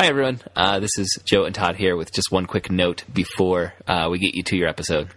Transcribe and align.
Hi, 0.00 0.06
everyone. 0.06 0.40
Uh, 0.56 0.80
this 0.80 0.96
is 0.96 1.18
Joe 1.26 1.44
and 1.44 1.54
Todd 1.54 1.76
here 1.76 1.94
with 1.94 2.10
just 2.10 2.32
one 2.32 2.46
quick 2.46 2.70
note 2.70 3.04
before 3.12 3.74
uh, 3.86 4.08
we 4.10 4.18
get 4.18 4.34
you 4.34 4.42
to 4.44 4.56
your 4.56 4.66
episode. 4.66 5.10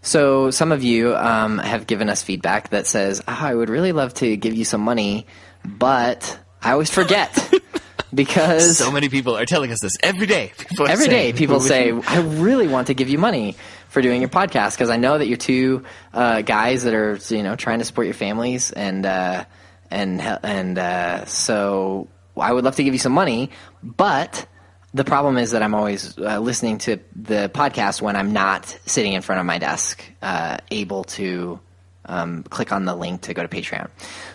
So, 0.00 0.50
some 0.50 0.72
of 0.72 0.82
you 0.82 1.14
um, 1.14 1.58
have 1.58 1.86
given 1.86 2.08
us 2.08 2.22
feedback 2.22 2.70
that 2.70 2.86
says, 2.86 3.20
oh, 3.28 3.38
I 3.38 3.54
would 3.54 3.68
really 3.68 3.92
love 3.92 4.14
to 4.14 4.34
give 4.38 4.54
you 4.54 4.64
some 4.64 4.80
money, 4.80 5.26
but 5.62 6.40
I 6.62 6.72
always 6.72 6.88
forget. 6.88 7.52
because 8.14 8.78
So 8.78 8.90
many 8.90 9.10
people 9.10 9.36
are 9.36 9.44
telling 9.44 9.70
us 9.72 9.80
this 9.82 9.98
every 10.02 10.26
day. 10.26 10.52
People 10.56 10.88
every 10.88 11.08
day 11.08 11.24
saying, 11.24 11.36
people 11.36 11.60
say, 11.60 11.88
you-" 11.88 12.02
I 12.06 12.20
really 12.20 12.68
want 12.68 12.86
to 12.86 12.94
give 12.94 13.10
you 13.10 13.18
money 13.18 13.56
for 13.90 14.00
doing 14.00 14.22
your 14.22 14.30
podcast 14.30 14.72
because 14.72 14.88
I 14.88 14.96
know 14.96 15.18
that 15.18 15.26
you're 15.26 15.36
two 15.36 15.84
uh, 16.14 16.40
guys 16.40 16.84
that 16.84 16.94
are, 16.94 17.18
you 17.28 17.42
know, 17.42 17.56
trying 17.56 17.80
to 17.80 17.84
support 17.84 18.06
your 18.06 18.14
families 18.14 18.72
and, 18.72 19.04
uh, 19.04 19.44
and, 19.90 20.22
and 20.22 20.78
uh, 20.78 21.26
so 21.26 22.08
I 22.40 22.52
would 22.52 22.64
love 22.64 22.76
to 22.76 22.84
give 22.84 22.94
you 22.94 22.98
some 22.98 23.12
money, 23.12 23.50
but 23.82 24.46
the 24.94 25.04
problem 25.04 25.38
is 25.38 25.52
that 25.52 25.62
I'm 25.62 25.74
always 25.74 26.16
uh, 26.18 26.38
listening 26.38 26.78
to 26.78 26.98
the 27.16 27.50
podcast 27.52 28.02
when 28.02 28.16
I'm 28.16 28.32
not 28.32 28.66
sitting 28.86 29.12
in 29.14 29.22
front 29.22 29.40
of 29.40 29.46
my 29.46 29.58
desk, 29.58 30.02
uh, 30.20 30.58
able 30.70 31.04
to 31.04 31.60
um, 32.04 32.42
click 32.44 32.72
on 32.72 32.84
the 32.84 32.94
link 32.94 33.22
to 33.22 33.34
go 33.34 33.42
to 33.42 33.48
Patreon. 33.48 33.88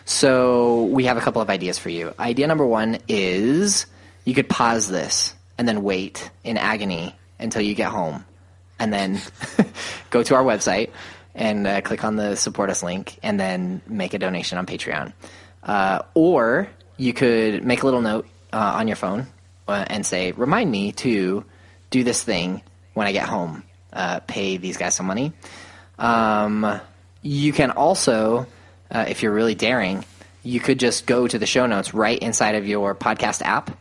So 0.06 0.84
we 0.86 1.06
have 1.06 1.18
a 1.18 1.22
couple 1.22 1.42
of 1.42 1.50
ideas 1.50 1.78
for 1.78 1.90
you. 1.90 2.14
Idea 2.20 2.48
number 2.48 2.66
one 2.66 3.00
is 3.08 3.86
you 4.26 4.34
could 4.34 4.50
pause 4.50 4.88
this 4.88 5.36
and 5.58 5.68
then 5.68 5.84
wait 5.84 6.30
in 6.44 6.58
agony 6.58 7.16
until 7.40 7.62
you 7.62 7.76
get 7.76 7.90
home, 7.90 8.26
and 8.80 8.92
then 8.92 9.22
go 10.10 10.24
to 10.24 10.36
our 10.36 10.44
website 10.44 10.90
and 11.36 11.68
uh, 11.68 11.82
click 11.82 12.04
on 12.04 12.16
the 12.16 12.36
support 12.36 12.70
us 12.72 12.82
link, 12.82 13.20
and 13.22 13.40
then 13.40 13.82
make 13.88 14.16
a 14.16 14.20
donation 14.20 14.58
on 14.58 14.66
Patreon. 14.66 15.14
Uh, 15.62 16.02
or 16.16 16.68
you 16.98 17.14
could 17.14 17.64
make 17.64 17.84
a 17.84 17.86
little 17.86 18.02
note 18.02 18.28
uh, 18.52 18.74
on 18.76 18.88
your 18.88 18.98
phone 18.98 19.28
uh, 19.68 19.86
and 19.88 20.06
say, 20.06 20.32
"Remind 20.32 20.70
me 20.70 20.92
to 20.94 21.46
do 21.90 22.04
this 22.04 22.24
thing 22.24 22.62
when 22.94 23.08
I 23.08 23.12
get 23.12 23.28
home. 23.28 23.64
Uh, 23.94 24.20
pay 24.22 24.58
these 24.58 24.78
guys 24.78 24.96
some 24.96 25.06
money." 25.06 25.34
Um, 25.98 26.80
you 27.22 27.54
can 27.54 27.72
also, 27.72 28.48
uh, 28.92 29.06
if 29.08 29.24
you're 29.24 29.34
really 29.34 29.56
daring, 29.56 30.06
you 30.44 30.60
could 30.60 30.80
just 30.80 31.06
go 31.06 31.28
to 31.28 31.40
the 31.40 31.46
show 31.46 31.66
notes 31.66 31.94
right 31.94 32.20
inside 32.20 32.56
of 32.56 32.68
your 32.68 32.96
podcast 32.96 33.42
app, 33.42 33.78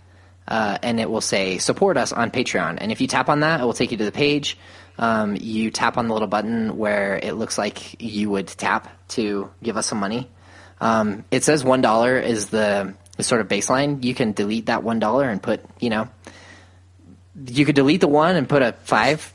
uh, 0.49 0.79
and 0.83 1.01
it 1.01 1.11
will 1.11 1.21
say 1.21 1.59
"Support 1.59 1.97
us 1.97 2.13
on 2.13 2.31
Patreon." 2.31 2.79
And 2.81 2.93
if 2.93 3.01
you 3.01 3.07
tap 3.07 3.29
on 3.29 3.41
that, 3.41 3.61
it 3.61 3.65
will 3.65 3.75
take 3.75 3.93
you 3.93 3.99
to 3.99 4.05
the 4.05 4.13
page. 4.13 4.59
Um, 4.99 5.37
you 5.39 5.71
tap 5.71 5.99
on 5.99 6.09
the 6.09 6.15
little 6.15 6.29
button 6.29 6.79
where 6.79 7.17
it 7.23 7.33
looks 7.35 7.59
like 7.59 8.01
you 8.03 8.31
would 8.31 8.49
tap 8.49 8.89
to 9.09 9.51
give 9.63 9.77
us 9.77 9.87
some 9.87 9.99
money. 9.99 10.29
Um, 10.81 11.25
it 11.31 11.45
says 11.45 11.65
one 11.65 11.81
dollar 11.81 12.19
is 12.19 12.49
the 12.49 12.95
sort 13.23 13.41
of 13.41 13.49
baseline. 13.49 14.03
You 14.05 14.15
can 14.15 14.33
delete 14.33 14.67
that 14.67 14.83
one 14.83 14.99
dollar 14.99 15.29
and 15.29 15.43
put, 15.43 15.61
you 15.81 15.91
know, 15.91 16.09
you 17.47 17.65
could 17.65 17.75
delete 17.75 18.01
the 18.01 18.09
one 18.09 18.37
and 18.37 18.49
put 18.49 18.63
a 18.63 18.73
five 18.85 19.33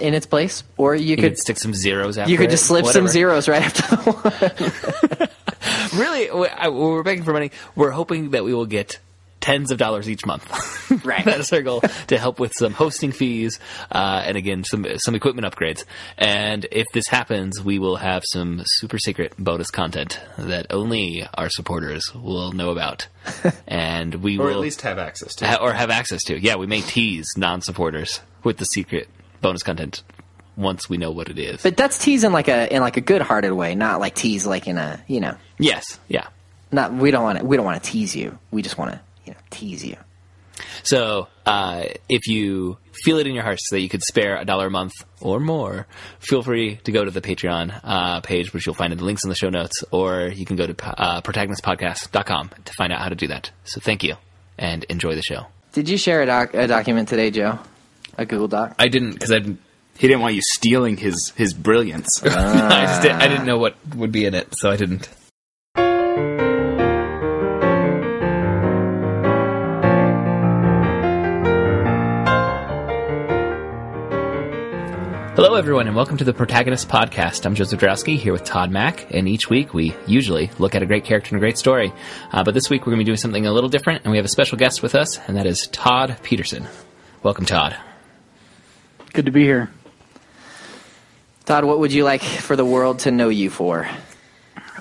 in 0.00 0.12
its 0.14 0.26
place, 0.26 0.62
or 0.76 0.94
you, 0.94 1.06
You 1.10 1.16
could 1.16 1.22
could 1.32 1.38
stick 1.38 1.58
some 1.58 1.72
zeros 1.72 2.18
after 2.18 2.30
you 2.30 2.36
could 2.36 2.48
it, 2.48 2.50
just 2.50 2.66
slip 2.66 2.84
whatever. 2.84 3.06
some 3.06 3.12
zeros 3.12 3.48
right 3.48 3.62
after 3.62 3.96
the 3.96 5.28
one. 5.92 6.00
Really, 6.00 6.30
we're 6.70 7.02
begging 7.02 7.24
for 7.24 7.32
money. 7.32 7.50
We're 7.74 7.92
hoping 7.92 8.30
that 8.30 8.44
we 8.44 8.52
will 8.52 8.66
get 8.66 8.98
tens 9.46 9.70
of 9.70 9.78
dollars 9.78 10.10
each 10.10 10.26
month. 10.26 10.44
Right. 11.04 11.24
That's 11.24 11.52
our 11.52 11.62
goal 11.62 11.80
to 12.08 12.16
help 12.16 12.38
with 12.38 12.52
some 12.56 12.72
hosting 12.72 13.10
fees 13.10 13.58
uh, 13.90 14.22
and 14.24 14.36
again 14.36 14.62
some 14.62 14.86
some 14.98 15.16
equipment 15.16 15.46
upgrades. 15.46 15.84
And 16.16 16.64
if 16.70 16.86
this 16.94 17.08
happens, 17.08 17.60
we 17.62 17.80
will 17.80 17.96
have 17.96 18.22
some 18.24 18.62
super 18.64 18.98
secret 18.98 19.34
bonus 19.36 19.70
content 19.70 20.20
that 20.38 20.66
only 20.70 21.26
our 21.34 21.48
supporters 21.50 22.14
will 22.14 22.52
know 22.52 22.70
about, 22.70 23.08
and 23.66 24.14
we 24.16 24.38
or 24.38 24.46
will 24.46 24.52
at 24.52 24.60
least 24.60 24.82
have 24.82 24.98
access 24.98 25.34
to. 25.36 25.46
ha- 25.46 25.58
or 25.60 25.72
have 25.72 25.90
access 25.90 26.22
to. 26.24 26.38
Yeah, 26.38 26.54
we 26.54 26.66
may 26.66 26.82
tease 26.82 27.26
non-supporters 27.36 28.20
with 28.44 28.58
the 28.58 28.64
secret 28.64 29.08
bonus 29.42 29.64
content 29.64 30.04
once 30.56 30.88
we 30.88 30.98
know 30.98 31.10
what 31.10 31.28
it 31.28 31.38
is. 31.38 31.62
But 31.62 31.76
that's 31.76 31.98
tease 31.98 32.22
in 32.22 32.32
like 32.32 32.46
a 32.48 32.72
in 32.72 32.80
like 32.80 32.96
a 32.96 33.02
good-hearted 33.02 33.52
way, 33.52 33.74
not 33.74 33.98
like 33.98 34.14
tease 34.14 34.46
like 34.46 34.68
in 34.68 34.78
a 34.78 35.02
you 35.08 35.20
know, 35.20 35.36
yes, 35.58 35.98
yeah. 36.08 36.28
not 36.70 36.94
we 36.94 37.10
don't 37.10 37.24
want 37.24 37.40
to 37.40 37.44
we 37.44 37.56
don't 37.56 37.66
want 37.66 37.82
to 37.82 37.90
tease 37.90 38.14
you. 38.14 38.38
We 38.52 38.62
just 38.62 38.78
want 38.78 38.92
to 38.92 39.00
you 39.62 39.70
know 39.70 39.76
tease 39.76 39.84
you. 39.84 39.96
So, 40.82 41.28
uh, 41.44 41.84
if 42.08 42.26
you 42.26 42.78
feel 43.04 43.18
it 43.18 43.26
in 43.26 43.34
your 43.34 43.44
hearts 43.44 43.68
that 43.70 43.80
you 43.80 43.88
could 43.88 44.02
spare 44.02 44.36
a 44.38 44.44
dollar 44.44 44.68
a 44.68 44.70
month 44.70 44.92
or 45.20 45.38
more, 45.38 45.86
feel 46.18 46.42
free 46.42 46.76
to 46.84 46.92
go 46.92 47.04
to 47.04 47.10
the 47.10 47.20
Patreon 47.20 47.78
uh, 47.84 48.20
page, 48.20 48.54
which 48.54 48.64
you'll 48.64 48.74
find 48.74 48.92
in 48.92 48.98
the 48.98 49.04
links 49.04 49.22
in 49.22 49.28
the 49.28 49.36
show 49.36 49.50
notes, 49.50 49.84
or 49.90 50.28
you 50.28 50.46
can 50.46 50.56
go 50.56 50.66
to 50.66 51.00
uh, 51.00 51.20
protagonistpodcast.com 51.20 52.50
to 52.64 52.72
find 52.72 52.92
out 52.92 53.00
how 53.00 53.08
to 53.08 53.14
do 53.14 53.26
that. 53.26 53.50
So, 53.64 53.80
thank 53.80 54.02
you 54.02 54.14
and 54.58 54.84
enjoy 54.84 55.14
the 55.14 55.22
show. 55.22 55.46
Did 55.72 55.88
you 55.90 55.98
share 55.98 56.22
a, 56.22 56.26
doc, 56.26 56.54
a 56.54 56.66
document 56.66 57.08
today, 57.08 57.30
Joe? 57.30 57.58
A 58.16 58.24
Google 58.24 58.48
Doc? 58.48 58.76
I 58.78 58.88
didn't 58.88 59.12
because 59.12 59.30
I 59.30 59.40
didn't. 59.40 59.60
He 59.98 60.08
didn't 60.08 60.22
want 60.22 60.34
you 60.34 60.42
stealing 60.42 60.96
his 60.96 61.32
his 61.36 61.52
brilliance. 61.52 62.22
I 62.24 62.86
just 62.86 63.02
did, 63.02 63.12
I 63.12 63.28
didn't 63.28 63.46
know 63.46 63.58
what 63.58 63.76
would 63.94 64.12
be 64.12 64.24
in 64.24 64.34
it, 64.34 64.54
so 64.56 64.70
I 64.70 64.76
didn't. 64.76 65.08
Hello, 75.36 75.52
everyone, 75.52 75.86
and 75.86 75.94
welcome 75.94 76.16
to 76.16 76.24
the 76.24 76.32
Protagonist 76.32 76.88
Podcast. 76.88 77.44
I'm 77.44 77.54
Joseph 77.54 77.78
Drowski 77.78 78.16
here 78.16 78.32
with 78.32 78.44
Todd 78.44 78.70
Mack, 78.70 79.12
and 79.12 79.28
each 79.28 79.50
week 79.50 79.74
we 79.74 79.94
usually 80.06 80.50
look 80.58 80.74
at 80.74 80.82
a 80.82 80.86
great 80.86 81.04
character 81.04 81.28
and 81.28 81.36
a 81.36 81.40
great 81.40 81.58
story. 81.58 81.92
Uh, 82.32 82.42
but 82.42 82.54
this 82.54 82.70
week 82.70 82.86
we're 82.86 82.92
going 82.92 83.00
to 83.00 83.04
be 83.04 83.04
doing 83.04 83.18
something 83.18 83.44
a 83.44 83.52
little 83.52 83.68
different, 83.68 84.04
and 84.04 84.10
we 84.10 84.16
have 84.16 84.24
a 84.24 84.30
special 84.30 84.56
guest 84.56 84.82
with 84.82 84.94
us, 84.94 85.18
and 85.28 85.36
that 85.36 85.44
is 85.44 85.66
Todd 85.66 86.16
Petersen. 86.22 86.66
Welcome, 87.22 87.44
Todd. 87.44 87.76
Good 89.12 89.26
to 89.26 89.30
be 89.30 89.42
here. 89.42 89.70
Todd, 91.44 91.66
what 91.66 91.80
would 91.80 91.92
you 91.92 92.02
like 92.04 92.22
for 92.22 92.56
the 92.56 92.64
world 92.64 93.00
to 93.00 93.10
know 93.10 93.28
you 93.28 93.50
for? 93.50 93.86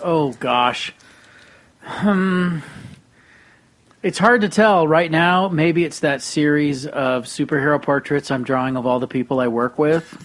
Oh 0.02 0.32
gosh. 0.32 0.94
Hmm. 1.82 2.60
It's 4.06 4.20
hard 4.20 4.42
to 4.42 4.50
tell 4.50 4.88
right 4.88 5.10
now. 5.10 5.50
Maybe 5.50 5.84
it's 5.84 6.02
that 6.02 6.22
series 6.22 6.86
of 6.86 7.26
superhero 7.26 7.82
portraits 7.82 8.30
I'm 8.30 8.44
drawing 8.44 8.78
of 8.78 8.86
all 8.86 9.00
the 9.00 9.08
people 9.08 9.40
I 9.40 9.48
work 9.48 9.80
with, 9.80 10.16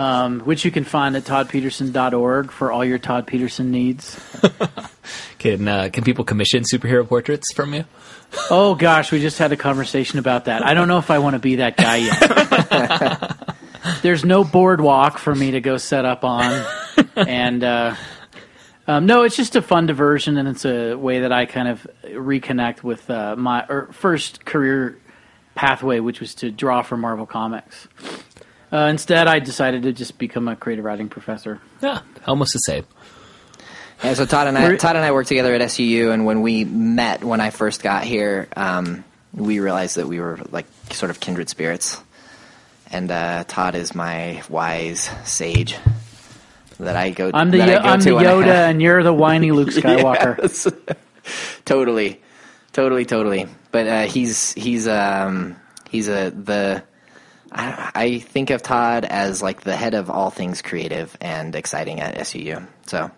um, 0.00 0.40
which 0.40 0.64
you 0.64 0.70
can 0.70 0.84
find 0.84 1.14
at 1.14 1.24
toddpeterson.org 1.24 2.50
for 2.50 2.72
all 2.72 2.82
your 2.82 2.98
Todd 2.98 3.26
Petersen 3.26 3.70
needs. 3.70 4.18
Can 5.38 5.66
uh, 5.66 5.88
can 5.90 6.04
people 6.04 6.24
commission 6.26 6.64
superhero 6.64 7.08
portraits 7.08 7.50
from 7.54 7.72
you? 7.72 7.86
Oh 8.50 8.74
gosh, 8.74 9.10
we 9.10 9.20
just 9.20 9.38
had 9.38 9.52
a 9.52 9.56
conversation 9.56 10.18
about 10.18 10.44
that. 10.44 10.64
I 10.64 10.74
don't 10.74 10.86
know 10.86 10.98
if 10.98 11.10
I 11.10 11.18
want 11.18 11.32
to 11.32 11.38
be 11.38 11.56
that 11.56 11.78
guy 11.78 11.96
yet. 11.96 13.56
There's 14.02 14.22
no 14.22 14.44
boardwalk 14.44 15.16
for 15.16 15.34
me 15.34 15.52
to 15.52 15.62
go 15.62 15.78
set 15.78 16.04
up 16.04 16.24
on, 16.24 16.66
and 17.16 17.64
uh, 17.64 17.94
um, 18.86 19.06
no, 19.06 19.22
it's 19.22 19.34
just 19.34 19.56
a 19.56 19.62
fun 19.62 19.86
diversion, 19.86 20.36
and 20.36 20.46
it's 20.46 20.66
a 20.66 20.94
way 20.94 21.20
that 21.20 21.32
I 21.32 21.46
kind 21.46 21.68
of 21.68 21.86
reconnect 22.04 22.82
with 22.82 23.08
uh, 23.10 23.34
my 23.34 23.64
or 23.66 23.88
first 23.92 24.44
career 24.44 24.98
pathway, 25.54 26.00
which 26.00 26.20
was 26.20 26.34
to 26.36 26.50
draw 26.50 26.82
for 26.82 26.98
Marvel 26.98 27.26
Comics. 27.26 27.88
Uh, 28.72 28.86
instead, 28.86 29.26
I 29.26 29.40
decided 29.40 29.82
to 29.82 29.92
just 29.92 30.16
become 30.18 30.46
a 30.48 30.54
creative 30.56 30.84
writing 30.84 31.08
professor. 31.08 31.60
Yeah, 31.82 32.00
almost 32.26 32.52
the 32.52 32.60
same. 32.60 32.84
Yeah, 34.04 34.14
so 34.14 34.24
Todd 34.24 34.46
and 34.46 34.56
I, 34.56 34.76
Todd 34.76 34.96
and 34.96 35.04
I 35.04 35.12
worked 35.12 35.28
together 35.28 35.54
at 35.54 35.60
SUU, 35.60 36.12
and 36.12 36.24
when 36.24 36.40
we 36.40 36.64
met 36.64 37.22
when 37.22 37.40
I 37.40 37.50
first 37.50 37.82
got 37.82 38.04
here, 38.04 38.48
um, 38.56 39.04
we 39.34 39.60
realized 39.60 39.96
that 39.96 40.06
we 40.06 40.20
were 40.20 40.38
like 40.50 40.66
sort 40.92 41.10
of 41.10 41.20
kindred 41.20 41.48
spirits. 41.48 42.00
And 42.92 43.10
uh, 43.10 43.44
Todd 43.46 43.74
is 43.74 43.94
my 43.94 44.42
wise 44.48 45.10
sage 45.24 45.76
that 46.80 46.96
I 46.96 47.10
go. 47.10 47.30
I'm 47.32 47.50
the 47.50 47.58
that 47.58 47.68
I 47.68 47.72
Yo- 47.72 47.82
go 47.82 47.88
I'm 47.88 48.00
to 48.00 48.08
the 48.08 48.14
when 48.14 48.26
I 48.26 48.30
Yoda, 48.30 48.70
and 48.70 48.82
you're 48.82 49.02
the 49.02 49.12
whiny 49.12 49.50
Luke 49.52 49.68
Skywalker. 49.68 50.86
Totally, 51.64 52.20
totally, 52.72 53.04
totally. 53.04 53.46
But 53.70 53.86
uh, 53.86 54.02
he's 54.04 54.52
he's 54.54 54.88
um, 54.88 55.56
he's 55.90 56.08
a 56.08 56.30
the. 56.30 56.82
I, 57.52 57.90
I 57.94 58.18
think 58.18 58.50
of 58.50 58.62
Todd 58.62 59.04
as 59.04 59.42
like 59.42 59.62
the 59.62 59.76
head 59.76 59.94
of 59.94 60.10
all 60.10 60.30
things 60.30 60.62
creative 60.62 61.16
and 61.20 61.54
exciting 61.54 62.00
at 62.00 62.16
SUU. 62.18 62.66
So 62.86 63.10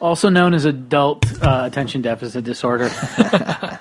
Also 0.00 0.28
known 0.28 0.54
as 0.54 0.64
adult 0.64 1.24
uh, 1.42 1.62
attention 1.64 2.02
deficit 2.02 2.44
disorder. 2.44 2.90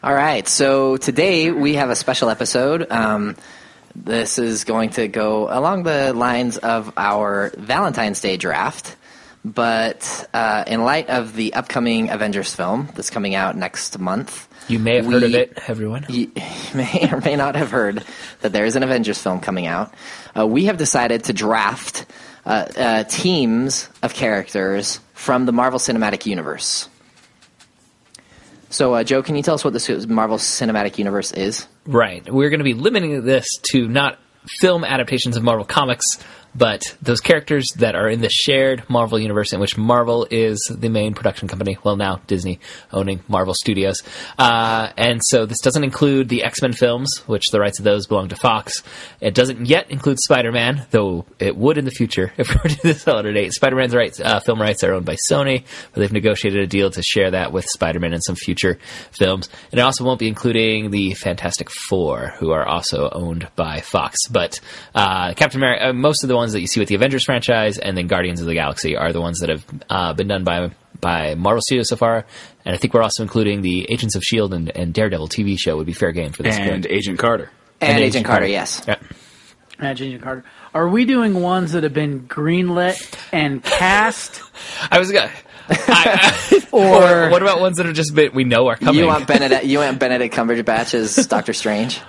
All 0.00 0.14
right, 0.14 0.46
so 0.46 0.96
today 0.96 1.50
we 1.50 1.74
have 1.74 1.90
a 1.90 1.96
special 1.96 2.30
episode. 2.30 2.90
Um, 2.90 3.34
this 3.96 4.38
is 4.38 4.64
going 4.64 4.90
to 4.90 5.08
go 5.08 5.48
along 5.50 5.82
the 5.82 6.12
lines 6.12 6.56
of 6.56 6.92
our 6.96 7.52
Valentine's 7.56 8.20
Day 8.20 8.36
draft, 8.36 8.94
but 9.44 10.28
uh, 10.32 10.64
in 10.66 10.84
light 10.84 11.08
of 11.08 11.34
the 11.34 11.54
upcoming 11.54 12.10
Avengers 12.10 12.54
film 12.54 12.88
that's 12.94 13.10
coming 13.10 13.34
out 13.34 13.56
next 13.56 13.98
month, 13.98 14.47
You 14.68 14.78
may 14.78 14.96
have 14.96 15.06
heard 15.06 15.22
of 15.22 15.34
it, 15.34 15.58
everyone. 15.66 16.04
you 16.08 16.30
may 16.74 17.08
or 17.10 17.20
may 17.20 17.36
not 17.36 17.56
have 17.56 17.70
heard 17.70 18.04
that 18.40 18.52
there 18.52 18.66
is 18.66 18.76
an 18.76 18.82
Avengers 18.82 19.20
film 19.20 19.40
coming 19.40 19.66
out. 19.66 19.92
Uh, 20.36 20.46
we 20.46 20.66
have 20.66 20.76
decided 20.76 21.24
to 21.24 21.32
draft 21.32 22.04
uh, 22.44 22.66
uh, 22.76 23.04
teams 23.04 23.88
of 24.02 24.12
characters 24.12 25.00
from 25.14 25.46
the 25.46 25.52
Marvel 25.52 25.78
Cinematic 25.78 26.26
Universe. 26.26 26.88
So, 28.70 28.92
uh, 28.92 29.04
Joe, 29.04 29.22
can 29.22 29.36
you 29.36 29.42
tell 29.42 29.54
us 29.54 29.64
what 29.64 29.72
the 29.72 30.06
Marvel 30.08 30.36
Cinematic 30.36 30.98
Universe 30.98 31.32
is? 31.32 31.66
Right. 31.86 32.30
We're 32.30 32.50
going 32.50 32.60
to 32.60 32.64
be 32.64 32.74
limiting 32.74 33.24
this 33.24 33.56
to 33.70 33.88
not 33.88 34.18
film 34.60 34.84
adaptations 34.84 35.36
of 35.36 35.42
Marvel 35.42 35.64
comics, 35.64 36.18
but 36.58 36.96
those 37.00 37.20
characters 37.20 37.70
that 37.76 37.94
are 37.94 38.08
in 38.08 38.20
the 38.20 38.28
shared 38.28 38.82
Marvel 38.90 39.18
universe 39.18 39.52
in 39.52 39.60
which 39.60 39.78
Marvel 39.78 40.26
is 40.30 40.70
the 40.74 40.88
main 40.88 41.14
production 41.14 41.46
company. 41.46 41.78
Well, 41.84 41.96
now 41.96 42.20
Disney 42.26 42.58
owning 42.92 43.20
Marvel 43.28 43.54
Studios. 43.54 44.02
Uh, 44.38 44.90
and 44.96 45.24
so 45.24 45.46
this 45.46 45.60
doesn't 45.60 45.84
include 45.84 46.28
the 46.28 46.42
X 46.42 46.60
Men 46.60 46.72
films, 46.72 47.18
which 47.26 47.50
the 47.50 47.60
rights 47.60 47.78
of 47.78 47.84
those 47.84 48.06
belong 48.06 48.28
to 48.28 48.36
Fox. 48.36 48.82
It 49.20 49.34
doesn't 49.34 49.66
yet 49.66 49.90
include 49.90 50.18
Spider 50.18 50.50
Man, 50.50 50.86
though 50.90 51.26
it 51.38 51.56
would 51.56 51.78
in 51.78 51.84
the 51.84 51.90
future 51.90 52.32
if 52.38 52.48
we 52.48 52.56
were 52.62 52.68
to 52.68 52.82
this 52.82 53.06
a 53.06 53.32
date. 53.32 53.52
Spider 53.52 53.76
Man's 53.76 53.94
rights, 53.94 54.20
uh, 54.20 54.40
film 54.40 54.60
rights 54.60 54.82
are 54.82 54.92
owned 54.92 55.06
by 55.06 55.16
Sony, 55.30 55.64
but 55.92 56.00
they've 56.00 56.12
negotiated 56.12 56.60
a 56.60 56.66
deal 56.66 56.90
to 56.90 57.02
share 57.02 57.30
that 57.30 57.52
with 57.52 57.66
Spider 57.66 58.00
Man 58.00 58.12
in 58.12 58.20
some 58.20 58.36
future 58.36 58.78
films. 59.12 59.48
And 59.70 59.78
it 59.78 59.82
also 59.82 60.04
won't 60.04 60.18
be 60.18 60.28
including 60.28 60.90
the 60.90 61.14
Fantastic 61.14 61.70
Four, 61.70 62.34
who 62.38 62.50
are 62.50 62.66
also 62.66 63.08
owned 63.10 63.48
by 63.54 63.80
Fox. 63.80 64.26
But 64.28 64.60
uh, 64.94 65.34
Captain 65.34 65.60
America, 65.60 65.88
uh, 65.88 65.92
most 65.92 66.24
of 66.24 66.28
the 66.28 66.36
ones 66.36 66.47
that 66.52 66.60
you 66.60 66.66
see 66.66 66.80
with 66.80 66.88
the 66.88 66.94
Avengers 66.94 67.24
franchise 67.24 67.78
and 67.78 67.96
then 67.96 68.06
Guardians 68.06 68.40
of 68.40 68.46
the 68.46 68.54
Galaxy 68.54 68.96
are 68.96 69.12
the 69.12 69.20
ones 69.20 69.40
that 69.40 69.48
have 69.50 69.64
uh, 69.90 70.12
been 70.14 70.28
done 70.28 70.44
by 70.44 70.70
by 71.00 71.34
Marvel 71.36 71.60
Studios 71.62 71.88
so 71.88 71.96
far. 71.96 72.26
And 72.64 72.74
I 72.74 72.78
think 72.78 72.92
we're 72.94 73.02
also 73.02 73.22
including 73.22 73.62
the 73.62 73.86
Agents 73.90 74.16
of 74.16 74.24
Shield 74.24 74.52
and, 74.52 74.68
and 74.76 74.92
Daredevil 74.92 75.28
TV 75.28 75.56
show 75.58 75.76
would 75.76 75.86
be 75.86 75.92
fair 75.92 76.12
game 76.12 76.32
for 76.32 76.42
this. 76.42 76.56
and 76.58 76.82
kid. 76.82 76.92
Agent 76.92 77.18
Carter. 77.18 77.50
And, 77.80 77.90
And 77.90 77.98
Agent, 78.00 78.06
Agent 78.08 78.26
Carter, 78.26 78.40
Carter. 78.40 78.52
yes. 78.52 78.84
Yeah. 78.88 78.96
Imagine 79.78 80.06
Agent 80.08 80.22
Carter. 80.24 80.44
Are 80.74 80.88
we 80.88 81.04
doing 81.04 81.40
ones 81.40 81.72
that 81.72 81.84
have 81.84 81.94
been 81.94 82.26
greenlit 82.26 83.16
and 83.32 83.62
cast? 83.62 84.42
I 84.90 84.98
was 84.98 85.12
gonna. 85.12 85.30
I, 85.70 85.76
I, 86.50 86.60
Or- 86.72 87.26
or 87.26 87.30
what 87.30 87.42
about 87.42 87.60
ones 87.60 87.76
that 87.76 87.86
have 87.86 87.94
just 87.94 88.14
been 88.14 88.32
we 88.34 88.44
know 88.44 88.66
are 88.68 88.76
coming? 88.76 88.96
You 89.00 89.06
want 89.06 89.26
Benedict? 89.26 89.64
You 89.64 89.78
want 89.78 89.98
Benedict 89.98 90.34
Cumberbatch 90.34 90.94
as 90.94 91.14
Doctor 91.28 91.52
Strange? 91.52 92.00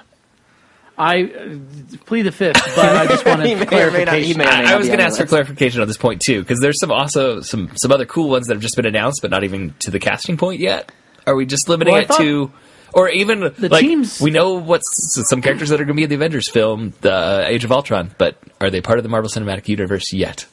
I 1.00 1.24
uh, 1.24 1.57
plead 2.06 2.24
the 2.24 2.31
fifth, 2.31 2.62
but 2.75 2.96
I 2.96 3.07
just 3.07 3.25
wanted 3.25 3.48
He 3.48 3.56
may 3.56 3.84
or 3.84 3.92
may 3.92 4.04
not- 4.06 4.16
he 4.16 4.34
clarification. 4.34 4.38
may 4.38 4.44
or 4.44 4.48
may 4.48 4.68
I, 4.69 4.74
I 4.74 4.75
was 4.75 4.88
going 4.88 5.00
to 5.00 5.06
ask 5.06 5.18
the 5.18 5.24
for 5.24 5.30
clarification 5.30 5.81
on 5.81 5.88
this 5.88 5.98
point 5.98 6.22
too, 6.22 6.42
because 6.42 6.60
there's 6.60 6.80
some 6.80 6.92
also 6.92 7.40
some 7.42 7.72
some 7.75 7.92
other 7.92 8.06
cool 8.06 8.30
ones 8.30 8.48
that 8.48 8.56
have 8.56 8.62
just 8.62 8.75
been 8.75 8.86
announced, 8.86 9.22
but 9.22 9.31
not 9.31 9.44
even 9.46 9.74
to 9.80 9.92
the 9.92 10.00
casting 10.00 10.36
point 10.38 10.60
yet. 10.60 10.92
Are 11.25 11.36
we 11.36 11.46
just 11.46 11.69
limiting 11.69 11.94
Well, 11.94 12.04
it 12.04 12.12
to, 12.18 12.51
or 12.94 13.07
even 13.10 13.40
the 13.57 13.69
like 13.69 13.81
teams- 13.81 14.19
we 14.19 14.30
know 14.31 14.56
what's 14.56 15.18
some 15.30 15.42
characters 15.42 15.69
that 15.69 15.75
are 15.80 15.86
going 15.86 15.96
to 15.96 16.00
be 16.00 16.04
in 16.04 16.10
the 16.10 16.16
Avengers 16.16 16.50
film, 16.50 16.94
the 17.01 17.46
Age 17.48 17.63
of 17.63 17.72
Ultron, 17.72 18.12
but 18.18 18.38
are 18.60 18.69
they 18.69 18.81
part 18.81 19.00
of 19.00 19.04
the 19.04 19.10
Marvel 19.10 19.30
Cinematic 19.30 19.68
Universe 19.69 20.12
yet? 20.12 20.46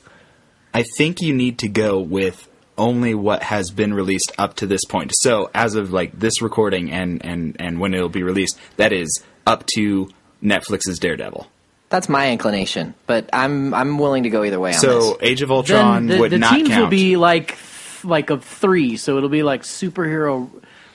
I 0.72 0.84
think 0.96 1.20
you 1.22 1.34
need 1.34 1.58
to 1.60 1.68
go 1.68 1.98
with 1.98 2.48
only 2.78 3.14
what 3.14 3.42
has 3.42 3.70
been 3.70 3.94
released 3.94 4.32
up 4.38 4.54
to 4.56 4.66
this 4.66 4.84
point. 4.84 5.10
So 5.14 5.50
as 5.54 5.74
of 5.74 5.92
like 5.92 6.12
this 6.18 6.42
recording 6.42 6.92
and 6.92 7.24
and 7.24 7.56
and 7.58 7.80
when 7.80 7.94
it'll 7.94 8.10
be 8.10 8.22
released, 8.22 8.58
that 8.76 8.92
is 8.92 9.24
up 9.46 9.64
to 9.74 10.08
Netflix's 10.46 10.98
Daredevil. 10.98 11.46
That's 11.88 12.08
my 12.08 12.30
inclination, 12.30 12.94
but 13.06 13.28
I'm 13.32 13.74
I'm 13.74 13.98
willing 13.98 14.22
to 14.22 14.30
go 14.30 14.44
either 14.44 14.58
way 14.58 14.72
on 14.74 14.80
So 14.80 14.98
this. 15.00 15.16
Age 15.22 15.42
of 15.42 15.48
Then 15.48 15.56
Ultron 15.56 16.06
the, 16.06 16.18
would 16.18 16.32
the 16.32 16.38
not 16.38 16.54
teams 16.54 16.68
count. 16.68 16.82
will 16.82 16.90
be 16.90 17.16
like 17.16 17.58
like 18.04 18.30
of 18.30 18.44
three, 18.44 18.96
so 18.96 19.16
it'll 19.16 19.28
be 19.28 19.42
like 19.42 19.62
superhero 19.62 20.48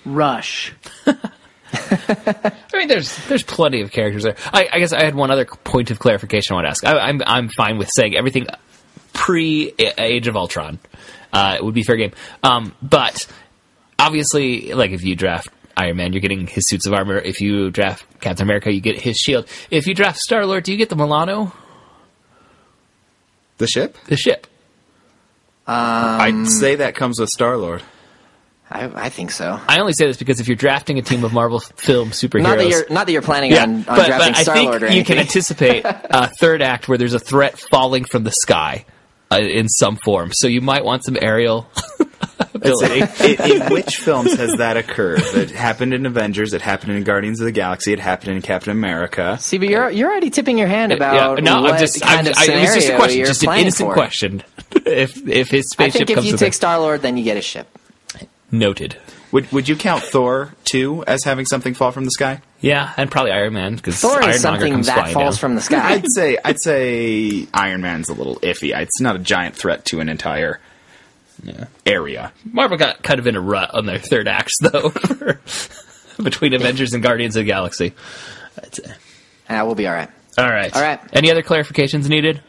rush. 0.06 0.74
I 1.74 2.52
mean, 2.74 2.88
there's 2.88 3.16
there's 3.28 3.44
plenty 3.44 3.82
of 3.82 3.92
characters 3.92 4.24
there. 4.24 4.36
I, 4.54 4.68
I 4.74 4.80
guess 4.80 4.92
I 4.94 5.04
had 5.04 5.16
one 5.16 5.32
other 5.32 5.46
point 5.46 5.92
of 5.92 6.00
clarification 6.00 6.54
I 6.54 6.56
want 6.58 6.66
to 6.66 6.70
ask. 6.70 6.86
I, 6.86 7.00
I'm 7.00 7.22
I'm 7.26 7.50
fine 7.50 7.78
with 7.78 7.90
saying 7.96 8.16
everything 8.16 8.48
pre 9.14 9.74
Age 9.98 10.28
of 10.28 10.36
Ultron. 10.36 10.80
Uh, 11.32 11.56
it 11.58 11.64
would 11.64 11.74
be 11.74 11.84
fair 11.84 11.96
game. 11.96 12.12
Um, 12.44 12.76
but 12.82 13.26
obviously, 13.98 14.74
like 14.74 14.92
if 14.92 15.04
you 15.04 15.16
draft 15.16 15.48
Iron 15.82 15.98
Man, 15.98 16.14
you're 16.14 16.22
getting 16.22 16.46
his 16.48 16.68
suits 16.68 16.86
of 16.86 16.94
armor. 16.94 17.18
If 17.18 17.42
you 17.42 17.72
draft 17.72 18.06
Captain 18.20 18.44
America, 18.46 18.72
you 18.72 18.82
get 18.82 19.00
his 19.02 19.18
shield. 19.18 19.48
If 19.72 19.88
you 19.88 19.96
draft 19.96 20.20
Star 20.20 20.46
Lord, 20.46 20.64
do 20.64 20.72
you 20.72 20.78
get 20.78 20.90
the 20.90 20.96
Milano, 20.96 21.54
the 23.58 23.66
ship. 23.68 23.98
the 24.06 24.16
ship? 24.16 24.46
I'd 25.66 26.48
say 26.48 26.76
that 26.76 26.96
comes 26.96 27.20
with 27.20 27.30
Star 27.30 27.58
Lord. 27.58 27.82
I, 28.70 29.06
I 29.06 29.10
think 29.10 29.32
so. 29.32 29.60
I 29.68 29.80
only 29.80 29.94
say 29.94 30.06
this 30.08 30.18
because 30.18 30.40
if 30.40 30.48
you're 30.48 30.56
drafting 30.56 30.98
a 30.98 31.02
team 31.02 31.24
of 31.24 31.34
Marvel 31.34 31.60
film 31.60 32.12
superheroes, 32.12 32.44
Not 32.44 32.58
that 32.60 32.70
you're 32.70 32.86
not 32.90 33.06
that 33.08 33.12
you're 33.12 33.22
planning 33.22 33.52
Yeah, 33.52 33.64
on, 33.64 33.76
on 33.76 33.84
but, 33.84 34.06
drafting 34.08 34.32
but 34.34 34.38
I 34.38 34.44
Star 34.44 34.56
think 34.56 34.70
Lord 34.70 34.84
or 34.84 34.92
you 34.92 35.04
can 35.04 35.18
anticipate 35.18 35.84
a 35.86 36.30
third 36.40 36.62
act 36.62 36.88
where 36.88 36.98
there's 36.98 37.14
a 37.14 37.20
threat 37.20 37.60
falling 37.60 38.06
from 38.06 38.24
the 38.24 38.32
sky 38.32 38.86
uh, 39.32 39.40
in 39.40 39.68
some 39.68 39.98
form. 39.98 40.32
So 40.34 40.48
you 40.48 40.62
might 40.62 40.86
want 40.86 41.04
some 41.04 41.18
aerial 41.20 41.68
ability. 42.54 43.02
in, 43.24 43.62
in 43.62 43.72
which 43.72 43.98
films 43.98 44.34
has 44.36 44.58
that 44.58 44.78
occurred? 44.78 45.22
It 45.22 45.52
happened 45.52 45.94
in 45.94 46.06
Avengers. 46.06 46.54
It 46.54 46.62
happened 46.62 46.94
in 46.94 47.04
Guardians 47.04 47.40
of 47.40 47.46
the 47.46 47.52
Galaxy. 47.52 47.94
It 47.94 48.00
happened 48.00 48.36
in 48.36 48.42
Captain 48.42 48.72
America. 48.72 49.38
See, 49.40 49.58
but 49.58 49.70
you're 49.70 49.90
you're 49.90 50.10
already 50.10 50.30
tipping 50.30 50.58
your 50.58 50.68
hand 50.68 50.92
about 50.92 51.38
Yeah, 51.40 51.44
no, 51.44 51.62
what 51.62 51.74
I'm 51.74 51.80
just, 51.80 52.02
kind 52.02 52.28
I'm, 52.28 52.34
of 52.34 52.38
I, 52.38 52.46
it 52.46 52.62
was 52.62 52.74
just 52.76 52.90
a 52.90 52.96
question, 52.96 53.26
just 53.26 53.44
an 53.44 53.54
innocent 53.54 53.90
for. 53.90 53.94
question. 53.94 54.44
if 54.86 55.18
if 55.28 55.50
his 55.50 55.70
spaceship, 55.70 55.80
I 55.80 55.90
spaceship 55.90 56.08
think 56.08 56.20
if 56.20 56.26
you 56.26 56.38
take 56.38 56.54
Star 56.54 56.80
Lord, 56.80 57.02
then 57.02 57.18
you 57.18 57.24
get 57.24 57.38
a 57.38 57.42
ship. 57.42 57.68
noted. 58.52 58.98
Would 59.32 59.50
Would 59.54 59.70
you 59.70 59.76
count 59.78 60.04
Thor 60.04 60.54
two 60.66 61.04
as 61.08 61.24
having 61.24 61.46
something 61.46 61.74
fall 61.74 61.92
from 61.92 62.04
the 62.06 62.12
sky? 62.12 62.42
Yeah, 62.60 62.94
and 62.98 63.10
probably 63.10 63.32
Iron 63.32 63.54
Man 63.54 63.76
because 63.76 63.98
Thor 63.98 64.22
Iron 64.22 64.32
is 64.32 64.42
something 64.42 64.74
comes 64.74 64.88
that 64.88 64.96
flying 64.96 65.14
falls 65.14 65.36
down. 65.36 65.40
from 65.40 65.56
the 65.56 65.62
sky. 65.62 65.94
I'd 65.94 66.06
say 66.12 66.38
I'd 66.44 66.60
say 66.60 67.48
Iron 67.54 67.82
Man's 67.82 68.10
a 68.10 68.14
little 68.14 68.36
iffy. 68.38 68.78
It's 68.78 69.00
not 69.00 69.16
a 69.16 69.20
giant 69.20 69.56
threat 69.56 69.86
to 69.86 70.02
an 70.02 70.10
entire 70.10 70.60
area. 71.86 72.32
Marvel 72.46 72.78
got 72.78 73.02
kind 73.04 73.20
of 73.20 73.28
in 73.28 73.36
a 73.36 73.42
rut 73.42 73.74
on 73.74 73.86
their 73.86 74.00
third 74.00 74.28
acts 74.28 74.58
though, 74.62 74.92
between 76.24 76.54
Avengers 76.54 76.94
and 76.94 77.04
Guardians 77.04 77.36
of 77.36 77.42
the 77.42 77.48
Galaxy. 77.48 77.94
I'd 78.62 78.76
say. 78.76 78.94
Ah, 79.50 79.66
we'll 79.66 79.76
be 79.76 79.88
all 79.88 79.94
right. 79.94 80.10
All 80.38 80.50
right. 80.50 80.74
All 80.76 80.82
right. 80.82 81.00
Any 81.14 81.32
other 81.32 81.44
clarifications 81.44 82.08
needed? 82.08 82.42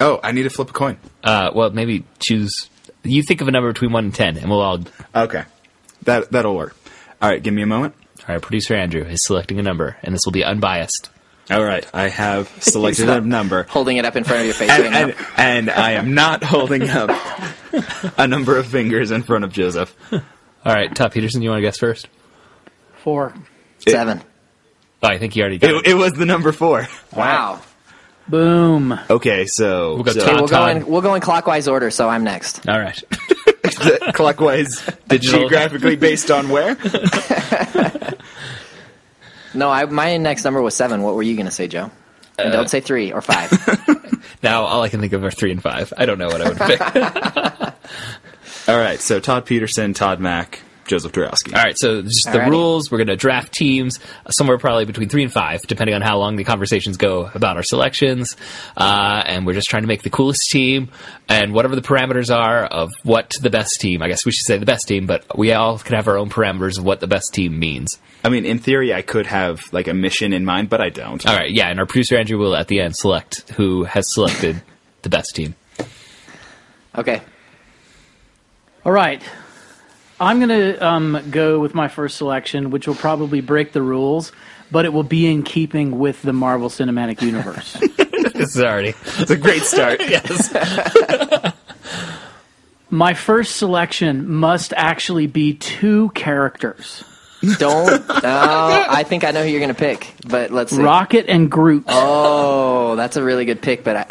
Oh, 0.00 0.20
I 0.22 0.32
need 0.32 0.42
to 0.42 0.50
flip 0.50 0.70
a 0.70 0.72
coin. 0.72 0.98
Uh, 1.22 1.50
well, 1.54 1.70
maybe 1.70 2.04
choose. 2.18 2.68
You 3.02 3.22
think 3.22 3.40
of 3.40 3.48
a 3.48 3.50
number 3.50 3.72
between 3.72 3.92
one 3.92 4.06
and 4.06 4.14
ten, 4.14 4.36
and 4.36 4.50
we'll 4.50 4.60
all. 4.60 4.80
All 5.14 5.24
Okay, 5.24 5.44
that 6.02 6.30
that'll 6.32 6.56
work. 6.56 6.76
All 7.22 7.30
right, 7.30 7.42
give 7.42 7.54
me 7.54 7.62
a 7.62 7.66
moment. 7.66 7.94
All 8.28 8.34
right, 8.34 8.42
Producer 8.42 8.74
Andrew 8.74 9.02
is 9.02 9.24
selecting 9.24 9.58
a 9.58 9.62
number, 9.62 9.96
and 10.02 10.14
this 10.14 10.22
will 10.26 10.32
be 10.32 10.44
unbiased. 10.44 11.10
All 11.50 11.62
right, 11.64 11.86
I 11.94 12.08
have 12.08 12.48
selected 12.60 13.08
a 13.08 13.20
number, 13.20 13.62
Holding 13.64 13.98
it 13.98 14.04
up 14.04 14.16
in 14.16 14.24
front 14.24 14.40
of 14.40 14.46
your 14.46 14.54
face 14.54 14.68
and, 14.68 14.82
right 14.82 15.16
and, 15.38 15.68
and 15.68 15.70
I 15.70 15.92
am 15.92 16.12
not 16.14 16.42
holding 16.42 16.88
up 16.90 17.10
a 18.18 18.26
number 18.26 18.56
of 18.58 18.66
fingers 18.66 19.10
in 19.10 19.22
front 19.22 19.44
of 19.44 19.52
Joseph. 19.52 19.94
All 20.12 20.20
right, 20.74 20.94
Todd 20.94 21.12
Petersen, 21.12 21.42
you 21.42 21.50
want 21.50 21.58
to 21.58 21.62
guess 21.62 21.78
first? 21.78 22.08
Four. 23.02 23.34
Seven. 23.78 24.20
Oh, 25.02 25.08
I 25.08 25.18
think 25.18 25.36
you 25.36 25.42
already 25.42 25.58
got 25.58 25.70
it. 25.70 25.76
It, 25.76 25.86
it 25.92 25.94
was 25.94 26.12
the 26.14 26.26
number 26.26 26.50
four. 26.52 26.88
Wow. 27.14 27.60
Boom. 28.28 28.98
Okay, 29.10 29.46
so, 29.46 29.94
We'll 29.94 30.02
go 30.04 30.12
so 30.12 30.20
Okay, 30.20 30.30
Todd. 30.30 30.40
we'll 30.40 30.48
go 30.48 30.56
Todd. 30.56 30.76
in 30.78 30.86
we'll 30.86 31.02
go 31.02 31.14
in 31.14 31.20
clockwise 31.20 31.68
order, 31.68 31.90
so 31.90 32.08
I'm 32.08 32.24
next. 32.24 32.68
All 32.68 32.80
right. 32.80 33.00
clockwise, 34.14 34.82
Digital. 35.08 35.40
geographically 35.40 35.96
based 35.96 36.30
on 36.30 36.48
where? 36.48 36.76
No, 39.54 39.70
I, 39.70 39.86
my 39.86 40.16
next 40.18 40.44
number 40.44 40.60
was 40.60 40.74
seven. 40.74 41.02
What 41.02 41.14
were 41.14 41.22
you 41.22 41.34
going 41.34 41.46
to 41.46 41.52
say, 41.52 41.66
Joe? 41.66 41.90
And 42.38 42.48
Uh, 42.48 42.52
don't 42.52 42.68
say 42.68 42.80
three 42.80 43.12
or 43.12 43.22
five. 43.22 43.50
now 44.42 44.64
all 44.64 44.82
I 44.82 44.88
can 44.90 45.00
think 45.00 45.12
of 45.14 45.24
are 45.24 45.30
three 45.30 45.50
and 45.50 45.62
five. 45.62 45.92
I 45.96 46.04
don't 46.04 46.18
know 46.18 46.26
what 46.26 46.42
I 46.42 46.48
would 46.48 46.58
pick. 46.58 46.80
All 48.68 48.76
right, 48.76 49.00
so 49.00 49.20
Todd 49.20 49.46
Petersen, 49.46 49.94
Todd 49.94 50.18
Mack, 50.18 50.60
Joseph 50.86 51.12
Dorowski. 51.12 51.54
All 51.56 51.62
right, 51.62 51.78
so 51.78 52.02
just 52.02 52.24
the 52.24 52.38
Alrighty. 52.38 52.50
rules. 52.50 52.90
We're 52.90 52.98
going 52.98 53.06
to 53.08 53.16
draft 53.16 53.52
teams 53.52 54.00
uh, 54.24 54.30
somewhere 54.30 54.58
probably 54.58 54.84
between 54.86 55.08
three 55.08 55.22
and 55.22 55.32
five, 55.32 55.62
depending 55.62 55.94
on 55.94 56.02
how 56.02 56.18
long 56.18 56.34
the 56.34 56.42
conversations 56.42 56.96
go 56.96 57.30
about 57.32 57.56
our 57.56 57.62
selections. 57.62 58.36
Uh, 58.76 59.22
and 59.24 59.46
we're 59.46 59.52
just 59.52 59.70
trying 59.70 59.82
to 59.82 59.86
make 59.86 60.02
the 60.02 60.10
coolest 60.10 60.50
team 60.50 60.88
and 61.28 61.54
whatever 61.54 61.76
the 61.76 61.82
parameters 61.82 62.34
are 62.34 62.64
of 62.64 62.92
what 63.04 63.36
the 63.40 63.50
best 63.50 63.80
team. 63.80 64.02
I 64.02 64.08
guess 64.08 64.26
we 64.26 64.32
should 64.32 64.46
say 64.46 64.58
the 64.58 64.66
best 64.66 64.88
team, 64.88 65.06
but 65.06 65.38
we 65.38 65.52
all 65.52 65.78
can 65.78 65.94
have 65.94 66.08
our 66.08 66.18
own 66.18 66.28
parameters 66.28 66.76
of 66.76 66.84
what 66.84 66.98
the 66.98 67.06
best 67.06 67.32
team 67.34 67.60
means. 67.60 67.98
I 68.24 68.30
mean, 68.30 68.44
in 68.44 68.58
theory, 68.58 68.92
I 68.92 69.02
could 69.02 69.26
have 69.26 69.72
like 69.72 69.86
a 69.86 69.94
mission 69.94 70.32
in 70.32 70.44
mind, 70.44 70.70
but 70.70 70.80
I 70.80 70.88
don't. 70.90 71.24
All 71.24 71.36
right, 71.36 71.52
yeah, 71.52 71.68
and 71.68 71.78
our 71.78 71.86
producer 71.86 72.16
Andrew 72.16 72.38
will 72.38 72.56
at 72.56 72.66
the 72.66 72.80
end 72.80 72.96
select 72.96 73.48
who 73.52 73.84
has 73.84 74.12
selected 74.12 74.60
the 75.02 75.08
best 75.08 75.36
team. 75.36 75.54
Okay. 76.96 77.22
All 78.86 78.92
right. 78.92 79.20
I'm 80.20 80.38
going 80.38 80.48
to 80.48 80.78
um, 80.78 81.20
go 81.32 81.58
with 81.58 81.74
my 81.74 81.88
first 81.88 82.16
selection, 82.16 82.70
which 82.70 82.86
will 82.86 82.94
probably 82.94 83.40
break 83.40 83.72
the 83.72 83.82
rules, 83.82 84.30
but 84.70 84.84
it 84.84 84.92
will 84.92 85.02
be 85.02 85.26
in 85.26 85.42
keeping 85.42 85.98
with 85.98 86.22
the 86.22 86.32
Marvel 86.32 86.68
Cinematic 86.68 87.20
Universe. 87.20 87.72
this 88.32 88.54
is 88.54 88.60
already 88.60 88.94
It's 89.18 89.32
a 89.32 89.36
great 89.36 89.62
start. 89.62 89.98
yes. 90.08 90.54
my 92.88 93.12
first 93.14 93.56
selection 93.56 94.32
must 94.32 94.72
actually 94.76 95.26
be 95.26 95.54
two 95.54 96.10
characters 96.10 97.02
Don't. 97.58 98.04
Oh, 98.08 98.86
I 98.88 99.02
think 99.02 99.24
I 99.24 99.32
know 99.32 99.42
who 99.42 99.48
you're 99.48 99.58
going 99.58 99.68
to 99.68 99.74
pick, 99.74 100.14
but 100.28 100.52
let's 100.52 100.70
see. 100.70 100.80
Rocket 100.80 101.26
and 101.28 101.50
Groot. 101.50 101.84
Oh, 101.88 102.94
that's 102.94 103.16
a 103.16 103.24
really 103.24 103.46
good 103.46 103.60
pick, 103.60 103.82
but 103.82 103.96
uh, 103.96 104.04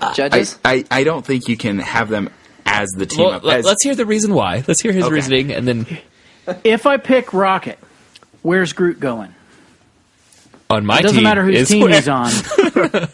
I, 0.00 0.12
judges. 0.14 0.58
I, 0.64 0.84
I 0.90 1.04
don't 1.04 1.26
think 1.26 1.48
you 1.48 1.58
can 1.58 1.78
have 1.78 2.08
them 2.08 2.30
as 2.70 2.90
the 2.90 3.06
team 3.06 3.24
Well, 3.24 3.34
up. 3.34 3.44
let- 3.44 3.58
As, 3.60 3.64
let's 3.64 3.82
hear 3.82 3.94
the 3.94 4.06
reason 4.06 4.34
why. 4.34 4.62
Let's 4.66 4.80
hear 4.80 4.92
his 4.92 5.04
Okay. 5.04 5.14
reasoning, 5.14 5.52
and 5.52 5.66
then 5.66 5.86
if 6.64 6.86
I 6.86 6.96
pick 6.96 7.32
Rocket, 7.32 7.78
where's 8.42 8.72
Groot 8.72 9.00
going? 9.00 9.34
On 10.70 10.84
my 10.84 10.96
team. 10.96 10.98
It 10.98 11.02
doesn't 11.02 11.16
team 11.16 11.24
matter 11.24 11.44
whose 11.44 11.56
is 11.62 11.68
team 11.68 11.82
where- 11.84 11.94
he's 11.94 12.08
on. 12.08 12.30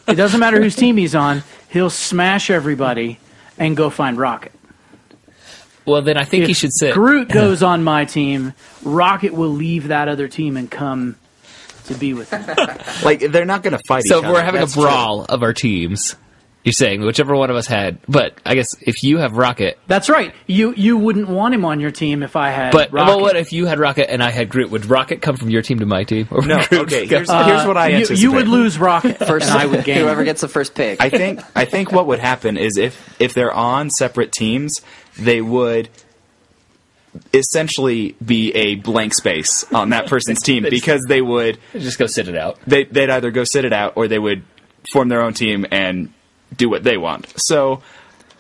it 0.08 0.16
doesn't 0.16 0.40
matter 0.40 0.60
whose 0.60 0.74
team 0.76 0.96
he's 0.96 1.14
on. 1.14 1.42
He'll 1.68 1.90
smash 1.90 2.50
everybody 2.50 3.18
and 3.58 3.76
go 3.76 3.90
find 3.90 4.18
Rocket. 4.18 4.52
Well, 5.86 6.02
then 6.02 6.16
I 6.16 6.24
think 6.24 6.42
If 6.44 6.48
he 6.48 6.54
should 6.54 6.72
sit. 6.72 6.94
Groot 6.94 7.28
goes 7.32 7.62
on 7.62 7.84
my 7.84 8.06
team. 8.06 8.54
Rocket 8.82 9.34
will 9.34 9.50
leave 9.50 9.88
that 9.88 10.08
other 10.08 10.28
team 10.28 10.56
and 10.56 10.70
come 10.70 11.16
to 11.86 11.94
be 11.94 12.14
with 12.14 12.32
me. 12.32 12.38
Like 13.04 13.20
they're 13.20 13.44
not 13.44 13.62
going 13.62 13.76
to 13.76 13.82
fight 13.86 14.04
So 14.04 14.16
each 14.18 14.18
if 14.20 14.24
other. 14.24 14.34
we're 14.34 14.42
having 14.42 14.60
That's 14.60 14.74
a 14.74 14.80
brawl 14.80 15.24
of 15.24 15.42
our 15.42 15.52
teams. 15.52 16.16
You're 16.64 16.72
saying 16.72 17.02
whichever 17.02 17.36
one 17.36 17.50
of 17.50 17.56
us 17.56 17.66
had, 17.66 17.98
but 18.08 18.38
I 18.46 18.54
guess 18.54 18.68
if 18.80 19.02
you 19.02 19.18
have 19.18 19.36
Rocket, 19.36 19.78
That's 19.86 20.08
right. 20.08 20.32
You 20.46 20.72
you 20.74 20.96
wouldn't 20.96 21.28
want 21.28 21.54
him 21.54 21.62
on 21.66 21.78
your 21.78 21.90
team 21.90 22.22
if 22.22 22.36
I 22.36 22.48
had. 22.48 22.72
but 22.72 22.90
Rocket. 22.90 23.06
well, 23.10 23.20
what 23.20 23.36
if 23.36 23.52
you 23.52 23.66
had 23.66 23.78
Rocket 23.78 24.10
and 24.10 24.22
I 24.22 24.30
had 24.30 24.48
Groot? 24.48 24.70
Would 24.70 24.86
Rocket 24.86 25.20
come 25.20 25.36
from 25.36 25.50
your 25.50 25.60
team 25.60 25.80
to 25.80 25.86
my 25.86 26.04
team? 26.04 26.26
Or 26.30 26.38
would. 26.38 26.48
No, 26.48 26.64
Groot 26.64 26.80
okay. 26.84 27.04
go- 27.06 27.16
Here's, 27.18 27.30
here's 27.30 27.66
what 27.66 27.76
I 27.76 27.84
Uh, 27.84 27.88
you, 27.88 27.94
anticipate. 27.96 28.20
you 28.22 28.32
would 28.32 28.48
lose 28.48 28.78
Rocket 28.78 29.18
First, 29.26 29.50
and 29.50 29.58
I 29.58 29.66
would 29.66 29.84
gain. 29.84 29.98
whoever 29.98 30.24
gets 30.24 30.40
the 30.40 30.48
first 30.48 30.74
pick. 30.74 31.02
I 31.02 31.10
think 31.10 31.40
I 31.54 31.66
think 31.66 31.92
what 31.92 32.06
would 32.06 32.18
happen 32.18 32.56
is 32.56 32.78
if 32.78 33.14
if 33.20 33.34
they're 33.34 33.52
on 33.52 33.90
separate 33.90 34.32
teams, 34.32 34.80
they 35.18 35.42
would 35.42 35.90
essentially 37.32 38.16
be 38.24 38.52
a 38.52 38.76
blank 38.76 39.12
space 39.14 39.64
on 39.72 39.90
that 39.90 40.06
person's 40.06 40.40
team 40.42 40.64
because 40.70 41.04
they 41.08 41.20
would 41.20 41.58
just 41.74 41.98
go 41.98 42.06
sit 42.06 42.26
it 42.28 42.36
out. 42.36 42.58
they 42.66 42.84
they'd 42.84 43.10
either 43.10 43.30
go 43.30 43.44
sit 43.44 43.66
it 43.66 43.72
out 43.74 43.92
or 43.96 44.08
they 44.08 44.18
would 44.18 44.42
form 44.92 45.08
their 45.08 45.22
own 45.22 45.34
team 45.34 45.64
and 45.70 46.12
do 46.56 46.68
what 46.68 46.82
they 46.84 46.96
want. 46.96 47.32
So 47.36 47.82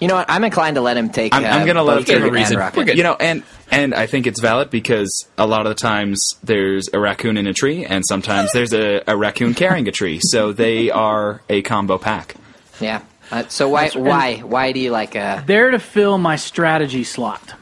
you 0.00 0.08
know 0.08 0.14
what? 0.16 0.26
I'm 0.28 0.42
inclined 0.44 0.74
to 0.74 0.80
let 0.80 0.96
him 0.96 1.08
take. 1.08 1.32
I'm- 1.34 1.44
uh, 1.44 1.48
I'm 1.48 1.66
gonna 1.66 1.82
let 1.82 1.98
both 1.98 2.08
him 2.08 2.20
take 2.22 2.28
a 2.28 2.32
reason. 2.32 2.54
and 2.54 2.60
Rocket. 2.60 2.76
We're 2.76 2.84
good. 2.84 2.96
you 2.96 3.02
know, 3.04 3.16
and 3.18 3.42
and 3.70 3.94
I 3.94 4.06
think 4.06 4.26
it's 4.26 4.40
valid 4.40 4.70
because 4.70 5.26
a 5.38 5.46
lot 5.46 5.66
of 5.66 5.70
the 5.70 5.74
times 5.80 6.36
there's 6.42 6.88
a 6.92 6.98
raccoon 6.98 7.36
in 7.36 7.46
a 7.46 7.52
tree, 7.54 7.84
and 7.84 8.04
sometimes 8.06 8.52
there's 8.52 8.74
a, 8.74 9.02
a 9.06 9.16
raccoon 9.16 9.54
carrying 9.54 9.86
a 9.88 9.92
tree. 9.92 10.18
So 10.22 10.52
they 10.52 10.90
are 10.90 11.42
a 11.48 11.62
combo 11.62 11.96
pack. 11.98 12.34
Yeah. 12.80 13.00
Uh, 13.30 13.44
so 13.48 13.68
why 13.68 13.84
That's- 13.88 13.96
why 14.02 14.36
why 14.38 14.72
do 14.72 14.80
you 14.80 14.90
like? 14.90 15.16
Uh, 15.16 15.40
there 15.46 15.70
to 15.70 15.78
fill 15.78 16.18
my 16.18 16.36
strategy 16.36 17.04
slot. 17.04 17.54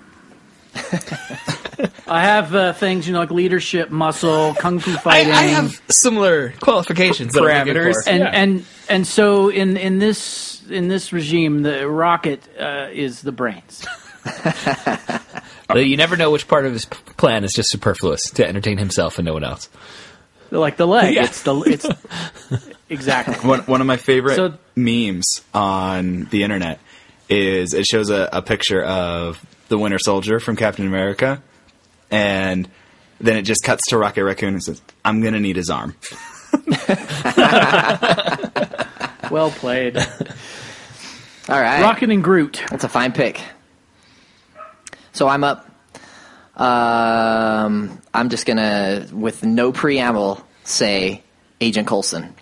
I 2.07 2.23
have 2.23 2.55
uh, 2.55 2.73
things 2.73 3.07
you 3.07 3.13
know 3.13 3.21
like 3.21 3.31
leadership, 3.31 3.91
muscle, 3.91 4.55
kung 4.55 4.79
fu 4.79 4.93
fighting, 4.97 5.33
I 5.33 5.43
have 5.45 5.81
similar 5.89 6.51
qualifications, 6.61 7.33
that 7.35 7.43
I'm 7.43 7.67
looking 7.67 7.75
Parameters. 7.83 8.07
and 8.07 8.19
Yeah. 8.21 8.31
and 8.33 8.65
and 8.89 9.07
so 9.07 9.49
in 9.49 9.77
in 9.77 9.99
this 9.99 10.63
in 10.71 10.89
this 10.89 11.13
regime, 11.13 11.63
the 11.63 11.89
rocket 11.89 12.43
uh, 12.59 12.89
is 12.93 13.23
the 13.23 13.33
brains. 13.33 13.87
But 15.69 15.87
you 15.87 15.97
never 15.97 16.19
know 16.19 16.31
which 16.31 16.49
part 16.49 16.67
of 16.67 16.75
his 16.75 16.85
p- 16.85 16.99
plan 17.17 17.45
is 17.45 17.55
just 17.55 17.71
superfluous 17.71 18.31
to 18.33 18.47
entertain 18.47 18.77
himself 18.77 19.19
and 19.19 19.25
no 19.25 19.33
one 19.33 19.43
else. 19.43 19.71
like 20.51 20.77
the 20.77 20.87
leg. 20.87 21.15
Yeah. 21.15 21.25
It's 21.25 21.43
the 21.45 21.55
it's 21.63 21.87
exactly. 22.91 23.37
One 23.49 23.61
one 23.61 23.81
of 23.81 23.87
my 23.87 23.97
favorite 23.97 24.37
So- 24.37 24.59
memes 24.77 25.41
on 25.55 26.27
the 26.31 26.43
internet 26.43 26.79
is 27.31 27.73
it 27.73 27.87
shows 27.87 28.11
a, 28.11 28.29
a 28.35 28.43
picture 28.43 28.83
of 28.85 29.43
the 29.73 29.79
Winter 29.79 29.99
Soldier 29.99 30.39
from 30.39 30.55
Captain 30.55 30.87
America, 30.87 31.43
and 32.11 32.69
then 33.21 33.37
it 33.37 33.43
just 33.43 33.65
cuts 33.65 33.89
to 33.89 33.99
Rocket 33.99 34.23
Raccoon 34.23 34.55
and 34.55 34.63
says, 34.63 34.81
"I'm 35.05 35.23
gonna 35.23 35.41
need 35.41 35.57
his 35.57 35.71
arm." 35.71 35.97
Well 39.31 39.51
played. 39.51 39.97
all 39.97 40.05
right. 41.49 41.81
Rocket 41.81 42.11
and 42.11 42.23
Groot. 42.23 42.63
That's 42.69 42.85
a 42.85 42.89
fine 42.89 43.13
pick. 43.13 43.41
So 45.13 45.27
I'm 45.27 45.43
up. 45.43 45.67
Um, 46.55 47.99
I'm 48.13 48.29
just 48.29 48.45
gonna, 48.45 49.07
with 49.11 49.43
no 49.43 49.73
preamble, 49.73 50.45
say 50.65 51.23
Agent 51.63 51.89
Coulson. 51.89 52.35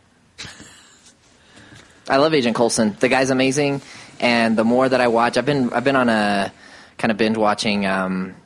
I 2.08 2.16
love 2.16 2.34
Agent 2.34 2.56
Coulson. 2.56 2.96
The 2.98 3.08
guy's 3.08 3.30
amazing, 3.30 3.82
and 4.18 4.58
the 4.58 4.64
more 4.64 4.88
that 4.88 5.00
I 5.00 5.06
watch, 5.06 5.36
I've 5.36 5.46
been 5.46 5.72
I've 5.72 5.84
been 5.84 5.94
on 5.94 6.08
a 6.08 6.52
kind 7.00 7.10
of 7.10 7.16
binge 7.16 7.38
watching 7.38 7.86
um, 7.86 8.36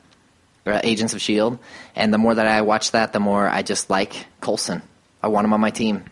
uh, 0.65 0.79
Agents 0.83 1.13
of 1.13 1.21
Shield, 1.21 1.59
and 1.93 2.13
the 2.13 2.17
more 2.17 2.33
that 2.33 2.47
I 2.47 2.61
watch 2.61 2.91
that, 2.91 3.11
the 3.13 3.19
more 3.19 3.47
I 3.47 3.61
just 3.61 3.89
like 3.89 4.25
Coulson. 4.39 4.81
I 5.21 5.27
want 5.27 5.45
him 5.45 5.53
on 5.53 5.59
my 5.59 5.71
team. 5.71 6.05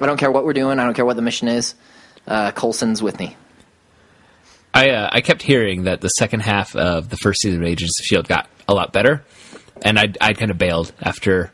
I 0.00 0.06
don't 0.06 0.18
care 0.18 0.30
what 0.30 0.44
we're 0.44 0.52
doing. 0.52 0.78
I 0.78 0.84
don't 0.84 0.94
care 0.94 1.06
what 1.06 1.16
the 1.16 1.22
mission 1.22 1.48
is. 1.48 1.74
Uh, 2.26 2.50
Coulson's 2.50 3.02
with 3.02 3.18
me. 3.18 3.36
I 4.74 4.90
uh, 4.90 5.08
I 5.12 5.20
kept 5.20 5.42
hearing 5.42 5.84
that 5.84 6.00
the 6.00 6.08
second 6.08 6.40
half 6.40 6.74
of 6.74 7.08
the 7.08 7.16
first 7.16 7.40
season 7.40 7.62
of 7.62 7.68
Agents 7.68 8.00
of 8.00 8.04
Shield 8.04 8.28
got 8.28 8.50
a 8.68 8.74
lot 8.74 8.92
better, 8.92 9.24
and 9.82 9.98
I 9.98 10.12
I 10.20 10.34
kind 10.34 10.50
of 10.50 10.58
bailed 10.58 10.92
after 11.00 11.52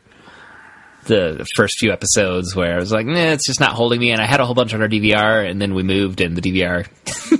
the 1.05 1.47
first 1.55 1.79
few 1.79 1.91
episodes 1.91 2.55
where 2.55 2.75
I 2.75 2.79
was 2.79 2.91
like, 2.91 3.05
nah, 3.05 3.31
it's 3.31 3.45
just 3.45 3.59
not 3.59 3.71
holding 3.71 3.99
me. 3.99 4.11
And 4.11 4.21
I 4.21 4.25
had 4.25 4.39
a 4.39 4.45
whole 4.45 4.55
bunch 4.55 4.73
on 4.73 4.81
our 4.81 4.87
DVR, 4.87 5.49
and 5.49 5.61
then 5.61 5.73
we 5.73 5.83
moved, 5.83 6.21
and 6.21 6.35
the 6.35 6.41
DVR 6.41 6.87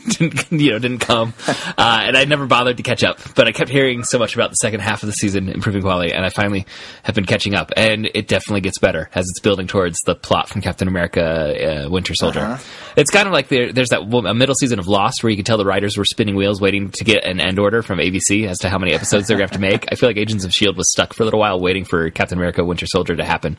didn't 0.18 0.52
you 0.52 0.72
know 0.72 0.80
didn't 0.80 1.00
come, 1.00 1.34
uh, 1.48 2.04
and 2.04 2.18
I 2.18 2.26
never 2.26 2.46
bothered 2.46 2.78
to 2.78 2.84
catch 2.84 3.04
up. 3.04 3.20
But 3.36 3.48
I 3.48 3.52
kept 3.52 3.70
hearing 3.70 4.04
so 4.04 4.20
much 4.20 4.36
about 4.36 4.50
the 4.50 4.56
second 4.56 4.82
half 4.82 5.04
of 5.04 5.08
the 5.08 5.14
season 5.14 5.50
improving 5.50 5.82
quality, 5.82 6.14
and 6.14 6.26
I 6.26 6.30
finally 6.30 6.66
have 7.04 7.16
been 7.16 7.26
catching 7.26 7.56
up, 7.56 7.72
and 7.76 8.10
it 8.14 8.28
definitely 8.28 8.62
gets 8.62 8.80
better 8.80 9.10
as 9.14 9.28
it's 9.30 9.40
building 9.40 9.68
towards 9.68 10.00
the 10.06 10.16
plot 10.16 10.50
from 10.50 10.62
Captain 10.62 10.88
America: 10.88 11.86
uh, 11.86 11.90
Winter 11.90 12.14
Soldier. 12.14 12.60
It's 12.96 13.12
kind 13.12 13.28
of 13.28 13.34
like 13.34 13.48
there, 13.48 13.72
there's 13.72 13.90
that 13.90 14.02
a 14.02 14.34
middle 14.34 14.56
season 14.56 14.80
of 14.80 14.88
Lost 14.88 15.24
where 15.24 15.30
you 15.30 15.36
can 15.36 15.46
tell 15.46 15.58
the 15.58 15.66
writers 15.66 15.98
were 15.98 16.06
spinning 16.06 16.36
wheels 16.36 16.62
waiting 16.62 16.92
to 16.92 17.04
get 17.04 17.26
an 17.26 17.40
end 17.40 17.60
order 17.60 17.82
from 17.82 18.00
ABC 18.00 18.48
as 18.48 18.60
to 18.60 18.70
how 18.70 18.78
many 18.78 18.94
episodes 18.94 19.28
they're 19.28 19.38
going 19.38 19.48
to 19.48 19.54
have 19.54 19.62
to 19.62 19.68
make. 19.68 19.86
I 19.92 19.96
feel 19.96 20.10
like 20.10 20.18
Agents 20.18 20.46
of 20.46 20.54
Shield 20.54 20.78
was 20.78 20.92
stuck 20.92 21.14
for 21.14 21.24
a 21.24 21.26
little 21.26 21.40
while 21.40 21.60
waiting 21.60 21.86
for 21.86 22.10
Captain 22.10 22.38
America: 22.38 22.64
Winter 22.64 22.86
Soldier 22.86 23.16
to 23.16 23.24
happen. 23.24 23.53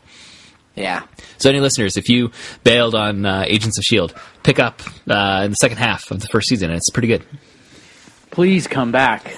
Yeah. 0.75 1.03
So, 1.39 1.51
any 1.51 1.61
listeners, 1.61 1.97
if 1.97 2.09
you 2.09 2.31
bailed 2.65 2.95
on 2.95 3.25
uh, 3.25 3.45
Agents 3.47 3.79
of 3.79 3.85
Shield, 3.85 4.15
pick 4.43 4.59
up 4.59 4.83
uh, 5.09 5.43
in 5.45 5.51
the 5.51 5.57
second 5.57 5.77
half 5.79 6.11
of 6.11 6.21
the 6.21 6.27
first 6.29 6.49
season, 6.49 6.71
it's 6.71 6.91
pretty 6.91 7.09
good. 7.09 7.25
Please 8.31 8.67
come 8.67 8.91
back. 8.91 9.37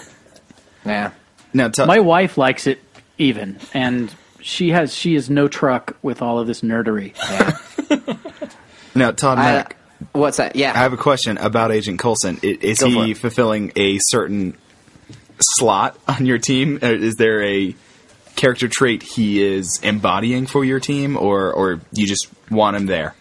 Yeah. 0.84 1.12
Now, 1.52 1.68
tell 1.68 1.86
My 1.86 2.00
wife 2.00 2.38
likes 2.38 2.66
it 2.66 2.80
even, 3.18 3.58
and 3.74 4.14
she 4.40 4.70
has 4.70 4.94
she 4.94 5.14
is 5.14 5.28
no 5.28 5.48
truck 5.48 5.96
with 6.02 6.22
all 6.22 6.38
of 6.38 6.46
this 6.46 6.60
nerdery. 6.62 7.14
Yeah. 7.90 8.08
now 8.94 9.10
Todd 9.12 9.38
I, 9.38 9.42
Mack. 9.42 9.76
what's 10.12 10.36
that? 10.38 10.56
Yeah. 10.56 10.72
I 10.72 10.78
have 10.78 10.92
a 10.92 10.96
question 10.98 11.36
about 11.38 11.72
Agent 11.72 11.98
Coulson. 11.98 12.38
I- 12.42 12.58
Is 12.60 12.80
he 12.80 13.14
fulfilling 13.14 13.72
a 13.76 13.98
certain 14.08 14.56
slot 15.38 15.98
on 16.08 16.24
your 16.26 16.38
team? 16.38 16.78
Is 16.80 17.16
there 17.16 17.42
a 17.42 17.74
character 18.36 18.68
trait 18.68 19.02
he 19.02 19.42
is 19.42 19.80
embodying 19.82 20.46
for 20.46 20.64
your 20.64 20.80
team, 20.80 21.16
or 21.16 21.52
or 21.52 21.80
you 21.92 22.06
just 22.06 22.28
want 22.50 22.76
him 22.76 22.86
there? 22.86 23.14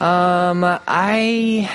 Um, 0.00 0.64
I 0.64 1.70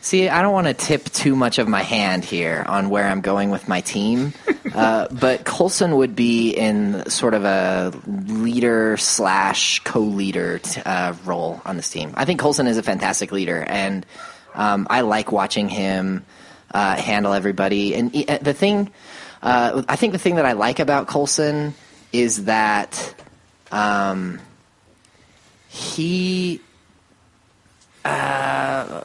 see. 0.00 0.28
I 0.28 0.42
don't 0.42 0.52
want 0.52 0.66
to 0.66 0.74
tip 0.74 1.04
too 1.04 1.36
much 1.36 1.58
of 1.58 1.68
my 1.68 1.82
hand 1.82 2.24
here 2.24 2.64
on 2.66 2.90
where 2.90 3.06
I'm 3.06 3.20
going 3.20 3.50
with 3.50 3.68
my 3.68 3.80
team, 3.80 4.32
uh, 4.74 5.06
but 5.12 5.44
Coulson 5.44 5.96
would 5.96 6.16
be 6.16 6.50
in 6.50 7.08
sort 7.08 7.34
of 7.34 7.44
a 7.44 7.92
leader 8.06 8.96
slash 8.96 9.78
co-leader 9.80 10.58
t- 10.58 10.80
uh, 10.84 11.14
role 11.24 11.62
on 11.64 11.76
this 11.76 11.90
team. 11.90 12.12
I 12.16 12.24
think 12.24 12.40
Coulson 12.40 12.66
is 12.66 12.78
a 12.78 12.82
fantastic 12.82 13.30
leader, 13.30 13.62
and 13.62 14.04
um, 14.54 14.86
I 14.90 15.02
like 15.02 15.30
watching 15.30 15.68
him 15.68 16.24
uh, 16.72 16.96
handle 16.96 17.32
everybody. 17.32 17.94
And 17.94 18.14
uh, 18.28 18.38
the 18.38 18.54
thing, 18.54 18.90
uh, 19.42 19.82
I 19.88 19.96
think 19.96 20.12
the 20.12 20.18
thing 20.18 20.36
that 20.36 20.46
I 20.46 20.52
like 20.52 20.78
about 20.78 21.08
Coulson 21.08 21.74
is 22.12 22.44
that. 22.44 23.14
Um, 23.72 24.40
he 25.68 26.60
uh, 28.04 29.04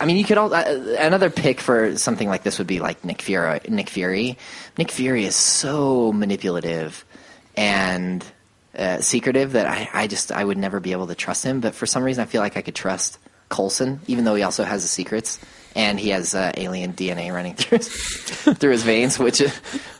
I 0.00 0.06
mean, 0.06 0.16
you 0.16 0.24
could 0.24 0.38
all 0.38 0.52
uh, 0.54 0.64
another 0.98 1.30
pick 1.30 1.60
for 1.60 1.96
something 1.96 2.28
like 2.28 2.42
this 2.42 2.58
would 2.58 2.66
be 2.66 2.78
like 2.78 3.04
Nick 3.04 3.22
Fury. 3.22 3.60
Nick 3.68 3.90
Fury. 3.90 4.38
Nick 4.76 4.90
Fury 4.90 5.24
is 5.24 5.34
so 5.34 6.12
manipulative 6.12 7.04
and 7.56 8.24
uh, 8.76 9.00
secretive 9.00 9.52
that 9.52 9.66
I, 9.66 9.88
I 9.92 10.06
just 10.06 10.30
I 10.30 10.44
would 10.44 10.58
never 10.58 10.78
be 10.78 10.92
able 10.92 11.08
to 11.08 11.14
trust 11.14 11.44
him. 11.44 11.60
But 11.60 11.74
for 11.74 11.86
some 11.86 12.04
reason, 12.04 12.22
I 12.22 12.26
feel 12.26 12.42
like 12.42 12.56
I 12.56 12.62
could 12.62 12.76
trust 12.76 13.18
Coulson, 13.48 14.00
even 14.06 14.24
though 14.24 14.36
he 14.36 14.42
also 14.42 14.62
has 14.62 14.82
the 14.82 14.88
secrets 14.88 15.40
and 15.74 15.98
he 16.00 16.10
has 16.10 16.34
uh, 16.34 16.52
alien 16.56 16.92
DNA 16.92 17.32
running 17.32 17.54
through 17.54 17.78
his, 17.78 17.88
through 18.58 18.70
his 18.72 18.82
veins, 18.82 19.18
which 19.18 19.40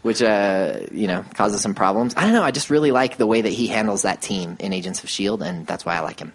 which 0.02 0.22
uh, 0.22 0.80
you 0.90 1.06
know 1.06 1.25
causes 1.34 1.60
some 1.60 1.75
problems. 1.75 2.14
I 2.16 2.22
don't 2.22 2.32
know. 2.32 2.42
I 2.42 2.50
just 2.50 2.70
really 2.70 2.90
like 2.90 3.16
the 3.16 3.26
way 3.26 3.40
that 3.42 3.52
he 3.52 3.66
handles 3.68 4.02
that 4.02 4.20
team 4.22 4.56
in 4.60 4.72
Agents 4.72 5.02
of 5.04 5.10
Shield, 5.10 5.42
and 5.42 5.66
that's 5.66 5.84
why 5.84 5.96
I 5.96 6.00
like 6.00 6.20
him. 6.20 6.32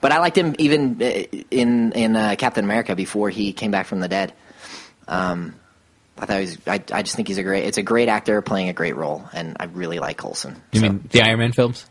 But 0.00 0.12
I 0.12 0.18
liked 0.18 0.36
him 0.36 0.54
even 0.58 1.02
uh, 1.02 1.04
in 1.50 1.92
in 1.92 2.16
uh, 2.16 2.34
Captain 2.38 2.64
America 2.64 2.94
before 2.96 3.30
he 3.30 3.52
came 3.52 3.70
back 3.70 3.86
from 3.86 4.00
the 4.00 4.08
dead. 4.08 4.32
Um, 5.08 5.54
I 6.18 6.26
thought 6.26 6.36
he 6.36 6.46
was. 6.46 6.58
I, 6.66 6.82
I 6.92 7.02
just 7.02 7.16
think 7.16 7.28
he's 7.28 7.38
a 7.38 7.42
great. 7.42 7.64
It's 7.64 7.78
a 7.78 7.82
great 7.82 8.08
actor 8.08 8.40
playing 8.42 8.68
a 8.68 8.72
great 8.72 8.96
role, 8.96 9.24
and 9.32 9.56
I 9.58 9.64
really 9.64 9.98
like 9.98 10.18
Coulson. 10.18 10.60
You 10.72 10.80
So, 10.80 10.86
mean 10.88 11.08
the 11.10 11.22
Iron 11.22 11.38
Man 11.38 11.52
films? 11.52 11.86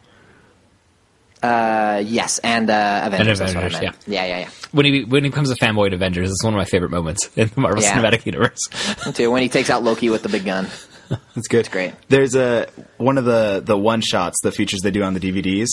Uh, 1.41 2.03
yes, 2.05 2.39
and 2.39 2.69
uh, 2.69 3.01
Avengers. 3.05 3.39
that's 3.39 3.53
what 3.55 3.63
I 3.63 3.67
Avengers, 3.67 3.81
meant. 3.81 3.97
yeah, 4.07 4.25
yeah, 4.25 4.39
yeah. 4.39 4.49
When 4.71 4.85
he 4.85 5.03
when 5.05 5.23
he 5.23 5.29
becomes 5.29 5.49
a 5.49 5.55
fanboy 5.55 5.87
in 5.87 5.93
Avengers, 5.93 6.29
it's 6.29 6.43
one 6.43 6.53
of 6.53 6.57
my 6.57 6.65
favorite 6.65 6.91
moments 6.91 7.29
in 7.37 7.47
the 7.53 7.61
Marvel 7.61 7.81
Yeah. 7.81 7.95
Cinematic 7.97 8.25
Universe. 8.25 8.67
Too. 9.13 9.31
When 9.31 9.41
he 9.41 9.49
takes 9.49 9.69
out 9.69 9.83
Loki 9.83 10.09
with 10.09 10.23
the 10.23 10.29
big 10.29 10.45
gun. 10.45 10.67
That's 11.35 11.47
good. 11.47 11.71
great. 11.71 11.93
There's 12.09 12.35
a 12.35 12.67
one 12.97 13.17
of 13.17 13.25
the 13.25 13.61
the 13.63 13.77
one 13.77 14.01
shots, 14.01 14.41
the 14.43 14.51
features 14.51 14.81
they 14.81 14.91
do 14.91 15.01
on 15.01 15.13
the 15.13 15.19
DVDs, 15.19 15.67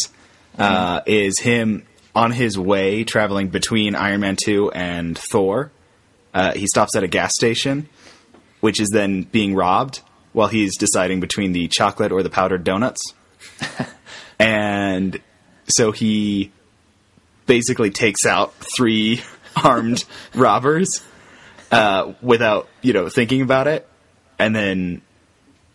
uh, 0.59 1.01
is 1.07 1.41
him 1.41 1.85
on 2.15 2.31
his 2.31 2.57
way 2.59 3.05
traveling 3.05 3.49
between 3.49 3.95
Iron 3.95 4.21
Man 4.21 4.37
two 4.37 4.71
and 4.73 5.19
Thor. 5.19 5.73
Uh, 6.33 6.53
he 6.55 6.67
stops 6.67 6.95
at 6.97 7.03
a 7.03 7.09
gas 7.09 7.35
station, 7.35 7.89
which 8.61 8.81
is 8.81 8.89
then 8.91 9.23
being 9.25 9.55
robbed 9.55 10.01
while 10.33 10.49
he's 10.49 10.77
deciding 10.79 11.19
between 11.21 11.53
the 11.53 11.67
chocolate 11.69 12.13
or 12.13 12.23
the 12.23 12.31
powdered 12.31 12.63
donuts. 12.63 13.03
and 14.39 15.21
so 15.69 15.93
he 15.93 16.53
basically 17.47 17.91
takes 17.91 18.27
out 18.27 18.55
three 18.55 19.23
armed 19.65 20.05
robbers 20.35 21.05
uh, 21.71 22.13
without 22.21 22.69
you 22.83 22.93
know 22.93 23.09
thinking 23.09 23.43
about 23.43 23.67
it, 23.67 23.89
and 24.39 24.55
then 24.55 25.03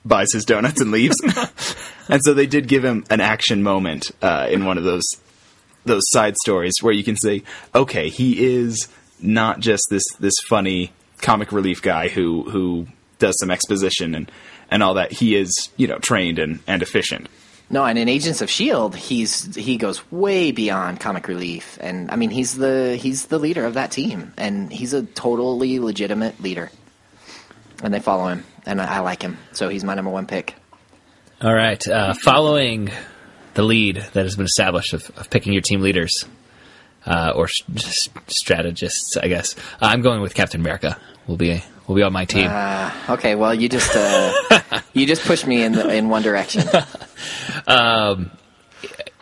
buys 0.05 0.31
his 0.33 0.45
donuts 0.45 0.81
and 0.81 0.91
leaves. 0.91 1.17
and 2.09 2.21
so 2.23 2.33
they 2.33 2.47
did 2.47 2.67
give 2.67 2.83
him 2.83 3.05
an 3.09 3.21
action 3.21 3.63
moment 3.63 4.11
uh, 4.21 4.47
in 4.49 4.65
one 4.65 4.77
of 4.77 4.83
those 4.83 5.17
those 5.85 6.03
side 6.09 6.35
stories 6.37 6.75
where 6.81 6.93
you 6.93 7.03
can 7.03 7.15
say, 7.15 7.43
okay, 7.73 8.09
he 8.09 8.43
is 8.43 8.87
not 9.19 9.59
just 9.59 9.87
this 9.89 10.03
this 10.19 10.39
funny 10.47 10.91
comic 11.21 11.51
relief 11.51 11.81
guy 11.81 12.07
who 12.07 12.43
who 12.49 12.87
does 13.19 13.37
some 13.39 13.51
exposition 13.51 14.15
and 14.15 14.31
and 14.69 14.81
all 14.83 14.95
that. 14.95 15.11
He 15.11 15.35
is 15.35 15.69
you 15.77 15.87
know 15.87 15.97
trained 15.97 16.39
and 16.39 16.59
and 16.67 16.81
efficient. 16.81 17.27
No, 17.71 17.85
and 17.85 17.97
in 17.97 18.09
Agents 18.09 18.41
of 18.41 18.49
Shield, 18.49 18.97
he's 18.97 19.55
he 19.55 19.77
goes 19.77 20.09
way 20.11 20.51
beyond 20.51 20.99
comic 20.99 21.29
relief, 21.29 21.77
and 21.79 22.11
I 22.11 22.17
mean 22.17 22.29
he's 22.29 22.53
the 22.55 22.97
he's 22.97 23.27
the 23.27 23.39
leader 23.39 23.65
of 23.65 23.75
that 23.75 23.91
team, 23.91 24.33
and 24.37 24.71
he's 24.71 24.93
a 24.93 25.03
totally 25.03 25.79
legitimate 25.79 26.41
leader, 26.41 26.69
and 27.81 27.93
they 27.93 28.01
follow 28.01 28.27
him, 28.27 28.43
and 28.65 28.81
I, 28.81 28.97
I 28.97 28.99
like 28.99 29.21
him, 29.21 29.37
so 29.53 29.69
he's 29.69 29.85
my 29.85 29.95
number 29.95 30.11
one 30.11 30.27
pick. 30.27 30.53
All 31.41 31.53
right, 31.53 31.85
uh, 31.87 32.13
following 32.13 32.91
the 33.53 33.63
lead 33.63 33.95
that 34.13 34.23
has 34.23 34.35
been 34.35 34.45
established 34.45 34.91
of, 34.91 35.09
of 35.17 35.29
picking 35.29 35.53
your 35.53 35.61
team 35.61 35.79
leaders 35.79 36.25
uh, 37.05 37.31
or 37.33 37.47
strategists, 38.27 39.15
I 39.15 39.29
guess 39.29 39.55
I'm 39.79 40.01
going 40.01 40.21
with 40.21 40.33
Captain 40.35 40.59
America. 40.59 40.97
Will 41.25 41.37
be 41.37 41.63
will 41.87 41.95
be 41.95 42.03
on 42.03 42.13
my 42.13 42.25
team. 42.25 42.47
Uh, 42.49 42.91
okay, 43.09 43.35
well 43.35 43.53
you 43.53 43.69
just 43.69 43.95
uh, 43.95 44.81
you 44.93 45.05
just 45.05 45.23
pushed 45.23 45.47
me 45.47 45.63
in 45.63 45.73
the, 45.73 45.87
in 45.93 46.09
one 46.09 46.21
direction. 46.21 46.63
um, 47.67 48.31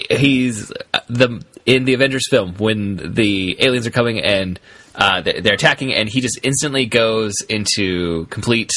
he's 0.10 0.72
the 1.08 1.44
in 1.66 1.86
the 1.86 1.94
Avengers 1.94 2.28
film 2.30 2.56
when 2.56 3.13
the 3.13 3.58
aliens 3.60 3.86
are 3.86 3.92
coming 3.92 4.20
and 4.20 4.60
uh, 4.96 5.22
they're, 5.22 5.42
they're 5.42 5.54
attacking, 5.54 5.94
and 5.94 6.10
he 6.10 6.20
just 6.20 6.39
instantly 6.44 6.86
goes 6.86 7.42
into 7.42 8.25
complete. 8.25 8.72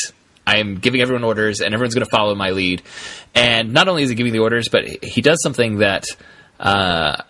I 0.47 0.59
am 0.59 0.77
giving 0.77 1.01
everyone 1.01 1.25
orders, 1.25 1.61
and 1.61 1.75
everyone's 1.75 1.95
going 1.95 2.05
to 2.05 2.11
follow 2.11 2.35
my 2.35 2.51
lead. 2.51 2.83
And 3.35 3.73
not 3.73 3.89
only 3.89 4.03
is 4.05 4.09
he 4.09 4.15
giving 4.15 4.33
the 4.33 4.39
orders, 4.39 4.69
but 4.69 4.85
he 5.03 5.21
does 5.21 5.43
something 5.43 5.79
that 5.79 6.07
uh, 6.61 7.23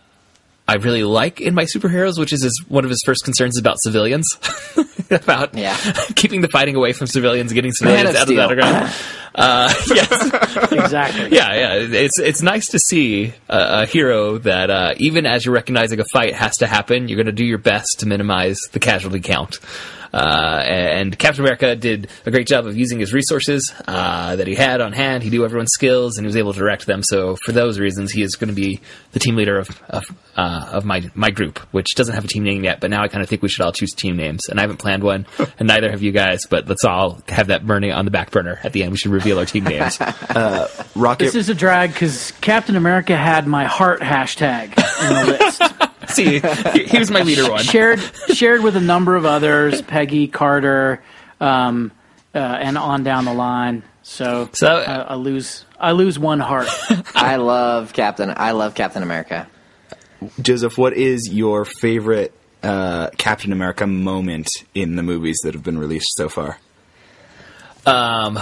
I 0.69 0.76
really 0.76 1.02
like 1.04 1.40
in 1.40 1.54
my 1.54 1.64
superheroes, 1.64 2.19
which 2.19 2.33
is 2.33 2.42
his, 2.42 2.64
one 2.69 2.85
of 2.85 2.90
his 2.90 3.02
first 3.04 3.25
concerns 3.25 3.59
about 3.59 3.76
civilians, 3.81 4.26
about 5.11 5.54
Yeah. 5.54 5.76
keeping 6.16 6.40
the 6.40 6.49
fighting 6.49 6.76
away 6.76 6.92
from 6.92 7.07
civilians, 7.09 7.52
getting 7.52 7.73
civilians 7.73 8.11
of 8.11 8.16
out 8.16 8.26
Steel. 8.26 8.40
of 8.40 8.49
the 8.57 8.62
underground. 8.62 8.95
Uh, 9.35 9.73
yes, 9.88 10.73
Exactly. 10.73 11.35
yeah, 11.35 11.54
yeah. 11.54 11.75
It's 11.76 12.19
it's 12.19 12.42
nice 12.42 12.69
to 12.69 12.78
see 12.78 13.33
a, 13.49 13.83
a 13.83 13.87
hero 13.87 14.37
that 14.37 14.69
uh, 14.69 14.92
even 14.99 15.25
as 15.25 15.47
you're 15.47 15.54
recognizing 15.54 16.00
a 16.00 16.04
fight 16.12 16.35
has 16.35 16.59
to 16.59 16.66
happen, 16.66 17.09
you're 17.09 17.16
going 17.16 17.25
to 17.25 17.33
do 17.33 17.47
your 17.47 17.57
best 17.57 18.00
to 18.00 18.07
minimize 18.07 18.59
the 18.73 18.78
casualty 18.78 19.21
count. 19.21 19.59
Uh, 20.12 20.62
and 20.64 21.19
Captain 21.19 21.42
America 21.42 21.75
did 21.75 22.09
a 22.26 22.31
great 22.31 22.47
job 22.47 22.66
of 22.66 22.76
using 22.76 22.99
his 22.99 23.12
resources 23.14 23.73
uh, 23.87 24.37
that 24.37 24.47
he 24.47 24.54
had 24.54 24.81
on 24.81 24.92
hand. 24.92 25.23
He 25.23 25.31
knew 25.31 25.45
everyone's 25.45 25.73
skills 25.73 26.19
and 26.19 26.25
he 26.25 26.26
was 26.26 26.37
able 26.37 26.52
to 26.52 26.59
direct 26.59 26.87
them. 26.87 27.02
So 27.02 27.37
for 27.45 27.52
those 27.52 27.78
reasons, 27.78 28.12
he 28.12 28.23
is 28.23 28.37
going 28.37 28.49
to 28.49 28.54
be 28.54 28.81
the 29.12 29.18
team 29.18 29.37
leader 29.37 29.59
of 29.59 29.81
of, 29.88 30.05
uh, 30.37 30.68
of 30.72 30.85
my 30.85 31.11
my 31.14 31.31
group, 31.31 31.59
which 31.72 31.94
doesn't 31.94 32.14
have 32.14 32.25
a 32.25 32.29
team 32.29 32.42
name 32.42 32.64
yet. 32.64 32.81
But 32.81 32.90
now 32.90 33.03
I 33.03 33.09
kind 33.09 33.22
of 33.22 33.29
think 33.29 33.42
we 33.42 33.48
should 33.48 33.62
all 33.62 33.72
choose 33.72 33.92
team 33.92 34.16
names, 34.16 34.48
and 34.48 34.59
I 34.59 34.62
haven't 34.62 34.79
planned 34.79 35.03
one, 35.03 35.27
and 35.59 35.68
neither 35.68 35.90
have 35.90 36.03
you 36.03 36.12
guys. 36.12 36.46
But 36.46 36.68
let's 36.68 36.85
all 36.85 37.22
have 37.29 37.46
that 37.48 37.66
burning 37.66 37.92
on 37.92 38.05
the 38.05 38.11
back 38.11 38.31
burner 38.31 38.61
at 38.62 38.72
the 38.72 38.83
end. 38.83 38.92
We 38.92 38.98
should 38.98 39.12
reveal 39.12 39.38
our 39.38 39.46
team 39.46 39.64
names. 39.64 39.98
Rocket 40.94 41.25
This 41.25 41.35
is 41.35 41.48
a 41.48 41.55
drag 41.55 41.92
because 41.92 42.33
Captain 42.40 42.77
America 42.77 43.16
had 43.16 43.46
my 43.46 43.64
heart 43.64 44.01
hashtag 44.01 44.77
in 45.03 45.27
the 45.27 45.38
list. 45.38 45.62
See, 46.08 46.40
he, 46.40 46.84
he 46.84 46.98
was 46.98 47.10
my 47.10 47.22
leader 47.22 47.50
one. 47.50 47.62
shared 47.62 48.00
shared 48.32 48.62
with 48.62 48.76
a 48.76 48.80
number 48.80 49.16
of 49.16 49.24
others, 49.24 49.82
Peggy 49.82 50.26
Carter, 50.28 51.02
um, 51.40 51.92
uh, 52.34 52.38
and 52.38 52.76
on 52.78 53.02
down 53.04 53.24
the 53.24 53.34
line. 53.34 53.82
So, 54.02 54.48
So- 54.52 54.66
uh, 54.68 55.06
I 55.10 55.14
lose 55.14 55.64
I 55.78 55.92
lose 55.92 56.18
one 56.18 56.40
heart. 56.40 56.68
I 57.14 57.36
love 57.36 57.92
Captain. 57.92 58.32
I 58.36 58.52
love 58.52 58.74
Captain 58.74 59.02
America. 59.02 59.48
Joseph, 60.40 60.78
what 60.78 60.92
is 60.92 61.28
your 61.32 61.64
favorite 61.64 62.32
uh, 62.62 63.10
Captain 63.18 63.52
America 63.52 63.86
moment 63.86 64.48
in 64.74 64.94
the 64.96 65.02
movies 65.02 65.38
that 65.42 65.54
have 65.54 65.64
been 65.64 65.78
released 65.78 66.16
so 66.16 66.28
far? 66.28 66.58
Um, 67.84 68.38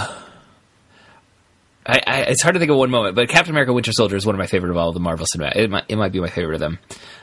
I, 1.87 1.99
I, 2.07 2.21
it's 2.29 2.43
hard 2.43 2.55
to 2.55 2.59
think 2.59 2.71
of 2.71 2.77
one 2.77 2.91
moment, 2.91 3.17
but 3.17 3.29
Captain 3.31 3.53
America: 3.53 3.73
Winter 3.73 3.93
Soldier 3.93 4.17
is 4.17 4.27
one 4.27 4.35
of 4.35 4.39
my 4.39 4.47
favorite 4.47 4.71
of 4.71 4.77
all 4.77 4.93
the 4.93 5.01
Marvel 5.01 5.25
cinema. 5.27 5.53
It 5.57 5.71
might, 5.71 5.85
it 5.89 5.97
might 5.97 6.13
be 6.13 6.21
my 6.21 6.29
favorite 6.29 6.55
of 6.57 6.61
them, 6.61 6.79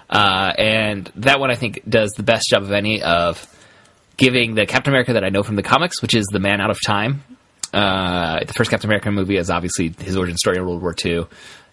uh, 0.09 0.53
and 0.57 1.11
that 1.15 1.39
one 1.39 1.51
I 1.51 1.55
think 1.55 1.81
does 1.87 2.11
the 2.11 2.23
best 2.23 2.49
job 2.49 2.63
of 2.63 2.71
any 2.71 3.01
of 3.01 3.45
giving 4.17 4.55
the 4.55 4.65
Captain 4.65 4.91
America 4.91 5.13
that 5.13 5.23
I 5.23 5.29
know 5.29 5.43
from 5.43 5.55
the 5.55 5.63
comics, 5.63 6.01
which 6.01 6.15
is 6.15 6.25
the 6.25 6.39
man 6.39 6.59
out 6.59 6.71
of 6.71 6.79
time. 6.85 7.23
Uh, 7.73 8.43
the 8.43 8.53
first 8.53 8.69
Captain 8.69 8.89
America 8.89 9.11
movie 9.11 9.37
is 9.37 9.49
obviously 9.49 9.93
his 9.99 10.17
origin 10.17 10.37
story 10.37 10.57
in 10.57 10.65
World 10.65 10.81
War 10.81 10.95
II. 11.03 11.25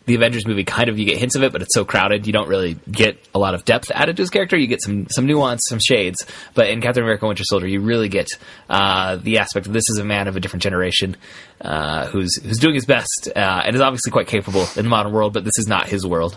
The 0.06 0.16
Avengers 0.16 0.46
movie 0.46 0.64
kind 0.64 0.90
of 0.90 0.98
you 0.98 1.06
get 1.06 1.16
hints 1.16 1.34
of 1.34 1.42
it, 1.44 1.52
but 1.52 1.62
it's 1.62 1.72
so 1.72 1.86
crowded 1.86 2.26
you 2.26 2.32
don't 2.34 2.48
really 2.48 2.76
get 2.90 3.18
a 3.34 3.38
lot 3.38 3.54
of 3.54 3.64
depth 3.64 3.90
added 3.90 4.16
to 4.16 4.22
his 4.22 4.28
character. 4.28 4.58
You 4.58 4.66
get 4.66 4.82
some 4.82 5.08
some 5.08 5.24
nuance, 5.24 5.66
some 5.66 5.78
shades, 5.78 6.26
but 6.52 6.68
in 6.68 6.82
Captain 6.82 7.02
America: 7.02 7.26
Winter 7.26 7.44
Soldier, 7.44 7.66
you 7.66 7.80
really 7.80 8.10
get 8.10 8.28
uh, 8.68 9.16
the 9.16 9.38
aspect 9.38 9.66
of 9.66 9.72
this 9.72 9.88
is 9.88 9.96
a 9.96 10.04
man 10.04 10.28
of 10.28 10.36
a 10.36 10.40
different 10.40 10.62
generation 10.62 11.16
uh, 11.62 12.06
who's 12.08 12.36
who's 12.36 12.58
doing 12.58 12.74
his 12.74 12.84
best 12.84 13.30
uh, 13.34 13.62
and 13.64 13.74
is 13.74 13.80
obviously 13.80 14.12
quite 14.12 14.26
capable 14.26 14.66
in 14.76 14.84
the 14.84 14.90
modern 14.90 15.10
world, 15.10 15.32
but 15.32 15.42
this 15.42 15.58
is 15.58 15.66
not 15.66 15.88
his 15.88 16.06
world. 16.06 16.36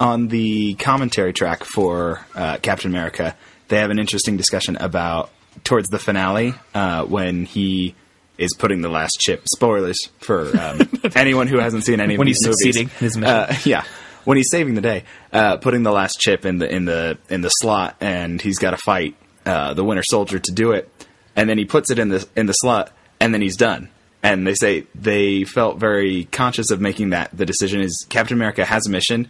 On 0.00 0.28
the 0.28 0.74
commentary 0.74 1.32
track 1.32 1.64
for 1.64 2.24
uh, 2.34 2.58
Captain 2.58 2.90
America, 2.90 3.36
they 3.68 3.78
have 3.78 3.90
an 3.90 3.98
interesting 3.98 4.36
discussion 4.36 4.76
about 4.76 5.30
towards 5.64 5.88
the 5.88 5.98
finale 5.98 6.54
uh, 6.74 7.04
when 7.04 7.44
he 7.44 7.94
is 8.38 8.54
putting 8.54 8.80
the 8.80 8.88
last 8.88 9.18
chip. 9.20 9.42
Spoilers 9.48 10.08
for 10.20 10.56
um, 10.58 10.88
anyone 11.16 11.48
who 11.48 11.58
hasn't 11.58 11.84
seen 11.84 12.00
any 12.00 12.14
of 12.14 12.18
When 12.18 12.28
he's 12.28 12.40
movies. 12.44 12.56
succeeding 12.58 12.88
his 13.00 13.16
mission. 13.16 13.34
Uh, 13.34 13.54
yeah, 13.64 13.84
when 14.24 14.36
he's 14.36 14.50
saving 14.50 14.74
the 14.74 14.80
day, 14.80 15.04
uh, 15.32 15.56
putting 15.56 15.82
the 15.82 15.90
last 15.92 16.20
chip 16.20 16.44
in 16.46 16.58
the 16.58 16.72
in 16.72 16.84
the 16.84 17.18
in 17.28 17.40
the 17.40 17.48
slot, 17.48 17.96
and 18.00 18.40
he's 18.40 18.58
got 18.58 18.70
to 18.70 18.76
fight 18.76 19.16
uh, 19.44 19.74
the 19.74 19.82
Winter 19.84 20.04
Soldier 20.04 20.38
to 20.38 20.52
do 20.52 20.70
it, 20.72 20.88
and 21.34 21.48
then 21.48 21.58
he 21.58 21.64
puts 21.64 21.90
it 21.90 21.98
in 21.98 22.08
the 22.10 22.26
in 22.36 22.46
the 22.46 22.52
slot, 22.52 22.92
and 23.18 23.34
then 23.34 23.42
he's 23.42 23.56
done. 23.56 23.88
And 24.22 24.46
they 24.46 24.54
say 24.54 24.86
they 24.94 25.44
felt 25.44 25.78
very 25.78 26.24
conscious 26.24 26.70
of 26.70 26.80
making 26.80 27.10
that 27.10 27.30
the 27.36 27.46
decision 27.46 27.80
is 27.80 28.04
Captain 28.08 28.36
America 28.36 28.64
has 28.64 28.86
a 28.86 28.90
mission, 28.90 29.28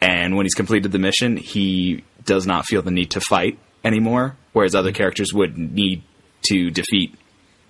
and 0.00 0.36
when 0.36 0.46
he's 0.46 0.54
completed 0.54 0.92
the 0.92 0.98
mission, 0.98 1.36
he 1.36 2.04
does 2.24 2.46
not 2.46 2.66
feel 2.66 2.82
the 2.82 2.90
need 2.90 3.10
to 3.12 3.20
fight 3.20 3.58
anymore, 3.84 4.36
whereas 4.52 4.74
other 4.74 4.92
characters 4.92 5.32
would 5.32 5.56
need 5.58 6.02
to 6.48 6.70
defeat. 6.70 7.14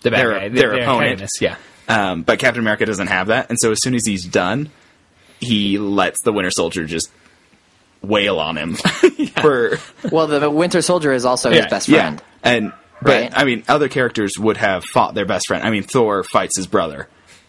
The 0.02 0.10
bad 0.10 0.18
Their- 0.20 0.32
guy, 0.32 0.48
their 0.48 0.70
their 0.70 0.82
opponent. 0.82 1.02
antagonist, 1.04 1.40
yeah. 1.40 1.56
Um, 1.88 2.22
but 2.22 2.38
Captain 2.38 2.60
America 2.60 2.86
doesn't 2.86 3.08
have 3.08 3.28
that, 3.28 3.48
and 3.50 3.58
so 3.60 3.72
as 3.72 3.82
soon 3.82 3.94
as 3.94 4.06
he's 4.06 4.24
done, 4.24 4.70
he 5.40 5.78
lets 5.78 6.20
the 6.22 6.32
Winter 6.32 6.50
Soldier 6.50 6.84
just 6.86 7.10
wail 8.02 8.38
on 8.38 8.56
him 8.56 8.74
for 9.40 9.78
Well, 10.10 10.26
the 10.26 10.50
Winter 10.50 10.80
Soldier 10.82 11.12
is 11.12 11.24
also 11.24 11.50
his 11.50 11.66
best 11.66 11.88
friend. 11.88 12.22
Yeah. 12.44 12.50
And 12.50 12.72
but 13.02 13.10
Right. 13.10 13.32
I 13.34 13.44
mean, 13.44 13.64
other 13.68 13.88
characters 13.88 14.38
would 14.38 14.58
have 14.58 14.84
fought 14.84 15.14
their 15.14 15.24
best 15.26 15.46
friend. 15.48 15.64
I 15.64 15.70
mean, 15.70 15.82
Thor 15.82 16.22
fights 16.22 16.56
his 16.56 16.66
brother, 16.66 17.08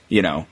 you 0.10 0.22
know, 0.22 0.46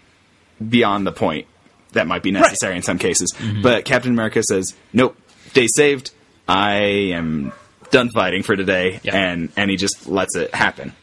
beyond 0.66 1.08
the 1.08 1.12
point 1.14 1.48
that 1.94 2.08
might 2.08 2.24
be 2.24 2.32
necessary 2.32 2.76
in 2.76 2.82
some 2.82 2.98
cases. 2.98 3.34
Mm-hmm. 3.38 3.62
But 3.62 3.86
Captain 3.86 4.12
America 4.12 4.44
says, 4.44 4.76
"Nope, 4.94 5.18
day 5.54 5.68
saved. 5.68 6.12
I 6.48 6.76
am 7.14 7.52
done 7.92 8.10
fighting 8.10 8.44
for 8.44 8.56
today," 8.56 9.00
Yeah. 9.04 9.16
and 9.18 9.52
and 9.56 9.70
he 9.70 9.78
just 9.78 10.08
lets 10.08 10.36
it 10.36 10.54
happen. 10.54 10.94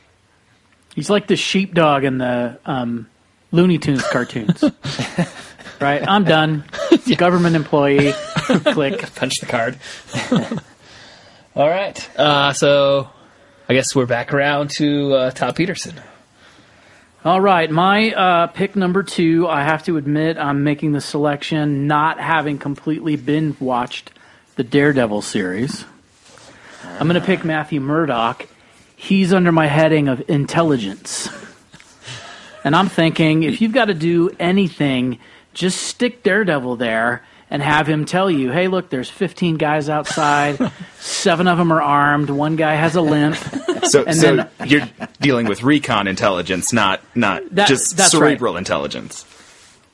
He's 0.95 1.11
like 1.11 1.27
the 1.27 1.37
sheepdog 1.37 2.05
in 2.05 2.19
the 2.19 2.59
um, 2.65 3.07
Looney 3.53 3.79
Tunes 3.79 4.03
cartoons. 4.09 4.65
right? 5.81 6.03
I'm 6.07 6.25
done. 6.25 6.65
Government 7.17 7.55
employee. 7.55 8.13
Click. 8.37 9.15
Punch 9.15 9.35
the 9.41 9.47
card. 9.47 9.79
All 11.55 11.69
right. 11.69 12.19
Uh, 12.19 12.53
so 12.53 13.11
I 13.69 13.75
guess 13.75 13.95
we're 13.95 14.07
back 14.07 14.33
around 14.33 14.71
to 14.77 15.13
uh, 15.15 15.31
Todd 15.33 15.57
Petersen. 15.57 16.01
All 17.27 17.41
right, 17.41 17.69
my 17.69 18.13
uh, 18.13 18.47
pick 18.47 18.77
number 18.77 19.03
two. 19.03 19.49
I 19.49 19.65
have 19.65 19.83
to 19.87 19.97
admit, 19.97 20.39
I'm 20.39 20.63
making 20.63 20.93
the 20.93 21.01
selection 21.01 21.89
not 21.89 22.21
having 22.21 22.57
completely 22.57 23.17
been 23.17 23.57
watched 23.59 24.13
the 24.55 24.63
Daredevil 24.63 25.23
series. 25.23 25.85
I'm 26.85 27.09
going 27.09 27.21
to 27.21 27.27
pick 27.27 27.45
Matthew 27.45 27.81
Murdock. 27.81 28.47
He's 28.95 29.33
under 29.33 29.51
my 29.51 29.67
heading 29.67 30.07
of 30.07 30.23
intelligence. 30.31 31.29
And 32.63 32.77
I'm 32.77 32.89
thinking, 32.89 33.43
if 33.43 33.61
you've 33.61 33.73
got 33.73 33.87
to 33.87 33.95
do 33.95 34.31
anything, 34.39 35.19
just 35.53 35.83
stick 35.83 36.23
Daredevil 36.23 36.77
there 36.77 37.25
and 37.57 37.63
have 37.63 37.87
him 37.87 38.05
tell 38.05 38.31
you, 38.31 38.51
hey, 38.53 38.69
look, 38.69 38.91
there's 38.91 39.09
15 39.09 39.57
guys 39.57 39.89
outside, 39.89 40.59
seven 40.99 41.49
of 41.49 41.57
them 41.57 41.73
are 41.73 41.81
armed, 41.81 42.29
one 42.29 42.55
guy 42.57 42.75
has 42.75 42.95
a 42.97 43.01
limp. 43.01 43.37
So, 43.87 44.03
And 44.05 44.17
so 44.17 44.37
then- 44.37 44.49
you're 44.67 44.89
dealing 45.21 45.47
with 45.47 45.63
recon 45.63 46.09
intelligence, 46.09 46.73
not 46.73 47.01
not 47.15 47.43
That- 47.53 47.69
just 47.69 47.97
that's 47.97 48.11
cerebral 48.11 48.57
intelligence. 48.57 49.25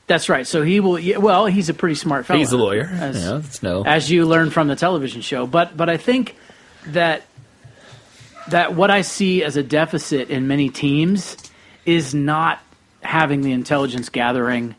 That's 0.07 0.29
right. 0.29 0.47
So 0.47 0.63
he 0.63 0.79
will, 0.79 0.99
well, 1.21 1.45
he's 1.45 1.69
a 1.69 1.75
pretty 1.75 1.93
smart 1.93 2.25
fellow. 2.25 2.39
He's 2.39 2.51
a 2.51 2.57
lawyer. 2.57 2.89
As- 2.91 3.23
you 3.23 3.69
no. 3.69 3.83
as 3.85 4.09
you 4.09 4.25
learn 4.25 4.49
from 4.49 4.67
the 4.67 4.75
television 4.75 5.21
show. 5.21 5.45
But 5.45 5.77
but 5.77 5.89
I 5.89 5.97
think 5.97 6.35
that 6.87 7.21
that 8.49 8.73
what 8.73 8.89
I 8.89 9.01
see 9.03 9.43
as 9.43 9.57
a 9.57 9.63
deficit 9.63 10.31
in 10.31 10.47
many 10.47 10.69
teams 10.69 11.37
is 11.85 12.15
not 12.15 12.59
having 13.03 13.41
the 13.41 13.51
intelligence 13.51 14.09
gathering 14.09 14.75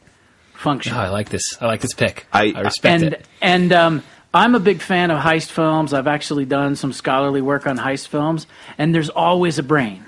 function. 0.64 0.94
Oh, 0.94 0.98
I 0.98 1.11
like 1.11 1.29
this. 1.29 1.57
I 1.62 1.66
like 1.66 1.81
this 1.81 1.94
pick. 1.94 2.27
I- 2.33 2.53
I, 2.57 2.61
respect 2.62 3.03
and 3.03 3.14
it. 3.14 3.29
and 3.40 3.72
um, 3.72 4.03
I'm 4.33 4.57
a 4.57 4.61
big 4.61 4.81
fan 4.81 5.12
of 5.12 5.20
heist 5.20 5.50
films. 5.50 5.92
I've 5.94 6.09
actually 6.09 6.44
done 6.46 6.74
some 6.74 6.92
scholarly 6.92 7.40
work 7.40 7.68
on 7.68 7.79
heist 7.79 8.09
films, 8.09 8.48
and 8.79 8.92
there's 8.92 9.11
always 9.11 9.61
a 9.61 9.62
brain. 9.62 10.05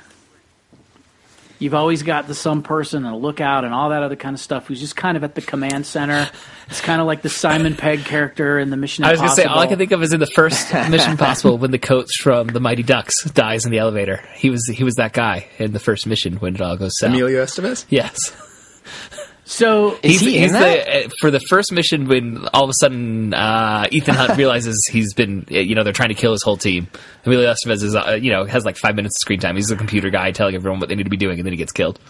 You've 1.59 1.75
always 1.75 2.03
got 2.03 2.27
the 2.27 2.35
some 2.35 2.63
person 2.63 3.07
and 3.07 3.15
a 3.15 3.17
lookout 3.17 3.65
and 3.65 3.73
all 3.73 3.89
that 3.91 4.03
other 4.03 4.17
kind 4.17 4.35
of 4.35 4.41
stuff 4.41 4.67
who's 4.67 4.79
just 4.79 4.95
kind 4.95 5.17
of 5.17 5.25
at 5.25 5.35
the 5.35 5.41
command 5.41 5.87
center. 5.87 6.29
It's 6.69 6.83
kind 6.83 7.01
of 7.01 7.07
like 7.07 7.23
the 7.23 7.31
Simon 7.31 7.77
Pegg 7.77 8.05
character 8.05 8.59
in 8.59 8.69
the 8.69 8.77
Mission 8.77 9.05
I 9.05 9.13
was 9.13 9.21
going 9.21 9.31
to 9.31 9.37
say 9.37 9.45
all 9.45 9.61
I 9.61 9.67
can 9.67 9.79
think 9.79 9.93
of 9.93 10.03
is 10.03 10.13
in 10.13 10.21
the 10.21 10.27
first 10.27 10.75
Mission 10.91 11.17
Possible 11.17 11.57
when 11.57 11.71
the 11.71 11.79
coach 11.79 12.21
from 12.21 12.49
the 12.49 12.61
Mighty 12.61 12.83
Ducks 12.83 13.25
dies 13.31 13.65
in 13.65 13.71
the 13.71 13.79
elevator. 13.79 14.23
He 14.35 14.51
was 14.51 14.67
he 14.67 14.85
was 14.85 14.97
that 14.97 15.15
guy 15.15 15.47
in 15.59 15.73
the 15.73 15.81
first 15.81 16.07
mission 16.07 16.37
when 16.37 16.57
it 16.57 16.61
all 16.61 16.77
goes 16.77 16.99
south. 16.99 17.11
Emilio 17.11 17.43
Estevez. 17.43 17.87
Yes. 17.89 18.35
So 19.49 19.97
Is 20.03 20.21
he 20.21 20.39
in 20.43 20.53
that? 20.53 20.87
the 20.87 21.07
uh, 21.07 21.09
for 21.21 21.31
the 21.31 21.39
first 21.39 21.71
mission 21.71 22.09
when 22.09 22.49
all 22.53 22.65
of 22.65 22.71
a 22.71 22.75
sudden 22.75 23.33
uh, 23.33 23.87
Ethan 23.93 24.17
Hunt 24.17 24.37
realizes 24.37 24.87
he's 24.91 25.15
been 25.15 25.47
uh, 25.51 25.55
you 25.59 25.77
know 25.77 25.85
they're 25.85 25.93
trying 25.93 26.09
to 26.09 26.17
kill 26.17 26.33
his 26.33 26.43
whole 26.43 26.57
team. 26.57 26.89
Emilio 27.25 27.53
Estevez 27.53 27.83
is 27.85 27.95
uh, 27.95 28.19
you 28.21 28.33
know 28.33 28.45
has 28.45 28.65
like 28.65 28.77
five 28.77 28.97
minutes 28.97 29.17
of 29.17 29.21
screen 29.21 29.39
time. 29.39 29.55
He's 29.55 29.71
a 29.71 29.77
computer 29.77 30.11
guy 30.11 30.33
telling 30.33 30.57
everyone 30.57 30.81
what 30.81 30.89
they 30.89 30.97
need 30.97 31.05
to 31.05 31.11
be 31.11 31.17
doing, 31.17 31.39
and 31.39 31.47
then 31.47 31.53
he 31.53 31.57
gets 31.57 31.71
killed. 31.71 32.01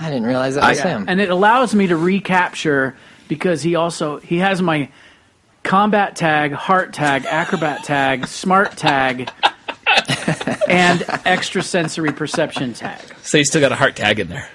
I 0.00 0.10
didn't 0.10 0.24
realize 0.26 0.56
that 0.56 0.68
was 0.68 0.80
I- 0.80 0.88
him. 0.88 1.04
and 1.06 1.20
it 1.20 1.30
allows 1.30 1.74
me 1.76 1.86
to 1.86 1.96
recapture 1.96 2.96
because 3.28 3.62
he 3.62 3.76
also 3.76 4.18
he 4.18 4.38
has 4.38 4.60
my 4.60 4.88
combat 5.62 6.16
tag, 6.16 6.50
heart 6.52 6.92
tag, 6.92 7.24
acrobat 7.24 7.84
tag, 7.84 8.26
smart 8.26 8.76
tag, 8.76 9.30
and 10.68 11.02
extrasensory 11.24 12.10
perception 12.12 12.74
tag. 12.74 12.98
So 13.22 13.38
you 13.38 13.44
still 13.44 13.60
got 13.60 13.70
a 13.70 13.76
heart 13.76 13.94
tag 13.94 14.18
in 14.18 14.26
there. 14.28 14.48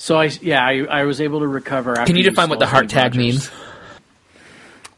So 0.00 0.18
I 0.18 0.30
yeah 0.40 0.64
I, 0.64 0.78
I 0.84 1.04
was 1.04 1.20
able 1.20 1.40
to 1.40 1.46
recover. 1.46 1.92
After 1.92 2.06
Can 2.06 2.16
you 2.16 2.22
define 2.22 2.48
what 2.48 2.58
the 2.58 2.66
heart 2.66 2.88
tag 2.88 3.14
means? 3.14 3.50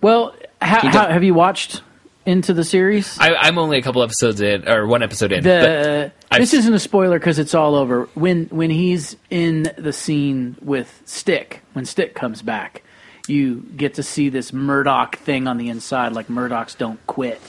Well, 0.00 0.32
ha, 0.60 1.08
have 1.10 1.24
you 1.24 1.34
watched 1.34 1.82
into 2.24 2.54
the 2.54 2.62
series? 2.62 3.18
I, 3.18 3.34
I'm 3.34 3.58
only 3.58 3.78
a 3.78 3.82
couple 3.82 4.04
episodes 4.04 4.40
in, 4.40 4.68
or 4.68 4.86
one 4.86 5.02
episode 5.02 5.32
in. 5.32 5.42
the 5.42 6.12
but 6.30 6.38
this 6.38 6.50
I've- 6.52 6.58
isn't 6.58 6.72
a 6.74 6.78
spoiler 6.78 7.18
because 7.18 7.40
it's 7.40 7.52
all 7.52 7.74
over. 7.74 8.04
When 8.14 8.44
when 8.46 8.70
he's 8.70 9.16
in 9.28 9.72
the 9.76 9.92
scene 9.92 10.54
with 10.62 11.02
Stick, 11.04 11.62
when 11.72 11.84
Stick 11.84 12.14
comes 12.14 12.40
back, 12.40 12.84
you 13.26 13.56
get 13.76 13.94
to 13.94 14.04
see 14.04 14.28
this 14.28 14.52
Murdock 14.52 15.16
thing 15.16 15.48
on 15.48 15.58
the 15.58 15.68
inside, 15.68 16.12
like 16.12 16.28
Murdocks 16.28 16.78
don't 16.78 17.04
quit. 17.08 17.40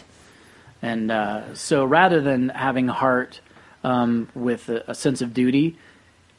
And 0.82 1.12
uh, 1.12 1.54
so, 1.54 1.86
rather 1.86 2.20
than 2.20 2.50
having 2.50 2.88
heart 2.88 3.42
um, 3.84 4.28
with 4.34 4.70
a, 4.70 4.84
a 4.90 4.96
sense 4.96 5.22
of 5.22 5.36
duty, 5.36 5.78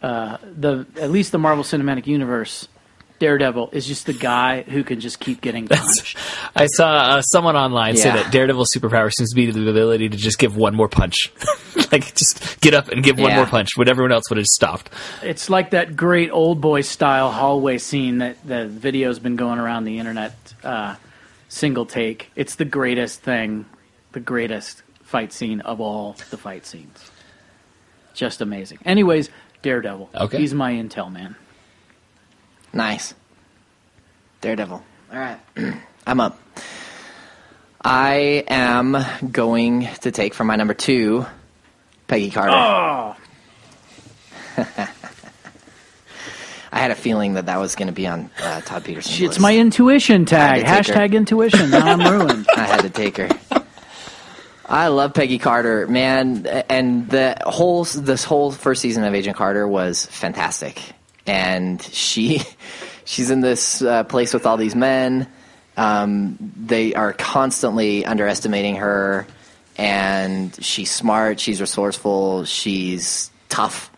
uh, 0.04 0.36
the 0.42 0.86
at 1.00 1.10
least 1.10 1.32
the 1.32 1.38
Marvel 1.38 1.64
Cinematic 1.64 2.06
Universe. 2.06 2.68
Daredevil 3.20 3.70
is 3.72 3.86
just 3.86 4.06
the 4.06 4.12
guy 4.12 4.62
who 4.62 4.82
can 4.82 4.98
just 5.00 5.20
keep 5.20 5.40
getting 5.40 5.68
punched. 5.68 6.18
I 6.56 6.66
saw 6.66 6.90
uh, 6.90 7.22
someone 7.22 7.56
online 7.56 7.96
say 7.96 8.10
that 8.10 8.32
Daredevil's 8.32 8.74
superpower 8.74 9.10
seems 9.10 9.30
to 9.30 9.36
be 9.36 9.50
the 9.50 9.70
ability 9.70 10.08
to 10.10 10.16
just 10.16 10.38
give 10.38 10.56
one 10.56 10.74
more 10.74 10.88
punch, 10.88 11.32
like 11.92 12.14
just 12.16 12.60
get 12.60 12.74
up 12.74 12.88
and 12.88 13.02
give 13.04 13.18
one 13.18 13.32
more 13.34 13.46
punch 13.46 13.76
when 13.76 13.88
everyone 13.88 14.12
else 14.12 14.28
would 14.30 14.36
have 14.36 14.46
stopped. 14.46 14.90
It's 15.22 15.48
like 15.48 15.70
that 15.70 15.96
great 15.96 16.32
Oldboy 16.32 16.84
style 16.84 17.30
hallway 17.30 17.78
scene 17.78 18.18
that 18.18 18.44
the 18.46 18.66
video's 18.66 19.20
been 19.20 19.36
going 19.36 19.60
around 19.60 19.84
the 19.84 20.00
internet. 20.00 20.34
Uh, 20.62 20.96
single 21.48 21.86
take. 21.86 22.30
It's 22.34 22.56
the 22.56 22.66
greatest 22.66 23.22
thing, 23.22 23.64
the 24.12 24.20
greatest 24.20 24.82
fight 25.02 25.32
scene 25.32 25.60
of 25.60 25.80
all 25.80 26.16
the 26.30 26.36
fight 26.36 26.66
scenes. 26.66 27.10
Just 28.12 28.40
amazing. 28.40 28.78
Anyways, 28.84 29.28
Daredevil. 29.64 30.10
Okay. 30.14 30.38
He's 30.38 30.52
my 30.52 30.72
intel 30.72 31.10
man. 31.10 31.36
Nice. 32.74 33.14
Daredevil. 34.42 34.84
All 35.10 35.18
right. 35.18 35.40
I'm 36.06 36.20
up. 36.20 36.38
I 37.82 38.44
am 38.46 38.94
going 39.32 39.88
to 40.02 40.10
take 40.10 40.34
for 40.34 40.44
my 40.44 40.56
number 40.56 40.74
two, 40.74 41.24
Peggy 42.08 42.30
Carter. 42.30 42.52
Oh, 42.52 43.16
I 46.70 46.78
had 46.78 46.90
a 46.90 46.94
feeling 46.94 47.34
that 47.34 47.46
that 47.46 47.58
was 47.58 47.74
going 47.74 47.88
to 47.88 47.94
be 47.94 48.06
on 48.06 48.30
uh, 48.42 48.60
Todd 48.60 48.84
Petersen's 48.84 49.18
it's 49.20 49.28
list. 49.28 49.40
my 49.40 49.56
intuition 49.56 50.26
tag. 50.26 50.64
I 50.64 50.68
had 50.68 50.84
to 50.84 50.92
take 50.92 50.94
her. 50.94 51.08
Hashtag 51.08 51.14
intuition. 51.14 51.70
Now 51.70 51.86
I'm 51.86 52.00
ruined. 52.00 52.46
I 52.56 52.64
had 52.64 52.82
to 52.82 52.90
take 52.90 53.16
her. 53.16 53.28
I 54.66 54.88
love 54.88 55.12
Peggy 55.12 55.38
Carter, 55.38 55.86
man, 55.86 56.46
and 56.46 57.08
the 57.10 57.36
whole 57.44 57.84
this 57.84 58.24
whole 58.24 58.50
first 58.50 58.80
season 58.80 59.04
of 59.04 59.14
Agent 59.14 59.36
Carter 59.36 59.68
was 59.68 60.06
fantastic. 60.06 60.80
And 61.26 61.82
she 61.82 62.42
she's 63.04 63.30
in 63.30 63.40
this 63.40 63.82
uh, 63.82 64.04
place 64.04 64.32
with 64.32 64.46
all 64.46 64.56
these 64.56 64.74
men. 64.74 65.28
Um, 65.76 66.38
they 66.56 66.94
are 66.94 67.12
constantly 67.12 68.06
underestimating 68.06 68.76
her, 68.76 69.26
and 69.76 70.54
she's 70.64 70.90
smart. 70.90 71.40
She's 71.40 71.60
resourceful. 71.60 72.44
She's 72.44 73.30
tough. 73.48 73.90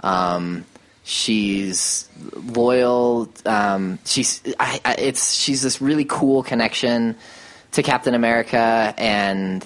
Um, 0.00 0.66
she's 1.02 2.08
loyal. 2.34 3.32
Um, 3.46 3.98
she's 4.04 4.42
I, 4.58 4.80
I, 4.84 4.94
it's 4.98 5.32
she's 5.32 5.62
this 5.62 5.80
really 5.80 6.04
cool 6.04 6.42
connection 6.42 7.16
to 7.72 7.82
Captain 7.82 8.14
America, 8.14 8.92
and 8.98 9.64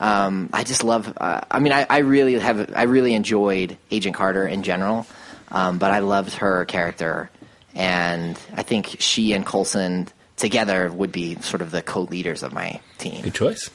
um, 0.00 0.50
I 0.52 0.64
just 0.64 0.84
love. 0.84 1.12
Uh, 1.16 1.40
I 1.50 1.58
mean, 1.58 1.72
I, 1.72 1.86
I 1.88 1.98
really 1.98 2.38
have. 2.38 2.72
I 2.74 2.84
really 2.84 3.14
enjoyed 3.14 3.76
Agent 3.90 4.14
Carter 4.14 4.46
in 4.46 4.62
general, 4.62 5.06
um, 5.50 5.78
but 5.78 5.90
I 5.90 6.00
loved 6.00 6.34
her 6.34 6.64
character, 6.64 7.30
and 7.74 8.38
I 8.54 8.62
think 8.62 8.96
she 9.00 9.32
and 9.32 9.44
Coulson 9.44 10.08
together 10.36 10.90
would 10.90 11.12
be 11.12 11.34
sort 11.36 11.62
of 11.62 11.70
the 11.70 11.82
co-leaders 11.82 12.42
of 12.42 12.52
my 12.52 12.80
team. 12.98 13.22
Good 13.22 13.34
choice. 13.34 13.70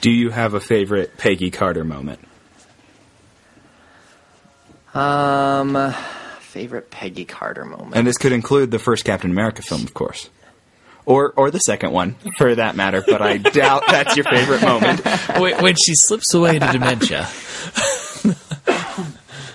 Do 0.00 0.10
you 0.10 0.30
have 0.30 0.54
a 0.54 0.60
favorite 0.60 1.18
Peggy 1.18 1.50
Carter 1.50 1.84
moment? 1.84 2.20
Um, 4.94 5.94
favorite 6.40 6.90
Peggy 6.90 7.24
Carter 7.24 7.64
moment. 7.64 7.94
And 7.94 8.06
this 8.06 8.16
could 8.16 8.32
include 8.32 8.70
the 8.70 8.78
first 8.78 9.04
Captain 9.04 9.30
America 9.30 9.62
film, 9.62 9.82
of 9.82 9.94
course. 9.94 10.30
Or, 11.06 11.32
or 11.36 11.50
the 11.50 11.58
second 11.58 11.92
one, 11.92 12.14
for 12.36 12.54
that 12.54 12.76
matter, 12.76 13.02
but 13.04 13.20
I 13.22 13.38
doubt 13.38 13.84
that's 13.88 14.16
your 14.16 14.24
favorite 14.24 14.62
moment. 14.62 15.04
when, 15.38 15.62
when 15.62 15.74
she 15.76 15.94
slips 15.94 16.32
away 16.34 16.56
into 16.56 16.70
dementia. 16.70 17.28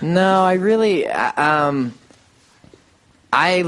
No, 0.02 0.44
I 0.44 0.54
really, 0.54 1.06
uh, 1.06 1.42
um, 1.42 1.94
I 3.32 3.60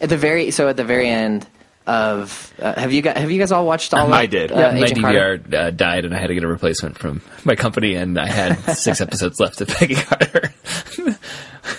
at 0.00 0.08
the 0.08 0.16
very 0.16 0.50
so 0.50 0.68
at 0.68 0.76
the 0.76 0.84
very 0.84 1.08
end 1.08 1.46
of 1.86 2.52
uh, 2.58 2.78
have 2.78 2.92
you 2.92 3.02
guys 3.02 3.16
have 3.18 3.30
you 3.30 3.38
guys 3.38 3.52
all 3.52 3.66
watched 3.66 3.94
all? 3.94 4.12
I 4.12 4.24
of, 4.24 4.30
did. 4.30 4.52
Uh, 4.52 4.56
Yeah, 4.56 4.80
my 4.80 4.86
DVR 4.86 5.54
uh, 5.54 5.70
died, 5.70 6.04
and 6.04 6.14
I 6.14 6.18
had 6.18 6.28
to 6.28 6.34
get 6.34 6.44
a 6.44 6.48
replacement 6.48 6.98
from 6.98 7.22
my 7.44 7.54
company, 7.54 7.94
and 7.94 8.18
I 8.18 8.26
had 8.26 8.54
six 8.76 9.00
episodes 9.00 9.40
left 9.40 9.60
of 9.60 9.68
Peggy 9.68 9.94
Carter. 9.94 10.52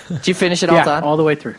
Did 0.09 0.27
you 0.27 0.33
finish 0.33 0.63
it 0.63 0.69
all, 0.69 0.77
yeah, 0.77 0.83
Todd? 0.83 1.03
all 1.03 1.17
the 1.17 1.23
way 1.23 1.35
through. 1.35 1.55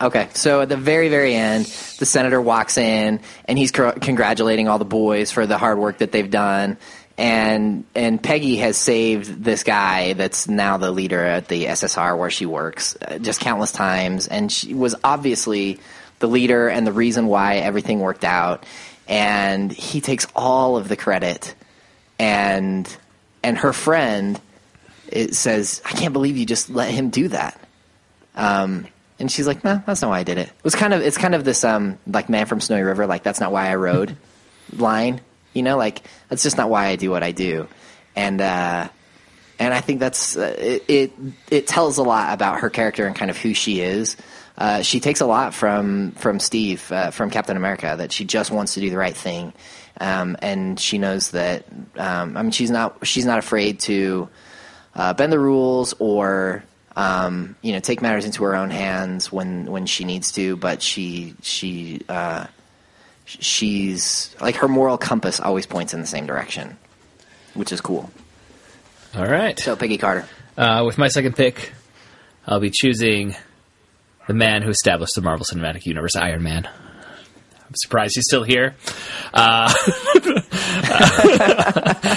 Okay, 0.00 0.30
so 0.32 0.62
at 0.62 0.70
the 0.70 0.78
very, 0.78 1.10
very 1.10 1.34
end, 1.34 1.66
the 1.98 2.06
senator 2.06 2.40
walks 2.40 2.78
in 2.78 3.20
and 3.44 3.58
he's 3.58 3.70
cr- 3.70 3.90
congratulating 3.90 4.66
all 4.66 4.78
the 4.78 4.86
boys 4.86 5.30
for 5.30 5.46
the 5.46 5.58
hard 5.58 5.78
work 5.78 5.98
that 5.98 6.10
they've 6.10 6.30
done. 6.30 6.78
And 7.18 7.84
and 7.94 8.22
Peggy 8.22 8.56
has 8.56 8.78
saved 8.78 9.44
this 9.44 9.62
guy 9.62 10.14
that's 10.14 10.48
now 10.48 10.78
the 10.78 10.90
leader 10.90 11.22
at 11.22 11.48
the 11.48 11.66
SSR 11.66 12.16
where 12.16 12.30
she 12.30 12.46
works 12.46 12.96
uh, 13.02 13.18
just 13.18 13.40
countless 13.40 13.72
times, 13.72 14.26
and 14.26 14.50
she 14.50 14.72
was 14.72 14.94
obviously 15.04 15.80
the 16.20 16.28
leader 16.28 16.68
and 16.68 16.86
the 16.86 16.92
reason 16.92 17.26
why 17.26 17.56
everything 17.56 18.00
worked 18.00 18.24
out. 18.24 18.64
And 19.06 19.70
he 19.70 20.00
takes 20.00 20.26
all 20.34 20.78
of 20.78 20.88
the 20.88 20.96
credit, 20.96 21.54
and 22.18 22.88
and 23.42 23.58
her 23.58 23.74
friend 23.74 24.40
it 25.08 25.34
says, 25.34 25.82
"I 25.84 25.90
can't 25.90 26.14
believe 26.14 26.38
you 26.38 26.46
just 26.46 26.70
let 26.70 26.90
him 26.90 27.10
do 27.10 27.28
that." 27.28 27.60
Um, 28.34 28.86
and 29.20 29.30
she's 29.30 29.46
like, 29.46 29.62
"No, 29.64 29.82
that's 29.86 30.02
not 30.02 30.08
why 30.08 30.18
I 30.18 30.22
did 30.24 30.38
it." 30.38 30.48
It 30.48 30.64
was 30.64 30.74
kind 30.74 30.94
of 30.94 31.02
it's 31.02 31.18
kind 31.18 31.34
of 31.34 31.44
this 31.44 31.64
um 31.64 31.98
like 32.06 32.28
man 32.28 32.46
from 32.46 32.60
Snowy 32.60 32.82
River, 32.82 33.06
like 33.06 33.22
that's 33.22 33.40
not 33.40 33.52
why 33.52 33.68
I 33.68 33.76
rode 33.76 34.16
line. 34.76 35.20
You 35.52 35.62
know, 35.62 35.76
like 35.76 36.02
that's 36.28 36.42
just 36.42 36.56
not 36.56 36.70
why 36.70 36.86
I 36.86 36.96
do 36.96 37.10
what 37.10 37.22
I 37.22 37.32
do, 37.32 37.68
and 38.16 38.40
uh, 38.40 38.88
and 39.58 39.74
I 39.74 39.80
think 39.80 40.00
that's 40.00 40.36
uh, 40.36 40.54
it, 40.58 40.84
it. 40.88 41.12
It 41.50 41.66
tells 41.66 41.98
a 41.98 42.02
lot 42.02 42.32
about 42.32 42.60
her 42.60 42.70
character 42.70 43.06
and 43.06 43.14
kind 43.14 43.30
of 43.30 43.36
who 43.36 43.54
she 43.54 43.80
is. 43.80 44.16
Uh, 44.56 44.82
she 44.82 45.00
takes 45.00 45.20
a 45.20 45.26
lot 45.26 45.54
from 45.54 46.12
from 46.12 46.40
Steve 46.40 46.90
uh, 46.92 47.10
from 47.10 47.30
Captain 47.30 47.56
America 47.56 47.94
that 47.98 48.12
she 48.12 48.24
just 48.24 48.50
wants 48.50 48.74
to 48.74 48.80
do 48.80 48.90
the 48.90 48.96
right 48.96 49.16
thing, 49.16 49.52
um, 50.00 50.36
and 50.40 50.78
she 50.78 50.98
knows 50.98 51.32
that. 51.32 51.64
Um, 51.96 52.36
I 52.36 52.42
mean, 52.42 52.52
she's 52.52 52.70
not 52.70 53.06
she's 53.06 53.26
not 53.26 53.38
afraid 53.38 53.80
to 53.80 54.28
uh, 54.94 55.14
bend 55.14 55.32
the 55.32 55.38
rules 55.38 55.94
or 55.98 56.62
um, 56.96 57.56
you 57.62 57.72
know 57.72 57.80
take 57.80 58.02
matters 58.02 58.24
into 58.24 58.44
her 58.44 58.54
own 58.54 58.70
hands 58.70 59.30
when 59.32 59.70
when 59.70 59.86
she 59.86 60.04
needs 60.04 60.32
to. 60.32 60.56
But 60.56 60.82
she 60.82 61.34
she 61.42 62.02
uh, 62.08 62.46
she's 63.24 64.34
like 64.40 64.56
her 64.56 64.68
moral 64.68 64.98
compass 64.98 65.40
always 65.40 65.66
points 65.66 65.94
in 65.94 66.00
the 66.00 66.06
same 66.06 66.26
direction, 66.26 66.76
which 67.54 67.72
is 67.72 67.80
cool. 67.80 68.10
All 69.14 69.26
right. 69.26 69.58
So 69.58 69.76
Peggy 69.76 69.98
Carter. 69.98 70.26
Uh, 70.56 70.84
with 70.84 70.98
my 70.98 71.08
second 71.08 71.36
pick, 71.36 71.72
I'll 72.46 72.60
be 72.60 72.70
choosing 72.70 73.34
the 74.26 74.34
man 74.34 74.62
who 74.62 74.70
established 74.70 75.14
the 75.14 75.22
Marvel 75.22 75.44
Cinematic 75.44 75.86
Universe, 75.86 76.16
Iron 76.16 76.42
Man. 76.42 76.68
I'm 77.70 77.74
surprised 77.74 78.16
he's 78.16 78.26
still 78.26 78.42
here. 78.42 78.74
Uh, 79.32 79.72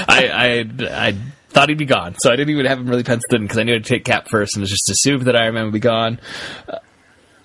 I, 0.08 0.30
I, 0.34 0.68
I 0.90 1.16
thought 1.54 1.70
he'd 1.70 1.78
be 1.78 1.86
gone, 1.86 2.16
so 2.20 2.32
I 2.32 2.36
didn't 2.36 2.50
even 2.50 2.66
have 2.66 2.80
him 2.80 2.88
really 2.88 3.04
penciled 3.04 3.34
in 3.34 3.44
because 3.44 3.60
I 3.60 3.64
knew 3.64 3.76
I'd 3.76 3.86
take 3.86 4.04
Cap 4.06 4.28
first 4.28 4.56
and 4.56 4.62
was 4.62 4.70
just 4.72 4.90
assumed 4.90 5.24
that 5.24 5.36
Iron 5.36 5.54
Man 5.54 5.66
would 5.66 5.74
be 5.74 5.80
gone. 5.80 6.20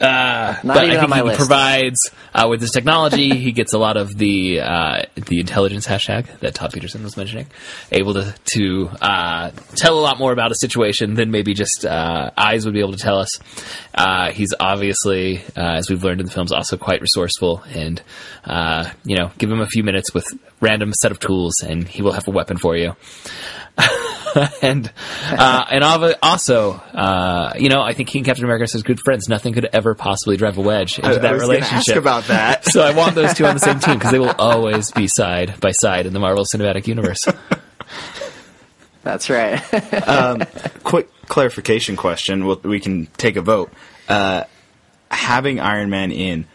Not 0.00 0.62
but 0.62 0.84
even 0.84 1.12
I 1.12 1.16
think 1.20 1.30
he 1.30 1.36
provides 1.36 2.10
uh, 2.34 2.46
with 2.48 2.60
his 2.60 2.70
technology. 2.70 3.30
he 3.38 3.52
gets 3.52 3.72
a 3.72 3.78
lot 3.78 3.96
of 3.96 4.16
the 4.16 4.60
uh, 4.60 5.02
the 5.16 5.40
intelligence 5.40 5.86
hashtag 5.86 6.38
that 6.40 6.54
Todd 6.54 6.72
Petersen 6.72 7.02
was 7.02 7.16
mentioning, 7.16 7.46
able 7.90 8.14
to 8.14 8.34
to 8.56 8.90
uh, 9.00 9.50
tell 9.74 9.98
a 9.98 10.00
lot 10.00 10.18
more 10.18 10.32
about 10.32 10.52
a 10.52 10.54
situation 10.54 11.14
than 11.14 11.30
maybe 11.30 11.54
just 11.54 11.84
uh, 11.84 12.30
eyes 12.36 12.64
would 12.64 12.74
be 12.74 12.80
able 12.80 12.92
to 12.92 12.98
tell 12.98 13.18
us. 13.18 13.38
Uh, 13.94 14.30
he's 14.30 14.54
obviously, 14.60 15.38
uh, 15.56 15.76
as 15.76 15.90
we've 15.90 16.04
learned 16.04 16.20
in 16.20 16.26
the 16.26 16.32
films, 16.32 16.52
also 16.52 16.76
quite 16.76 17.00
resourceful, 17.00 17.62
and 17.68 18.02
uh, 18.44 18.88
you 19.04 19.16
know, 19.16 19.30
give 19.38 19.50
him 19.50 19.60
a 19.60 19.66
few 19.66 19.82
minutes 19.82 20.14
with 20.14 20.26
random 20.60 20.92
set 20.92 21.10
of 21.10 21.18
tools, 21.18 21.62
and 21.62 21.88
he 21.88 22.02
will 22.02 22.12
have 22.12 22.28
a 22.28 22.30
weapon 22.32 22.56
for 22.56 22.76
you. 22.76 22.94
and 24.62 24.90
uh, 25.30 25.64
and 25.70 25.84
also, 26.22 26.72
uh, 26.72 27.52
you 27.58 27.68
know, 27.68 27.80
I 27.80 27.92
think 27.92 28.08
he 28.08 28.18
and 28.18 28.26
Captain 28.26 28.44
America 28.44 28.66
says 28.66 28.82
good 28.82 29.00
friends. 29.00 29.28
Nothing 29.28 29.54
could 29.54 29.68
ever 29.72 29.94
possibly 29.94 30.36
drive 30.36 30.58
a 30.58 30.60
wedge 30.60 30.98
into 30.98 31.10
I, 31.10 31.18
that 31.18 31.24
I 31.24 31.36
relationship. 31.36 31.96
about 31.96 32.24
that. 32.24 32.64
so 32.64 32.82
I 32.82 32.94
want 32.94 33.14
those 33.14 33.34
two 33.34 33.46
on 33.46 33.54
the 33.54 33.60
same 33.60 33.78
team 33.78 33.94
because 33.94 34.12
they 34.12 34.18
will 34.18 34.34
always 34.38 34.90
be 34.92 35.06
side 35.08 35.60
by 35.60 35.72
side 35.72 36.06
in 36.06 36.12
the 36.12 36.20
Marvel 36.20 36.44
Cinematic 36.44 36.86
Universe. 36.86 37.26
That's 39.02 39.30
right. 39.30 39.62
Quick 40.84 41.08
clarification 41.26 41.96
question. 41.96 42.44
We'll, 42.44 42.60
we 42.62 42.80
can 42.80 43.06
take 43.16 43.36
a 43.36 43.42
vote. 43.42 43.72
Uh, 44.08 44.44
having 45.10 45.60
Iron 45.60 45.88
Man 45.88 46.12
in 46.12 46.46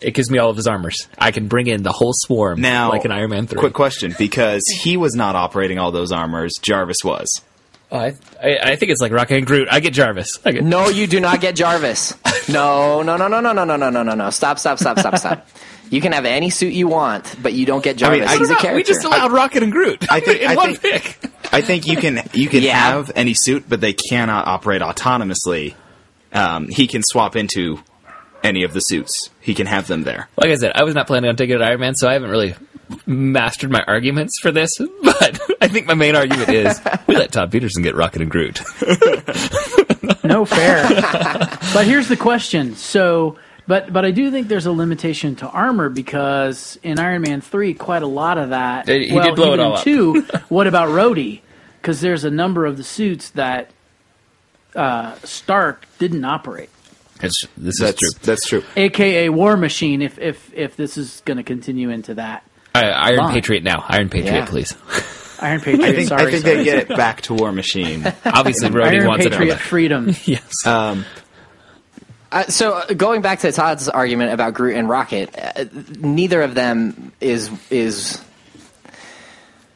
It 0.00 0.12
gives 0.14 0.30
me 0.30 0.38
all 0.38 0.50
of 0.50 0.56
his 0.56 0.66
armors. 0.66 1.08
I 1.18 1.30
can 1.30 1.48
bring 1.48 1.66
in 1.66 1.82
the 1.82 1.92
whole 1.92 2.12
swarm 2.14 2.60
now, 2.60 2.90
like 2.90 3.04
an 3.04 3.12
Iron 3.12 3.30
Man 3.30 3.46
three. 3.46 3.58
Quick 3.60 3.72
question, 3.74 4.14
because 4.18 4.64
he 4.66 4.96
was 4.96 5.14
not 5.14 5.36
operating 5.36 5.78
all 5.78 5.90
those 5.92 6.12
armors. 6.12 6.54
Jarvis 6.60 7.04
was. 7.04 7.42
Oh, 7.90 7.98
I, 7.98 8.14
I, 8.42 8.58
I 8.72 8.76
think 8.76 8.90
it's 8.90 9.00
like 9.00 9.12
Rocket 9.12 9.36
and 9.38 9.46
Groot. 9.46 9.68
I 9.70 9.78
get 9.80 9.92
Jarvis. 9.94 10.40
I 10.44 10.52
get, 10.52 10.64
no, 10.64 10.88
you 10.88 11.06
do 11.06 11.20
not 11.20 11.40
get 11.40 11.54
Jarvis. 11.54 12.14
No, 12.48 13.02
no, 13.02 13.16
no, 13.16 13.28
no, 13.28 13.40
no, 13.40 13.52
no, 13.52 13.64
no, 13.64 13.76
no, 13.76 13.90
no, 13.90 14.02
no, 14.02 14.14
no. 14.14 14.30
Stop, 14.30 14.58
stop, 14.58 14.78
stop, 14.78 14.98
stop, 14.98 15.16
stop. 15.18 15.46
You 15.88 16.00
can 16.00 16.10
have 16.10 16.24
any 16.24 16.50
suit 16.50 16.72
you 16.72 16.88
want, 16.88 17.36
but 17.40 17.52
you 17.52 17.64
don't 17.64 17.84
get 17.84 18.02
I 18.02 18.10
mean, 18.10 18.18
Jarvis. 18.20 18.34
I 18.34 18.38
He's 18.38 18.48
a 18.50 18.52
know. 18.54 18.58
character. 18.58 18.76
we 18.76 18.82
just 18.82 19.04
allowed 19.04 19.30
Rocket 19.32 19.62
and 19.62 19.70
Groot 19.70 20.04
I 20.10 20.18
think- 20.20 20.40
in 20.42 20.50
I 20.50 20.54
one 20.56 20.74
think- 20.74 21.20
pick. 21.20 21.30
I 21.52 21.60
think 21.60 21.86
you 21.86 21.96
can 21.96 22.22
you 22.32 22.48
can 22.48 22.62
Yeah. 22.64 22.74
have 22.76 23.12
any 23.14 23.34
suit, 23.34 23.66
but 23.68 23.80
they 23.80 23.92
cannot 23.92 24.48
operate 24.48 24.82
autonomously. 24.82 25.74
Um, 26.32 26.68
he 26.68 26.88
can 26.88 27.02
swap 27.04 27.36
into 27.36 27.78
any 28.42 28.62
of 28.62 28.72
the 28.72 28.80
suits. 28.80 29.30
He 29.40 29.54
can 29.54 29.66
have 29.66 29.86
them 29.86 30.02
there. 30.04 30.28
Like 30.36 30.50
I 30.50 30.56
said, 30.56 30.72
I 30.74 30.84
was 30.84 30.94
not 30.94 31.06
planning 31.06 31.28
on 31.28 31.36
taking 31.36 31.56
it 31.56 31.62
Iron 31.62 31.80
Man, 31.80 31.94
so 31.94 32.08
I 32.08 32.12
haven't 32.14 32.30
really 32.30 32.54
mastered 33.06 33.70
my 33.70 33.82
arguments 33.86 34.38
for 34.40 34.50
this. 34.52 34.78
But 35.02 35.40
I 35.60 35.68
think 35.68 35.86
my 35.86 35.94
main 35.94 36.14
argument 36.14 36.50
is 36.50 36.80
we 37.06 37.16
let 37.16 37.32
Todd 37.32 37.50
Petersen 37.50 37.82
get 37.82 37.94
Rocket 37.94 38.22
and 38.22 38.30
Groot. 38.30 38.60
No 40.24 40.44
fair. 40.44 40.88
but 41.72 41.84
here's 41.86 42.08
the 42.08 42.16
question. 42.16 42.74
So, 42.74 43.38
but 43.66 43.92
but 43.92 44.04
I 44.04 44.10
do 44.10 44.30
think 44.30 44.48
there's 44.48 44.66
a 44.66 44.72
limitation 44.72 45.36
to 45.36 45.48
armor 45.48 45.88
because 45.88 46.78
in 46.82 46.98
Iron 46.98 47.22
Man 47.22 47.40
three, 47.40 47.74
quite 47.74 48.02
a 48.02 48.06
lot 48.08 48.36
of 48.38 48.50
that. 48.50 48.88
He- 48.88 49.08
he 49.08 49.14
well, 49.14 49.24
did 49.24 49.36
blow 49.36 49.52
it 49.54 49.60
all 49.60 49.72
in 49.72 49.78
up. 49.78 49.84
Two. 49.84 50.22
what 50.48 50.66
about 50.66 50.88
Rhodey? 50.88 51.40
Because 51.80 52.00
there's 52.00 52.24
a 52.24 52.30
number 52.30 52.66
of 52.66 52.76
the 52.76 52.82
suits 52.84 53.30
that 53.30 53.70
uh, 54.74 55.14
Stark 55.22 55.86
didn't 55.98 56.24
operate, 56.24 56.70
It's, 57.22 57.46
this 57.56 57.78
That's 57.80 58.02
is 58.02 58.14
true. 58.14 58.20
That's 58.24 58.46
true. 58.46 58.62
aka 58.76 59.28
War 59.28 59.56
Machine. 59.56 60.02
If 60.02 60.18
if 60.18 60.52
if 60.54 60.76
this 60.76 60.96
is 60.98 61.22
going 61.24 61.38
to 61.38 61.42
continue 61.42 61.90
into 61.90 62.14
that, 62.14 62.42
I, 62.74 62.84
Iron 62.90 63.18
Fine. 63.18 63.34
Patriot 63.34 63.62
now. 63.64 63.84
Iron 63.88 64.08
Patriot, 64.08 64.32
Yeah. 64.34 64.46
please. 64.46 64.76
Iron 65.40 65.60
Patriot. 65.60 65.86
I 65.86 65.94
think 65.94 66.08
sorry, 66.08 66.22
I 66.26 66.30
think 66.30 66.42
sorry. 66.44 66.56
they 66.56 66.64
get 66.64 66.78
it 66.78 66.88
back 66.88 67.20
to 67.22 67.34
War 67.34 67.52
Machine. 67.52 68.06
Obviously, 68.24 68.68
Rhodey 68.70 68.86
Iron 69.00 69.06
wants 69.06 69.26
Patriot 69.26 69.54
it. 69.54 69.58
freedom. 69.60 70.14
Yes. 70.24 70.66
Um, 70.66 71.04
Uh, 72.32 72.42
so 72.48 72.74
uh, 72.74 72.86
going 72.92 73.22
back 73.22 73.38
to 73.40 73.52
Todd's 73.52 73.88
argument 73.88 74.32
about 74.32 74.52
Groot 74.52 74.76
and 74.76 74.88
Rocket, 74.88 75.30
uh, 75.38 75.64
neither 76.00 76.42
of 76.42 76.54
them 76.54 77.12
is 77.20 77.50
is 77.70 78.20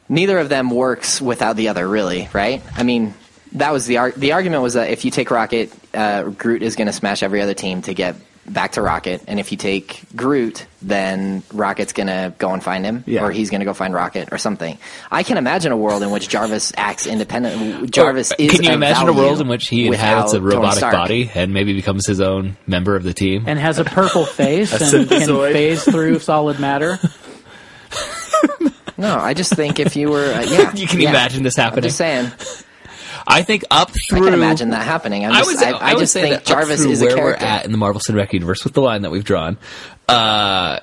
neither 0.09 0.39
of 0.39 0.49
them 0.49 0.69
works 0.71 1.21
without 1.21 1.57
the 1.57 1.69
other, 1.69 1.87
really, 1.89 2.29
right? 2.33 2.63
I 2.77 2.83
mean, 2.83 3.15
that 3.53 3.73
was 3.73 3.87
the 3.87 3.99
ar- 3.99 4.13
the 4.13 4.33
argument 4.33 4.63
was 4.63 4.75
that 4.75 4.91
if 4.91 5.05
you 5.05 5.11
take 5.11 5.31
Rocket, 5.31 5.73
uh, 5.95 6.25
Groot 6.25 6.63
is 6.63 6.77
going 6.77 6.87
to 6.87 6.93
smash 6.93 7.23
every 7.23 7.41
other 7.41 7.55
team 7.55 7.83
to 7.83 7.95
get 7.95 8.17
back 8.47 8.73
to 8.73 8.83
Rocket, 8.83 9.23
and 9.29 9.39
if 9.39 9.53
you 9.53 9.59
take 9.59 10.03
Groot, 10.17 10.67
then 10.83 11.43
Rocket's 11.53 11.93
going 11.93 12.09
to 12.09 12.35
go 12.39 12.53
and 12.53 12.63
find 12.63 12.85
him, 12.85 13.05
Yeah. 13.07 13.23
or 13.23 13.31
he's 13.31 13.49
going 13.51 13.61
to 13.61 13.65
go 13.65 13.75
find 13.75 13.95
Rocket 13.95 14.31
or 14.33 14.39
something. 14.39 14.77
I 15.11 15.23
can 15.23 15.37
imagine 15.37 15.71
a 15.71 15.77
world 15.77 16.03
in 16.03 16.11
which 16.11 16.29
Jarvis 16.29 16.73
acts 16.77 17.07
independent. 17.07 17.93
Jarvis 17.93 18.33
is. 18.39 18.51
Can 18.51 18.63
you 18.65 18.71
of 18.71 18.75
imagine 18.77 19.09
a 19.09 19.13
world 19.13 19.41
in 19.41 19.47
which 19.47 19.69
he 19.69 19.87
inhabits 19.87 20.33
a 20.33 20.41
robotic 20.41 20.81
body 20.81 21.31
and 21.35 21.53
maybe 21.55 21.75
becomes 21.75 22.07
his 22.07 22.21
own 22.21 22.57
member 22.67 22.97
of 22.97 23.05
the 23.05 23.15
team? 23.15 23.45
and 23.47 23.59
has 23.59 23.79
a 23.79 23.85
purple 23.85 24.25
face 24.27 24.73
and 24.73 25.09
can 25.09 25.27
phase 25.53 25.85
through 25.85 26.19
solid 26.19 26.59
matter. 26.59 26.99
No, 28.99 29.17
I 29.17 29.33
just 29.33 29.55
think 29.55 29.81
if 29.81 29.97
you 29.97 30.11
were, 30.11 30.31
uh, 30.31 30.43
yeah, 30.43 30.75
You 30.75 30.87
can 30.87 31.01
yeah. 31.01 31.09
imagine 31.09 31.43
this 31.43 31.59
I'm 31.59 31.65
happening. 31.65 31.85
just 31.85 31.97
saying, 31.97 32.31
I 33.31 33.43
think 33.43 33.65
up 33.71 33.91
through. 34.09 34.19
I 34.23 34.25
can 34.25 34.35
imagine 34.35 34.71
that 34.71 34.85
happening. 34.85 35.25
I'm 35.25 35.33
I 35.33 35.39
just, 35.41 35.55
would, 35.57 35.63
I, 35.65 35.71
I, 35.79 35.95
would 35.95 36.01
just 36.01 36.13
say 36.13 36.23
think 36.23 36.35
that 36.37 36.45
Jarvis 36.47 36.83
through 36.83 36.91
is 36.93 37.01
a 37.03 37.05
where 37.07 37.17
character. 37.17 37.45
we're 37.45 37.49
at 37.51 37.65
in 37.65 37.73
the 37.73 37.79
Marvel 37.79 38.01
Cinematic 38.01 38.33
Universe 38.33 38.65
with 38.65 38.75
the 38.75 38.83
line 38.83 39.03
that 39.03 39.11
we've 39.11 39.25
drawn. 39.25 39.57
Uh, 40.09 40.81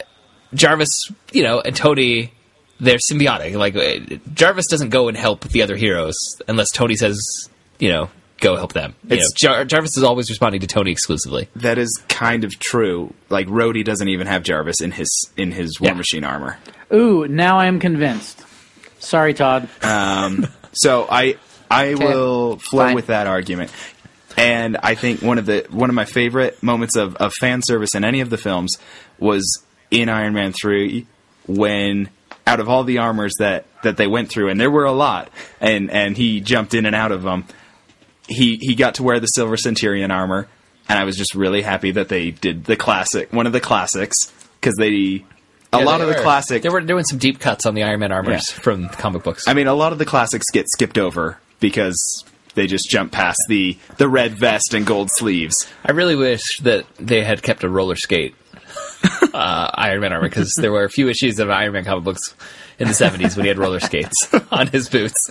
Jarvis, 0.53 1.11
you 1.31 1.43
know, 1.43 1.59
and 1.59 1.75
Tony, 1.75 2.31
they're 2.79 2.97
symbiotic. 2.97 3.55
Like 3.55 3.75
uh, 3.75 4.17
Jarvis 4.33 4.67
doesn't 4.67 4.89
go 4.89 5.07
and 5.09 5.17
help 5.17 5.41
the 5.49 5.61
other 5.61 5.75
heroes 5.75 6.15
unless 6.47 6.71
Tony 6.71 6.95
says, 6.95 7.49
you 7.79 7.89
know, 7.89 8.09
go 8.39 8.55
help 8.55 8.71
them. 8.73 8.95
You 9.03 9.09
know, 9.09 9.15
It's- 9.15 9.33
Jar- 9.33 9.65
Jarvis 9.65 9.97
is 9.97 10.03
always 10.03 10.29
responding 10.29 10.61
to 10.61 10.67
Tony 10.67 10.91
exclusively. 10.91 11.49
that 11.57 11.77
is 11.77 12.01
kind 12.07 12.43
of 12.43 12.57
true. 12.59 13.13
Like 13.29 13.47
Rhodey 13.47 13.83
doesn't 13.83 14.07
even 14.07 14.27
have 14.27 14.43
Jarvis 14.43 14.79
in 14.79 14.91
his 14.91 15.31
in 15.35 15.51
his 15.51 15.79
War 15.81 15.89
Yeah. 15.91 15.95
Machine 15.97 16.23
armor. 16.23 16.57
Ooh, 16.93 17.27
now 17.27 17.59
I 17.59 17.65
am 17.65 17.79
convinced. 17.79 18.43
Sorry, 18.99 19.33
Todd. 19.33 19.67
So 20.73 21.07
I 21.09 21.35
I 21.69 21.95
will 21.95 22.57
flow 22.57 22.85
Fine. 22.85 22.95
with 22.95 23.07
that 23.07 23.27
argument. 23.27 23.71
And 24.37 24.77
I 24.83 24.95
think 24.95 25.21
one 25.21 25.37
of 25.39 25.45
the 25.45 25.65
one 25.71 25.89
of 25.89 25.95
my 25.95 26.05
favorite 26.05 26.61
moments 26.61 26.95
of, 26.95 27.15
of 27.15 27.33
fan 27.33 27.61
service 27.63 27.95
in 27.95 28.03
any 28.05 28.21
of 28.21 28.29
the 28.29 28.37
films 28.37 28.77
was 29.19 29.63
in 29.89 30.09
Iron 30.09 30.33
Man 30.33 30.53
three 30.53 31.07
when 31.47 32.09
out 32.45 32.59
of 32.59 32.69
all 32.69 32.83
the 32.83 32.99
armors 32.99 33.33
that, 33.39 33.65
that 33.83 33.97
they 33.97 34.07
went 34.07 34.29
through, 34.29 34.49
and 34.49 34.59
there 34.59 34.71
were 34.71 34.85
a 34.85 34.91
lot, 34.91 35.29
and, 35.59 35.89
and 35.91 36.15
he 36.15 36.39
jumped 36.39 36.73
in 36.73 36.85
and 36.85 36.95
out 36.95 37.11
of 37.11 37.21
them. 37.23 37.45
He 38.29 38.57
he 38.57 38.75
got 38.75 38.95
to 38.95 39.03
wear 39.03 39.19
the 39.19 39.27
Silver 39.27 39.57
Centurion 39.57 40.11
armor, 40.11 40.47
and 40.87 40.99
I 40.99 41.03
was 41.03 41.17
just 41.17 41.33
really 41.33 41.61
happy 41.61 41.91
that 41.91 42.07
they 42.09 42.31
did 42.31 42.65
the 42.65 42.75
classic, 42.75 43.33
one 43.33 43.47
of 43.47 43.53
the 43.53 43.59
classics, 43.61 44.15
because 44.59 44.75
they 44.77 45.25
a 45.73 45.79
Yeah, 45.79 45.85
lot 45.85 46.01
of 46.01 46.07
the 46.09 46.13
were- 46.15 46.21
classic 46.21 46.61
They 46.63 46.69
were 46.69 46.81
doing 46.81 47.03
some 47.05 47.17
deep 47.17 47.39
cuts 47.39 47.65
on 47.65 47.73
the 47.73 47.83
Iron 47.83 47.99
Man 48.01 48.11
armors 48.11 48.51
Yeah. 48.51 48.59
from 48.61 48.89
comic 48.89 49.23
books. 49.23 49.47
I 49.47 49.53
mean, 49.53 49.67
a 49.67 49.73
lot 49.73 49.93
of 49.93 49.97
the 49.99 50.05
classics 50.05 50.45
get 50.51 50.69
skipped 50.69 50.97
over 50.97 51.39
because 51.59 52.23
they 52.55 52.67
just 52.67 52.89
jump 52.89 53.11
past 53.11 53.39
the 53.47 53.77
the 53.97 54.09
red 54.09 54.33
vest 54.33 54.73
and 54.73 54.85
gold 54.85 55.09
sleeves. 55.11 55.67
I 55.85 55.91
really 55.91 56.15
wish 56.15 56.59
that 56.61 56.85
they 56.97 57.23
had 57.23 57.43
kept 57.43 57.63
a 57.63 57.69
roller 57.69 57.95
skate 57.95 58.35
uh, 59.33 59.69
Iron 59.73 60.01
Man 60.01 60.13
armor 60.13 60.27
because 60.27 60.55
there 60.55 60.71
were 60.71 60.83
a 60.83 60.89
few 60.89 61.07
issues 61.09 61.39
of 61.39 61.49
Iron 61.49 61.73
Man 61.73 61.85
comic 61.85 62.03
books 62.03 62.35
in 62.79 62.87
the 62.87 62.93
70s 62.93 63.35
when 63.35 63.45
he 63.45 63.47
had 63.47 63.57
roller 63.57 63.79
skates 63.79 64.27
on 64.51 64.67
his 64.67 64.89
boots. 64.89 65.29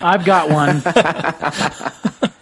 I've 0.00 0.24
got 0.24 0.50
one. 0.50 0.82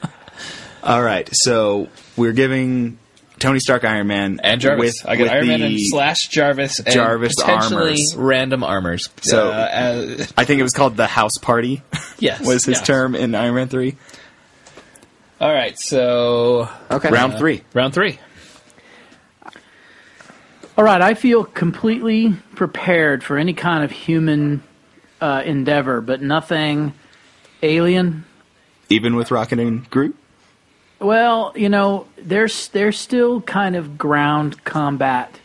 All 0.82 1.02
right, 1.02 1.28
so 1.32 1.88
we're 2.16 2.32
giving 2.32 2.98
Tony 3.44 3.60
Stark 3.60 3.84
Iron 3.84 4.06
Man 4.06 4.40
And 4.42 4.60
Jarvis. 4.60 5.02
with- 5.02 5.10
I 5.10 5.16
got 5.16 5.28
Iron 5.28 5.46
Man 5.48 5.60
and 5.62 5.78
slash 5.80 6.28
Jarvis. 6.28 6.78
And 6.80 6.88
Jarvis 6.88 7.34
potentially 7.38 7.82
armors. 7.90 8.16
random 8.16 8.64
armors. 8.64 9.10
So- 9.20 9.50
uh, 9.50 9.52
uh, 9.52 10.24
I 10.36 10.44
think 10.44 10.60
it 10.60 10.62
was 10.62 10.72
called 10.72 10.96
the 10.96 11.06
House 11.06 11.36
Party. 11.40 11.82
yes, 12.18 12.40
was 12.40 12.64
his 12.64 12.78
yes. 12.78 12.86
term 12.86 13.14
in 13.14 13.34
Iron 13.34 13.54
Man 13.54 13.68
three. 13.68 13.96
All 15.40 15.52
right, 15.52 15.78
so 15.78 16.68
Okay. 16.90 17.10
Round 17.10 17.36
three. 17.36 17.62
round 17.74 17.92
three. 17.92 18.18
All 20.76 20.84
right, 20.84 21.02
I 21.02 21.14
feel 21.14 21.44
completely 21.44 22.34
prepared 22.56 23.22
for 23.22 23.36
any 23.36 23.52
kind 23.52 23.84
of 23.84 23.90
human 23.92 24.62
uh, 25.20 25.42
endeavor, 25.44 26.00
but 26.00 26.20
nothing 26.22 26.94
alien. 27.62 28.24
Even 28.88 29.14
with 29.16 29.30
Rocket 29.30 29.58
and 29.60 29.88
Groot. 29.90 30.16
Well, 31.00 31.52
you 31.56 31.68
know, 31.68 32.06
they're 32.16 32.48
they're 32.72 32.92
still 32.92 33.40
kind 33.42 33.76
of 33.76 33.98
ground 33.98 34.64
combat 34.64 35.38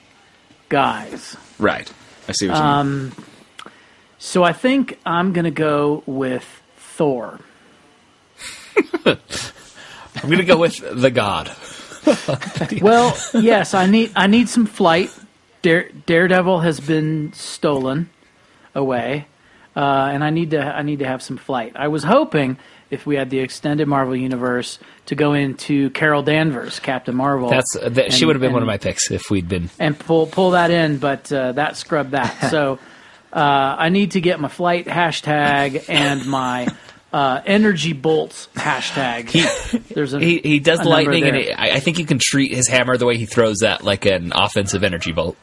guys. 0.70 1.36
Right. 1.58 1.92
I 2.28 2.32
see 2.32 2.48
what 2.48 2.58
you 2.58 2.64
mean. 2.64 2.72
Um 2.72 3.12
so 4.20 4.44
I 4.44 4.54
think 4.54 5.00
I'm 5.06 5.32
going 5.32 5.46
to 5.46 5.52
go 5.52 6.04
with 6.06 6.46
Thor. 6.76 7.40
I'm 9.06 10.30
gonna 10.30 10.44
go 10.44 10.58
with 10.58 10.78
the 11.02 11.10
God. 11.10 11.50
Well, 12.82 13.18
yes, 13.34 13.74
I 13.74 13.86
need 13.86 14.12
I 14.16 14.28
need 14.28 14.50
some 14.50 14.66
flight. 14.66 15.12
Dare, 15.62 15.90
Daredevil 16.06 16.62
has 16.62 16.80
been 16.80 17.34
stolen 17.34 18.10
away, 18.74 19.28
uh, 19.76 20.10
and 20.12 20.24
I 20.24 20.30
need 20.30 20.52
to 20.52 20.62
I 20.62 20.82
need 20.82 21.00
to 21.00 21.06
have 21.06 21.22
some 21.22 21.38
flight. 21.38 21.74
I 21.76 21.90
was 21.90 22.04
hoping 22.04 22.58
if 22.92 23.06
we 23.06 23.16
had 23.16 23.30
the 23.30 23.40
extended 23.40 23.88
Marvel 23.88 24.16
universe 24.16 24.80
to 25.08 25.16
go 25.16 25.34
into 25.34 25.90
Carol 25.92 26.24
Danvers, 26.24 26.80
Captain 26.80 27.16
Marvel. 27.16 27.50
That's 27.50 27.76
uh, 27.76 27.90
that, 27.90 28.14
she 28.14 28.26
would 28.26 28.36
have 28.36 28.42
been 28.42 28.54
one 28.54 28.62
of 28.62 28.68
my 28.68 28.78
picks 28.78 29.12
if 29.12 29.30
we'd 29.30 29.48
been. 29.48 29.70
and 29.80 29.98
pull 29.98 30.28
pull 30.28 30.52
that 30.52 30.72
in, 30.72 30.98
but 30.98 31.32
uh, 31.32 31.54
that 31.54 31.78
scrubbed 31.78 32.12
that. 32.12 32.50
so 32.52 32.80
uh, 33.32 33.40
I 33.40 33.90
need 33.90 34.12
to 34.12 34.22
get 34.22 34.40
my 34.40 34.48
flight 34.48 34.86
hashtag 34.86 35.86
and 35.90 36.26
my 36.26 36.68
uh, 37.14 37.42
energy 37.46 37.94
bolts 37.94 38.50
hashtag. 38.56 39.88
There's 39.94 40.14
a, 40.14 40.20
He 40.20 40.40
he 40.40 40.60
does 40.60 40.84
lightning, 40.84 41.24
and 41.26 41.38
it, 41.38 41.60
I, 41.60 41.72
I 41.72 41.80
think 41.80 42.00
you 42.00 42.06
can 42.06 42.20
treat 42.20 42.54
his 42.54 42.68
hammer 42.68 42.98
the 42.98 43.06
way 43.06 43.18
he 43.18 43.26
throws 43.26 43.60
that 43.60 43.84
like 43.84 44.06
an 44.06 44.32
offensive 44.34 44.84
energy 44.84 45.12
bolt. 45.12 45.38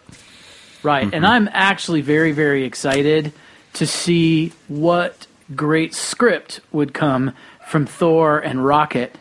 right, 0.83 1.13
and 1.13 1.27
I'm 1.27 1.49
actually 1.53 2.01
very 2.01 2.33
very 2.33 2.65
excited 2.65 3.33
to 3.75 3.87
see 3.87 4.53
what 4.69 5.26
great 5.55 5.95
script 5.95 6.61
would 6.73 6.93
come 6.95 7.33
from 7.67 7.87
Thor 7.87 8.39
and 8.39 8.65
Rocket. 8.65 9.17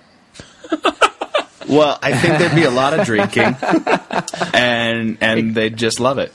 Well, 1.68 1.98
I 2.02 2.16
think 2.16 2.38
there'd 2.38 2.56
be 2.56 2.64
a 2.64 2.72
lot 2.72 2.98
of 2.98 3.06
drinking, 3.06 3.56
and 4.54 5.18
and 5.20 5.56
they'd 5.56 5.76
just 5.76 6.00
love 6.00 6.20
it. 6.20 6.32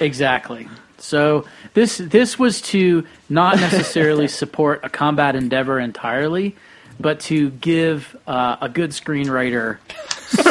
Exactly. 0.00 0.68
So 0.98 1.44
this 1.74 1.98
this 1.98 2.38
was 2.38 2.60
to 2.62 3.06
not 3.28 3.56
necessarily 3.56 4.28
support 4.42 4.80
a 4.82 4.88
combat 4.88 5.36
endeavor 5.36 5.78
entirely, 5.78 6.56
but 6.98 7.20
to 7.20 7.50
give 7.50 8.16
uh, 8.26 8.56
a 8.60 8.68
good 8.68 8.90
screenwriter 8.90 9.78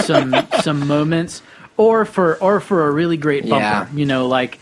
some 0.05 0.35
some 0.61 0.87
moments, 0.87 1.41
or 1.77 2.05
for 2.05 2.35
or 2.37 2.59
for 2.59 2.87
a 2.87 2.91
really 2.91 3.17
great 3.17 3.43
bumper. 3.43 3.59
Yeah. 3.59 3.87
You 3.93 4.05
know, 4.05 4.27
like 4.27 4.59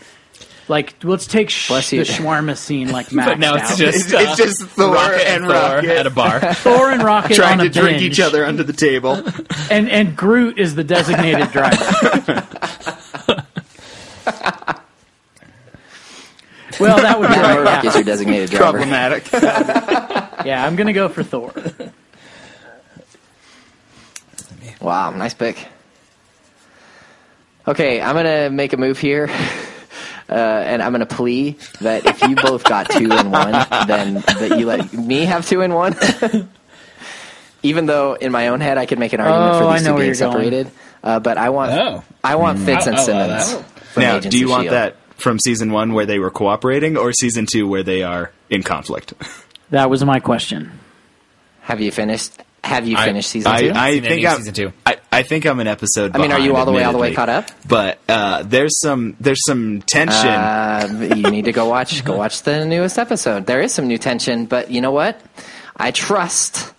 like 0.70 0.94
let's 1.04 1.26
take 1.26 1.50
sh- 1.50 1.68
Bless 1.68 1.90
the 1.90 1.96
you. 1.98 2.02
shawarma 2.04 2.56
scene 2.56 2.90
like 2.90 3.12
Max 3.12 3.28
But 3.28 3.38
now 3.40 3.56
it's 3.56 3.76
just 3.76 4.06
It's- 4.12 4.30
it's 4.30 4.40
uh, 4.40 4.44
just 4.44 4.62
Thor 4.62 4.94
Rocket 4.94 5.28
and 5.28 5.42
Thor 5.44 5.52
Rocket. 5.52 5.90
at 5.90 6.06
a 6.06 6.10
bar. 6.10 6.40
Thor 6.54 6.90
and 6.92 7.02
Rocket 7.02 7.34
Trying 7.34 7.58
on 7.60 7.66
to 7.66 7.70
drink 7.70 7.98
binge, 7.98 8.02
each 8.12 8.20
other 8.20 8.46
under 8.46 8.62
the 8.62 8.72
table. 8.72 9.14
and 9.70 9.90
and 9.90 10.16
Groot 10.16 10.58
is 10.58 10.74
the 10.76 10.84
designated 10.84 11.50
driver. 11.50 11.76
well, 16.78 16.96
that 17.02 17.18
would 17.18 17.28
be 17.28 17.34
Matt 17.34 17.42
right. 17.44 17.56
Murdock 17.56 17.84
yeah. 17.84 17.94
your 17.94 18.02
designated 18.04 18.50
driver. 18.50 18.78
Problematic. 18.78 19.30
yeah, 20.46 20.64
I'm 20.64 20.76
gonna 20.76 20.92
go 20.92 21.08
for 21.08 21.22
Thor. 21.22 21.52
Wow, 24.80 25.10
nice 25.10 25.34
pick. 25.34 25.66
Okay, 27.68 28.00
I'm 28.00 28.14
gonna 28.16 28.48
make 28.50 28.72
a 28.72 28.76
move 28.78 28.98
here, 28.98 29.28
uh, 30.30 30.34
and 30.34 30.80
I'm 30.82 30.92
gonna 30.92 31.06
plea 31.06 31.56
that 31.80 32.06
if 32.06 32.22
you 32.22 32.36
both 32.36 32.64
got 32.64 32.88
two 32.90 33.10
and 33.10 33.32
one, 33.32 33.52
then 33.86 34.14
that 34.14 34.56
you 34.58 34.66
let 34.66 34.92
me 34.92 35.24
have 35.24 35.46
two 35.46 35.60
and 35.62 35.74
one. 35.74 35.96
Even 37.62 37.84
though 37.86 38.14
in 38.14 38.32
my 38.32 38.48
own 38.48 38.60
head 38.60 38.78
I 38.78 38.86
could 38.86 38.98
make 38.98 39.12
an 39.12 39.20
argument 39.20 39.54
Oh, 39.56 39.66
for 39.68 39.72
these 39.78 39.86
two 39.86 39.96
being 39.96 40.14
separated, 40.14 40.70
uh, 41.02 41.20
but 41.20 41.36
I 41.36 41.50
want 41.50 41.72
Oh. 41.72 42.02
I 42.24 42.36
want 42.36 42.58
Fitz 42.58 42.86
and 42.86 42.96
I- 42.96 43.02
I 43.02 43.06
love 43.26 43.42
Simmons. 43.42 43.64
from 43.92 44.02
now, 44.02 44.16
Agents 44.16 44.34
do 44.34 44.38
you 44.40 44.48
want 44.48 44.66
S.H.I.E.L.D.. 44.68 44.96
that 44.96 45.20
from 45.20 45.38
season 45.38 45.70
one 45.70 45.92
where 45.92 46.06
they 46.06 46.18
were 46.18 46.30
cooperating, 46.30 46.96
or 46.96 47.12
season 47.12 47.44
two 47.44 47.68
where 47.68 47.82
they 47.82 48.02
are 48.02 48.32
in 48.48 48.62
conflict? 48.62 49.12
That 49.70 49.88
was 49.88 50.04
my 50.04 50.18
question. 50.18 50.72
Have 51.60 51.80
you 51.80 51.92
finished? 51.92 52.32
Have 52.64 52.88
you 52.88 52.96
I- 52.96 53.04
finished 53.04 53.30
season 53.30 53.52
I, 53.52 53.60
two? 53.60 53.70
I 53.72 53.92
Seen 53.92 54.04
any 54.04 54.14
think 54.16 54.26
I'm, 54.26 54.36
season 54.38 54.54
two. 54.54 54.72
I, 54.84 54.96
I 55.12 55.22
think 55.24 55.44
I'm 55.44 55.58
an 55.60 55.66
episode. 55.66 56.14
I 56.14 56.18
mean, 56.18 56.30
are 56.32 56.38
you 56.38 56.54
all 56.56 56.64
the 56.64 56.72
way 56.72 56.84
all 56.84 56.92
the 56.92 56.98
way 56.98 57.12
caught 57.14 57.28
up? 57.28 57.50
But 57.66 57.98
uh, 58.08 58.42
there's 58.44 58.80
some 58.80 59.16
there's 59.20 59.44
some 59.44 59.82
tension. 59.82 60.28
Uh, 60.28 61.12
you 61.16 61.30
need 61.30 61.46
to 61.46 61.52
go 61.52 61.66
watch 61.68 62.04
go 62.04 62.16
watch 62.16 62.42
the 62.42 62.64
newest 62.64 62.98
episode. 62.98 63.46
There 63.46 63.60
is 63.60 63.74
some 63.74 63.88
new 63.88 63.98
tension, 63.98 64.46
but 64.46 64.70
you 64.70 64.80
know 64.80 64.92
what? 64.92 65.20
I 65.76 65.90
trust 65.90 66.72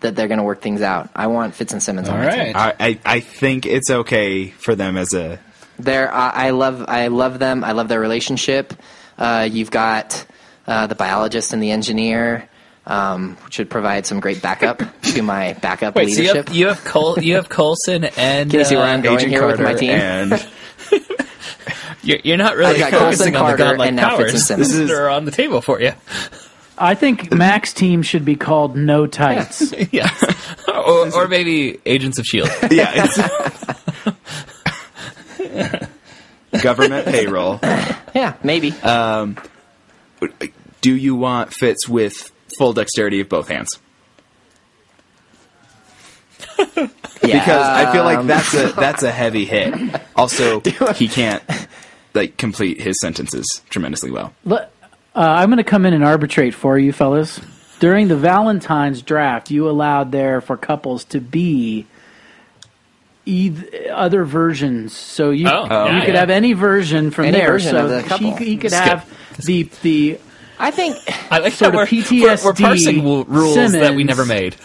that 0.00 0.14
they're 0.16 0.28
going 0.28 0.38
to 0.38 0.44
work 0.44 0.60
things 0.60 0.82
out. 0.82 1.08
I 1.16 1.26
want 1.28 1.54
Fitz 1.54 1.72
and 1.72 1.82
Simmons 1.82 2.08
on 2.08 2.18
All 2.18 2.24
my 2.24 2.30
team. 2.30 2.54
right. 2.54 2.76
I, 2.78 2.86
I 2.88 3.00
I 3.16 3.20
think 3.20 3.66
it's 3.66 3.90
okay 3.90 4.48
for 4.50 4.74
them 4.74 4.96
as 4.96 5.14
a 5.14 5.40
They're, 5.78 6.12
I 6.12 6.48
I 6.48 6.50
love 6.50 6.84
I 6.88 7.08
love 7.08 7.38
them. 7.38 7.64
I 7.64 7.72
love 7.72 7.88
their 7.88 8.00
relationship. 8.00 8.74
Uh, 9.16 9.48
you've 9.50 9.70
got 9.70 10.24
uh, 10.66 10.86
the 10.86 10.94
biologist 10.94 11.52
and 11.54 11.62
the 11.62 11.70
engineer, 11.70 12.48
um, 12.88 13.36
which 13.44 13.54
should 13.54 13.70
provide 13.70 14.04
some 14.06 14.18
great 14.18 14.42
backup 14.42 14.82
to 15.02 15.22
my 15.22 15.52
backup 15.52 15.94
Wait, 15.94 16.06
so 16.10 16.22
you 16.22 16.28
leadership. 16.28 16.46
have 16.48 16.56
you 16.56 16.66
have 16.68 16.82
Col- 16.84 17.20
you 17.22 17.34
have 17.36 17.48
Coulson 17.48 18.04
and 18.16 18.50
Can 18.50 18.58
you 18.60 18.64
see 18.64 18.74
where 18.76 18.84
uh, 18.84 18.88
I'm 18.92 19.02
going 19.02 19.18
Agent 19.18 19.30
here 19.32 19.46
with 19.46 19.60
my 19.60 19.74
team? 19.74 19.90
and 19.90 20.48
You're, 22.02 22.18
you're 22.24 22.36
not 22.38 22.56
really 22.56 22.82
I've 22.82 22.90
got 22.92 23.00
focusing 23.00 23.34
Coulson, 23.34 23.36
on 23.36 23.50
the 23.52 23.56
godlike 23.58 23.88
and 23.90 24.00
and 24.00 24.08
powers 24.08 24.46
Simmons. 24.46 24.74
that 24.76 24.90
are 24.90 25.10
on 25.10 25.24
the 25.26 25.30
table 25.30 25.60
for 25.60 25.80
you. 25.80 25.92
I 26.78 26.94
think 26.94 27.30
Mac's 27.32 27.72
team 27.74 28.02
should 28.02 28.24
be 28.24 28.36
called 28.36 28.76
No 28.76 29.06
Tights. 29.06 29.74
yeah, 29.92 30.08
or, 30.68 31.12
or 31.12 31.28
maybe 31.28 31.78
Agents 31.84 32.18
of 32.18 32.24
Shield. 32.24 32.48
yeah, 32.70 32.92
it's 32.94 33.18
government 36.62 37.06
payroll. 37.06 37.58
yeah, 37.62 38.34
maybe. 38.42 38.72
Uh, 38.82 39.32
Do 40.80 40.94
you 40.94 41.16
want 41.16 41.52
Fitz 41.52 41.88
with 41.88 42.30
full 42.56 42.72
dexterity 42.72 43.20
of 43.20 43.28
both 43.28 43.48
hands? 43.48 43.78
yeah, 46.58 46.86
Because 47.22 47.66
I 47.66 47.92
feel 47.92 48.04
like 48.04 48.18
um, 48.18 48.26
that's 48.26 48.54
a 48.54 48.68
that's 48.76 49.02
a 49.02 49.10
heavy 49.12 49.44
hit. 49.44 49.74
Also, 50.16 50.60
he 50.94 51.08
can't 51.08 51.42
like 52.14 52.36
complete 52.36 52.80
his 52.80 53.00
sentences 53.00 53.62
tremendously 53.70 54.10
well. 54.10 54.32
Let- 54.44 54.72
uh, 55.16 55.20
I'm 55.20 55.48
going 55.48 55.56
to 55.56 55.64
come 55.64 55.84
in 55.84 55.94
and 55.94 56.04
arbitrate 56.04 56.54
for 56.54 56.78
you, 56.78 56.92
fellas. 56.92 57.40
During 57.80 58.06
the 58.06 58.16
Valentine's 58.16 59.02
draft, 59.02 59.50
you 59.50 59.68
allowed 59.68 60.12
there 60.12 60.40
for 60.40 60.56
couples 60.56 61.02
to 61.06 61.20
be 61.20 61.86
eith- 63.26 63.90
other 63.90 64.24
versions. 64.24 64.92
So 64.96 65.30
you 65.30 65.48
Oh, 65.48 65.64
you 65.64 65.70
yeah, 65.96 66.04
could 66.04 66.14
yeah. 66.14 66.20
have 66.20 66.30
any 66.30 66.52
version 66.52 67.10
from 67.10 67.24
Any 67.26 67.38
there. 67.38 67.48
version 67.48 67.70
so 67.72 67.88
the 67.88 68.16
he, 68.16 68.30
he 68.32 68.56
could 68.58 68.70
Skip. 68.70 68.84
have 68.84 69.44
the 69.44 69.68
the 69.82 70.20
I 70.58 70.70
think 70.70 70.96
I 71.30 71.38
like 71.38 71.52
Sort 71.54 71.74
of 71.74 71.74
we're, 71.74 71.84
we're, 71.84 72.36
we're 72.44 72.52
PTSD 72.52 72.60
parsing 72.62 72.96
w- 72.98 73.24
rules 73.28 73.72
that 73.72 73.94
we 73.94 74.04
never 74.04 74.24
made. 74.26 74.56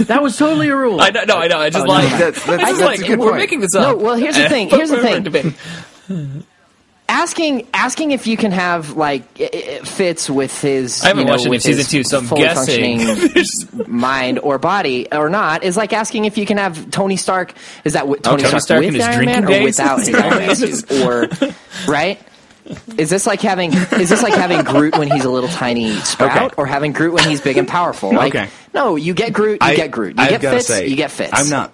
that 0.00 0.22
was 0.22 0.36
totally 0.36 0.68
a 0.68 0.76
rule. 0.76 1.00
I 1.00 1.10
know, 1.10 1.24
no, 1.24 1.36
I 1.36 1.48
know. 1.48 1.58
I 1.58 1.70
just 1.70 1.84
Oh, 1.84 1.88
like 1.88 2.10
no. 2.10 2.18
That's- 2.18 2.44
that's- 2.46 2.60
I 2.60 2.70
just 2.70 2.80
that's 2.80 2.80
like 2.80 3.00
a 3.00 3.04
good 3.08 3.18
we're 3.18 3.26
point. 3.28 3.38
making 3.38 3.60
this 3.60 3.74
up. 3.74 3.96
No, 3.98 4.02
well, 4.04 4.14
here's 4.16 4.36
the 4.36 4.48
thing. 4.48 4.68
Here's 4.74 4.90
the 4.90 5.00
thing. 5.00 6.44
asking 7.08 7.66
asking 7.74 8.10
if 8.10 8.26
you 8.26 8.36
can 8.36 8.50
have 8.50 8.96
like 8.96 9.22
it, 9.40 9.54
it 9.54 9.86
fits 9.88 10.28
with 10.28 10.58
his 10.60 11.02
I 11.02 11.08
haven't 11.08 11.20
you 11.20 11.26
know, 11.26 11.32
watched 11.32 11.42
any 11.46 11.50
with 11.50 11.58
of 11.60 11.62
season 11.64 11.84
two, 11.90 12.02
so 12.04 12.18
I'm 12.18 12.26
guessing. 12.26 12.98
functioning 13.00 13.86
mind 13.88 14.38
or 14.40 14.58
body 14.58 15.06
or 15.12 15.28
not 15.28 15.62
is 15.64 15.76
like 15.76 15.92
asking 15.92 16.24
if 16.24 16.38
you 16.38 16.46
can 16.46 16.56
have 16.58 16.90
Tony 16.90 17.16
Stark. 17.16 17.54
Is 17.84 17.92
that 17.92 18.08
what 18.08 18.22
Tony, 18.22 18.42
Oh, 18.42 18.48
Tony 18.48 18.60
Stark, 18.60 18.82
Stark 18.82 18.92
with 18.92 19.00
Iron 19.00 19.24
Man 19.26 19.42
drinking 19.42 19.44
or 19.44 19.48
days? 19.48 19.78
without 19.78 19.98
his 20.00 20.14
Iron 20.14 20.90
Man 20.90 21.06
or 21.06 21.92
right? 21.92 22.20
Is 22.96 23.10
this 23.10 23.26
like 23.26 23.40
having 23.42 23.72
is 23.72 24.08
this 24.08 24.22
like 24.22 24.34
having 24.34 24.62
Groot 24.64 24.96
when 24.96 25.10
he's 25.10 25.24
a 25.24 25.30
little 25.30 25.50
tiny 25.50 25.92
sprout, 25.96 26.36
Okay. 26.52 26.54
or 26.56 26.66
having 26.66 26.92
Groot 26.92 27.12
when 27.12 27.28
he's 27.28 27.40
big 27.40 27.58
and 27.58 27.68
powerful? 27.68 28.12
Like, 28.12 28.34
Okay. 28.34 28.48
no, 28.72 28.96
you 28.96 29.12
get 29.14 29.32
Groot, 29.32 29.62
you 29.62 29.76
get 29.76 29.90
Groot, 29.90 30.16
you 30.16 30.22
I've 30.22 30.30
get 30.30 30.40
gotta 30.42 30.56
Fitz, 30.56 30.68
say, 30.68 30.86
you 30.86 30.96
get 30.96 31.10
Fitz. 31.10 31.32
I'm 31.34 31.50
not 31.50 31.72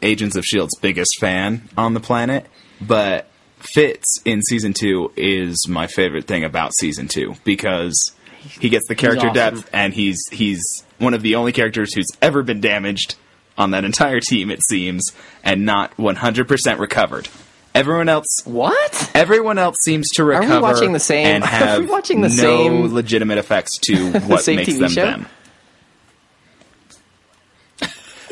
Agents 0.00 0.34
of 0.36 0.44
Shield's 0.44 0.76
biggest 0.80 1.18
fan 1.18 1.68
on 1.76 1.92
the 1.94 2.00
planet, 2.00 2.46
but 2.80 3.28
Fitz 3.58 4.20
in 4.24 4.42
season 4.42 4.72
two 4.72 5.12
is 5.16 5.68
my 5.68 5.86
favorite 5.86 6.26
thing 6.26 6.44
about 6.44 6.74
season 6.74 7.08
two 7.08 7.34
because 7.44 8.12
he 8.58 8.68
gets 8.70 8.88
the 8.88 8.94
character 8.94 9.28
awesome. 9.28 9.34
depth 9.56 9.70
and 9.72 9.92
he's 9.94 10.18
he's 10.32 10.84
one 10.98 11.14
of 11.14 11.22
the 11.22 11.34
only 11.36 11.52
characters 11.52 11.92
who's 11.94 12.08
ever 12.22 12.42
been 12.42 12.60
damaged 12.60 13.16
on 13.58 13.72
that 13.72 13.84
entire 13.84 14.18
team, 14.18 14.50
it 14.50 14.62
seems, 14.62 15.12
and 15.44 15.66
not 15.66 15.94
100% 15.98 16.78
recovered. 16.78 17.28
Everyone 17.74 18.08
else 18.08 18.42
What? 18.44 19.10
Everyone 19.14 19.56
else 19.58 19.76
seems 19.80 20.10
to 20.12 20.24
we 20.24 20.34
recover 20.34 20.60
watching 20.60 20.92
the 20.92 21.00
same- 21.00 21.26
and 21.26 21.44
are 21.44 21.46
we 21.46 21.52
have 21.52 21.88
watching 21.90 22.20
the 22.20 22.28
no 22.28 22.34
same- 22.34 22.92
legitimate 22.94 23.38
effects 23.38 23.78
to 23.78 24.12
what 24.26 24.46
makes 24.46 24.68
TV 24.72 24.78
them 24.80 24.90
show? 24.90 25.04
them. 25.06 25.26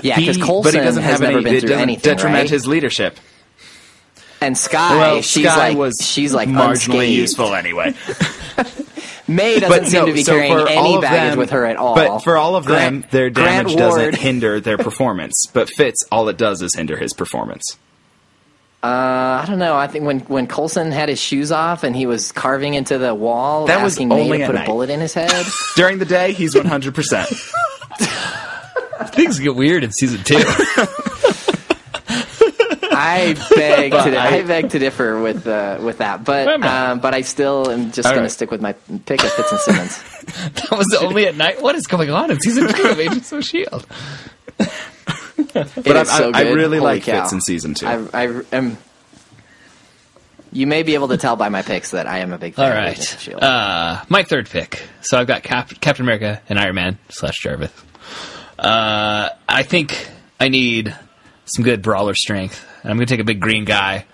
Yeah, 0.03 0.17
because 0.17 0.37
Coulson 0.39 0.63
but 0.73 0.75
he 0.79 0.81
doesn't 0.85 1.03
has 1.03 1.13
have 1.13 1.21
never 1.21 1.39
any. 1.39 1.51
been 1.51 1.61
through 1.61 1.75
anything, 1.77 2.03
detriment 2.03 2.43
right? 2.45 2.51
his 2.51 2.67
leadership. 2.67 3.19
and 4.41 4.57
Skye, 4.57 4.97
Well, 4.97 5.23
she's 5.23 5.45
Skye 5.45 5.69
like 5.71 5.77
was 5.77 5.97
she's 6.01 6.33
like 6.33 6.49
marginally 6.49 6.71
unscathed. 6.71 7.11
useful 7.13 7.55
anyway. 7.55 7.95
May 9.29 9.61
doesn't 9.61 9.69
but 9.83 9.89
seem 9.89 10.01
no, 10.01 10.07
to 10.07 10.13
be 10.13 10.23
so 10.25 10.33
carrying 10.33 10.69
any 10.69 10.99
baggage 11.01 11.31
them- 11.33 11.39
with 11.39 11.51
her 11.51 11.65
at 11.67 11.77
all. 11.77 11.95
But 11.95 12.21
for 12.21 12.37
all 12.37 12.57
of 12.57 12.65
them, 12.65 13.05
their 13.11 13.29
damage 13.31 13.77
doesn't 13.77 14.17
hinder 14.17 14.59
their 14.59 14.79
performance. 14.79 15.47
But 15.53 15.69
Fitz, 15.71 16.05
all 16.11 16.29
it 16.29 16.37
does 16.39 16.63
is 16.63 16.75
hinder 16.75 16.97
his 16.97 17.13
performance. 17.13 17.77
Uh, 18.83 19.41
I 19.43 19.45
don't 19.47 19.59
know. 19.59 19.77
I 19.77 19.87
think 19.89 20.07
when 20.07 20.21
when 20.21 20.47
Coulson 20.47 20.91
had 20.91 21.09
his 21.11 21.21
shoes 21.21 21.53
off 21.53 21.85
and 21.85 21.95
he 21.95 22.07
was 22.07 22.33
carving 22.33 22.73
into 22.75 22.97
the 22.97 23.15
wall, 23.15 23.67
That 23.67 23.83
was 23.83 23.93
asking 23.95 24.09
May 24.09 24.23
only 24.23 24.39
to 24.39 24.45
at 24.45 24.47
put 24.47 24.55
a 24.57 24.59
night. 24.61 24.67
bullet 24.67 24.89
in 24.91 25.01
his 25.01 25.13
head. 25.13 25.31
During 25.77 25.99
the 25.99 26.07
day, 26.07 26.33
he's 26.33 26.55
100%. 26.55 27.51
Things 29.15 29.39
get 29.39 29.55
weird 29.55 29.85
in 29.85 29.93
season 29.93 30.23
two. 30.25 30.43
I 32.93 33.35
beg 33.55 33.93
to 33.93 33.99
I- 34.17 34.27
I, 34.39 34.43
beg 34.43 34.71
to 34.71 34.79
differ 34.79 35.21
with 35.21 35.47
uh, 35.47 35.79
with 35.81 35.99
that, 35.99 36.25
but 36.25 36.47
Wait 36.47 36.55
a 36.55 36.59
minute. 36.59 36.73
um, 36.73 37.01
but 37.01 37.15
I 37.15 37.21
still 37.23 37.71
am 37.71 37.93
just 37.93 38.05
going 38.09 38.17
right. 38.19 38.23
to 38.25 38.29
stick 38.31 38.51
with 38.51 38.61
my 38.61 38.73
pick 39.07 39.23
of 39.23 39.31
Fitz 39.33 39.53
and 39.53 39.61
Simmons. 39.61 40.03
that 40.55 40.71
was 40.73 40.93
only 41.01 41.27
at 41.27 41.37
night. 41.37 41.63
What 41.63 41.75
is 41.77 41.87
going 41.87 42.11
on 42.11 42.31
in 42.31 42.41
season 42.41 42.69
two 42.69 42.89
of 42.89 42.99
Agents 43.01 43.33
of 43.33 43.45
Shield? 43.45 43.87
It 45.55 45.85
But 45.85 45.97
I, 45.97 46.03
so 46.05 46.31
I, 46.35 46.41
I 46.41 46.51
really 46.53 46.79
Holy 46.79 46.95
like 46.97 47.03
cow. 47.05 47.23
Fitz 47.23 47.33
in 47.33 47.41
season 47.41 47.75
two. 47.75 47.87
I, 47.87 48.07
I 48.13 48.43
am. 48.53 48.79
You 50.53 50.67
may 50.67 50.83
be 50.83 50.95
able 50.95 51.09
to 51.09 51.17
tell 51.17 51.37
by 51.37 51.49
my 51.49 51.63
picks 51.63 51.93
that 51.93 52.09
I 52.09 52.19
am 52.19 52.33
a 52.33 52.39
big 52.39 52.55
fan 52.55 52.73
All 52.73 52.79
of 52.79 52.93
Agents 52.93 53.21
Shield. 53.23 53.43
uh, 53.43 54.03
my 54.09 54.25
third 54.25 54.49
pick. 54.51 54.83
So 55.01 55.17
I've 55.19 55.29
got 55.29 55.45
Cap- 55.45 55.81
Captain 55.81 56.05
America 56.05 56.43
and 56.49 56.59
Iron 56.59 56.75
Man 56.75 56.99
slash 57.09 57.39
Jarvis. 57.41 57.71
Uh, 58.59 59.29
I 59.49 59.63
think 59.63 60.09
I 60.41 60.49
need 60.49 60.95
some 61.45 61.65
good 61.65 61.83
brawler 61.83 62.15
strength. 62.15 62.67
I'm 62.83 62.97
going 62.97 63.07
to 63.07 63.07
take 63.07 63.21
a 63.21 63.25
big 63.25 63.41
green 63.41 63.65
guy, 63.65 64.07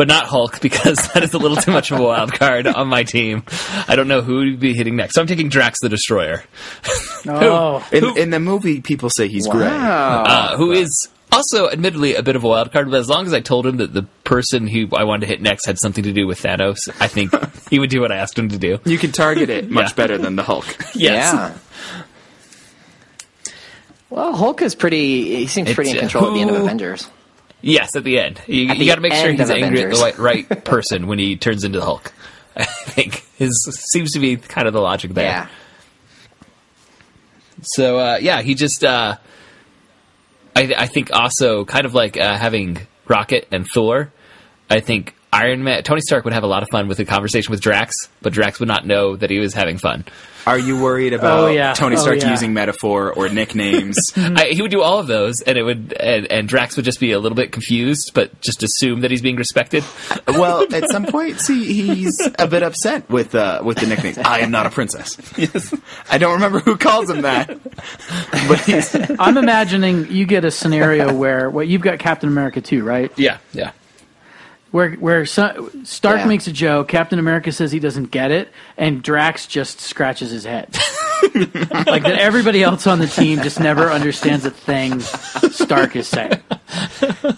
but 0.00 0.08
not 0.08 0.24
Hulk 0.28 0.62
because 0.62 0.96
that 1.12 1.22
is 1.22 1.34
a 1.34 1.38
little 1.38 1.58
too 1.58 1.72
much 1.72 1.90
of 1.90 2.00
a 2.00 2.02
wild 2.02 2.32
card 2.32 2.66
on 2.66 2.88
my 2.88 3.02
team. 3.02 3.42
I 3.86 3.96
don't 3.96 4.08
know 4.08 4.22
who 4.22 4.36
would 4.36 4.58
be 4.58 4.72
hitting 4.72 4.96
next. 4.96 5.14
So 5.14 5.20
I'm 5.20 5.26
taking 5.26 5.50
Drax 5.50 5.78
the 5.82 5.90
Destroyer. 5.90 6.42
Oh, 7.26 7.86
in, 7.92 8.16
in 8.16 8.30
the 8.30 8.40
movie, 8.40 8.80
people 8.80 9.10
say 9.10 9.28
he's 9.28 9.46
great. 9.46 9.66
wow. 9.66 10.22
uh, 10.26 10.56
who 10.56 10.72
is 10.72 11.08
also 11.30 11.68
admittedly 11.68 12.14
a 12.14 12.22
bit 12.22 12.34
of 12.34 12.44
a 12.44 12.48
wild 12.48 12.72
card, 12.72 12.90
but 12.90 12.98
as 12.98 13.10
long 13.10 13.26
as 13.26 13.34
I 13.34 13.40
told 13.40 13.66
him 13.66 13.76
that 13.76 13.92
the 13.92 14.04
person 14.24 14.66
who 14.66 14.88
I 14.96 15.04
wanted 15.04 15.20
to 15.20 15.26
hit 15.26 15.42
next 15.42 15.66
had 15.66 15.78
something 15.78 16.04
to 16.04 16.14
do 16.14 16.26
with 16.26 16.40
Thanos, 16.40 16.88
I 16.98 17.08
think 17.08 17.30
he 17.68 17.78
would 17.78 17.90
do 17.90 18.00
what 18.00 18.10
I 18.10 18.16
asked 18.16 18.38
him 18.38 18.48
to 18.48 18.56
do. 18.56 18.78
You 18.86 18.96
can 18.96 19.12
target 19.12 19.50
it 19.50 19.70
much 19.70 19.90
Yeah. 19.90 19.96
better 19.96 20.16
than 20.16 20.36
the 20.36 20.42
Hulk. 20.42 20.64
Yes. 20.94 21.34
Yeah. 21.34 21.54
Well, 24.08 24.32
Hulk 24.34 24.62
is 24.62 24.74
pretty. 24.74 25.36
He 25.36 25.46
seems 25.46 25.74
pretty 25.74 25.90
in 25.90 25.96
It's, 25.96 26.06
uh, 26.06 26.08
control 26.08 26.30
at 26.30 26.34
the 26.36 26.40
end 26.40 26.50
of 26.52 26.56
Avengers. 26.56 27.06
Yes, 27.62 27.94
at 27.96 28.04
the 28.04 28.18
end. 28.18 28.40
You, 28.46 28.72
you 28.72 28.86
got 28.86 28.94
to 28.96 29.00
make 29.00 29.12
sure 29.12 29.30
he's 29.30 29.50
angry 29.50 29.82
at 29.82 29.94
the 29.94 30.00
right, 30.00 30.18
right 30.18 30.64
person 30.64 31.06
when 31.06 31.18
he 31.18 31.36
turns 31.36 31.64
into 31.64 31.78
the 31.78 31.84
Hulk. 31.84 32.12
I 32.56 32.64
think 32.64 33.24
his 33.36 33.52
seems 33.92 34.12
to 34.12 34.18
be 34.18 34.36
kind 34.36 34.66
of 34.66 34.72
the 34.72 34.80
logic 34.80 35.12
there. 35.12 35.24
Yeah. 35.24 35.48
So 37.62 37.98
uh, 37.98 38.18
yeah, 38.20 38.42
he 38.42 38.54
just. 38.54 38.84
Uh, 38.84 39.16
I, 40.56 40.74
I 40.76 40.86
think 40.86 41.12
also 41.12 41.64
kind 41.64 41.86
of 41.86 41.94
like 41.94 42.16
uh, 42.16 42.36
having 42.36 42.78
Rocket 43.06 43.46
and 43.50 43.68
Thor. 43.68 44.12
I 44.68 44.80
think 44.80 45.14
Iron 45.32 45.62
Man, 45.62 45.82
Tony 45.84 46.00
Stark 46.00 46.24
would 46.24 46.32
have 46.32 46.42
a 46.42 46.48
lot 46.48 46.62
of 46.64 46.68
fun 46.70 46.88
with 46.88 46.98
a 46.98 47.04
conversation 47.04 47.52
with 47.52 47.60
Drax, 47.60 48.08
but 48.20 48.32
Drax 48.32 48.58
would 48.58 48.68
not 48.68 48.84
know 48.84 49.14
that 49.16 49.30
he 49.30 49.38
was 49.38 49.54
having 49.54 49.78
fun. 49.78 50.04
Are 50.46 50.58
you 50.58 50.82
worried 50.82 51.12
about 51.12 51.38
Oh, 51.40 51.46
yeah. 51.48 51.74
Tony 51.74 51.96
Oh, 51.96 52.00
Stark 52.00 52.18
yeah. 52.20 52.30
using 52.30 52.52
metaphor 52.54 53.12
or 53.12 53.28
nicknames? 53.28 53.96
I, 54.16 54.46
he 54.50 54.62
would 54.62 54.70
do 54.70 54.80
all 54.82 54.98
of 54.98 55.06
those, 55.06 55.42
and 55.42 55.56
it 55.56 55.62
would, 55.62 55.92
and, 55.92 56.26
and 56.32 56.48
Drax 56.48 56.74
would 56.76 56.84
just 56.84 56.98
be 56.98 57.12
a 57.12 57.18
little 57.20 57.36
bit 57.36 57.52
confused, 57.52 58.12
but 58.14 58.40
just 58.40 58.62
assume 58.64 59.02
that 59.02 59.10
he's 59.12 59.20
being 59.22 59.36
respected. 59.36 59.84
well, 60.26 60.66
at 60.74 60.90
some 60.90 61.04
point, 61.06 61.38
see, 61.40 61.72
he's 61.74 62.18
a 62.38 62.48
bit 62.48 62.62
upset 62.64 63.08
with 63.10 63.34
uh, 63.34 63.60
with 63.62 63.78
the 63.78 63.86
nicknames. 63.86 64.18
I 64.18 64.40
am 64.40 64.50
not 64.50 64.66
a 64.66 64.70
princess. 64.70 65.16
Yes, 65.36 65.74
I 66.10 66.18
don't 66.18 66.34
remember 66.34 66.58
who 66.60 66.76
calls 66.76 67.08
him 67.10 67.22
that, 67.22 67.48
but 68.48 68.60
he's 68.60 68.96
I'm 69.20 69.36
imagining 69.36 70.10
you 70.10 70.26
get 70.26 70.44
a 70.44 70.50
scenario 70.50 71.14
where 71.14 71.50
well, 71.50 71.64
you've 71.64 71.82
got 71.82 71.98
Captain 71.98 72.28
America 72.28 72.60
too, 72.60 72.82
right? 72.82 73.12
Yeah, 73.16 73.38
yeah. 73.52 73.72
Where 74.70 74.92
where 74.92 75.26
so, 75.26 75.70
Stark 75.82 76.18
Yeah. 76.20 76.26
makes 76.26 76.46
a 76.46 76.52
joke, 76.52 76.88
Captain 76.88 77.18
America 77.18 77.50
says 77.50 77.72
he 77.72 77.80
doesn't 77.80 78.10
get 78.12 78.30
it, 78.30 78.52
and 78.76 79.02
Drax 79.02 79.46
just 79.46 79.80
scratches 79.80 80.30
his 80.30 80.44
head. 80.44 80.76
like 81.34 82.02
that, 82.04 82.16
everybody 82.18 82.62
else 82.62 82.86
on 82.86 82.98
the 83.00 83.06
team 83.08 83.42
just 83.42 83.58
never 83.60 83.90
understands 83.90 84.44
a 84.44 84.50
thing 84.50 85.00
Stark 85.00 85.96
is 85.96 86.08
saying. 86.08 86.40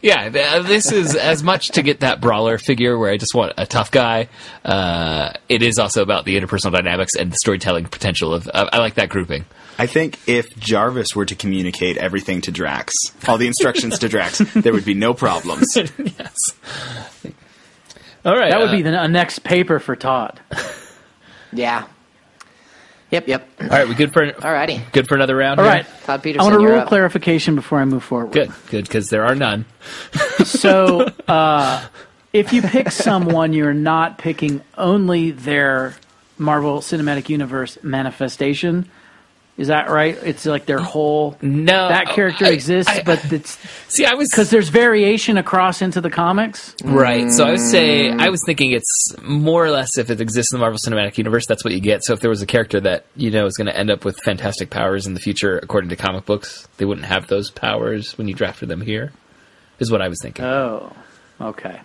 Yeah, 0.00 0.28
this 0.28 0.92
is 0.92 1.16
as 1.16 1.42
much 1.42 1.68
to 1.70 1.82
get 1.82 2.00
that 2.00 2.20
brawler 2.20 2.58
figure 2.58 2.98
where 2.98 3.10
I 3.10 3.16
just 3.16 3.34
want 3.34 3.54
a 3.56 3.64
tough 3.66 3.90
guy. 3.90 4.28
Uh, 4.62 5.32
it 5.48 5.62
is 5.62 5.78
also 5.78 6.02
about 6.02 6.26
the 6.26 6.38
interpersonal 6.38 6.72
dynamics 6.72 7.14
and 7.18 7.32
the 7.32 7.36
storytelling 7.36 7.86
potential 7.86 8.34
of. 8.34 8.46
Uh, 8.52 8.68
I 8.72 8.78
like 8.78 8.94
that 8.94 9.08
grouping. 9.08 9.46
I 9.78 9.86
think 9.86 10.18
if 10.26 10.56
Jarvis 10.56 11.16
were 11.16 11.24
to 11.24 11.34
communicate 11.34 11.96
everything 11.96 12.40
to 12.42 12.52
Drax, 12.52 12.92
all 13.26 13.38
the 13.38 13.46
instructions 13.46 13.98
to 14.00 14.08
Drax, 14.08 14.38
there 14.54 14.72
would 14.72 14.84
be 14.84 14.94
no 14.94 15.14
problems. 15.14 15.76
yes. 15.76 16.54
All 18.24 18.36
right. 18.36 18.50
That 18.50 18.60
would 18.60 18.70
uh, 18.70 18.72
be 18.72 18.82
the 18.82 19.02
a 19.02 19.08
next 19.08 19.40
paper 19.40 19.78
for 19.78 19.96
Todd. 19.96 20.40
Yeah. 21.56 21.86
Yep. 23.10 23.28
Yep. 23.28 23.48
all 23.60 23.68
right. 23.68 23.88
We 23.88 23.94
good 23.94 24.12
for 24.12 24.26
Alrighty. 24.26 24.90
good 24.90 25.06
for 25.06 25.14
another 25.14 25.36
round. 25.36 25.60
All 25.60 25.66
here? 25.66 25.74
right. 25.74 25.86
Todd 26.02 26.26
I 26.26 26.42
want 26.42 26.56
a 26.56 26.58
rule 26.58 26.82
clarification 26.82 27.54
before 27.54 27.78
I 27.78 27.84
move 27.84 28.02
forward. 28.02 28.32
Good, 28.32 28.52
good, 28.70 28.84
because 28.86 29.08
there 29.08 29.24
are 29.24 29.36
none. 29.36 29.66
So, 30.44 31.12
uh, 31.28 31.86
if 32.32 32.52
you 32.52 32.60
pick 32.62 32.90
someone, 32.90 33.52
you're 33.52 33.72
not 33.72 34.18
picking 34.18 34.62
only 34.76 35.30
their 35.30 35.94
Marvel 36.38 36.80
Cinematic 36.80 37.28
Universe 37.28 37.78
manifestation. 37.84 38.90
Is 39.56 39.68
that 39.68 39.88
right? 39.88 40.18
It's 40.24 40.46
like 40.46 40.66
their 40.66 40.80
whole 40.80 41.36
No, 41.40 41.88
that 41.88 42.08
character 42.08 42.46
I- 42.46 42.48
exists, 42.50 42.90
I- 42.90 43.02
but 43.04 43.24
it's 43.32 43.56
See, 43.88 44.04
I 44.04 44.14
was 44.14 44.28
because 44.28 44.50
there's 44.50 44.68
variation 44.68 45.38
across 45.38 45.80
into 45.80 46.00
the 46.00 46.10
comics. 46.10 46.74
Right. 46.82 47.30
So 47.30 47.44
I 47.44 47.50
would 47.52 47.60
say 47.60 48.10
I 48.10 48.30
was 48.30 48.42
thinking 48.44 48.72
it's 48.72 49.14
more 49.22 49.64
or 49.64 49.70
less 49.70 49.96
if 49.96 50.10
it 50.10 50.20
exists 50.20 50.52
in 50.52 50.58
the 50.58 50.60
Marvel 50.60 50.78
Cinematic 50.84 51.16
Universe, 51.18 51.46
that's 51.46 51.64
what 51.64 51.72
you 51.72 51.78
get. 51.80 52.02
So 52.02 52.14
if 52.14 52.20
there 52.20 52.30
was 52.30 52.42
a 52.42 52.46
character 52.46 52.80
that 52.80 53.04
you 53.14 53.30
know 53.30 53.46
is 53.46 53.56
going 53.56 53.68
to 53.68 53.76
end 53.78 53.90
up 53.90 54.04
with 54.04 54.18
fantastic 54.24 54.70
powers 54.70 55.06
in 55.06 55.14
the 55.14 55.20
future, 55.20 55.56
according 55.62 55.90
to 55.90 55.96
comic 55.96 56.24
books, 56.26 56.66
they 56.78 56.84
wouldn't 56.84 57.06
have 57.06 57.28
those 57.28 57.50
powers 57.52 58.18
when 58.18 58.26
you 58.26 58.34
drafted 58.34 58.68
them 58.68 58.80
here. 58.80 59.12
Is 59.78 59.88
what 59.90 60.02
I 60.02 60.08
was 60.08 60.18
thinking. 60.20 60.44
Oh, 60.44 60.92
okay. 61.40 61.80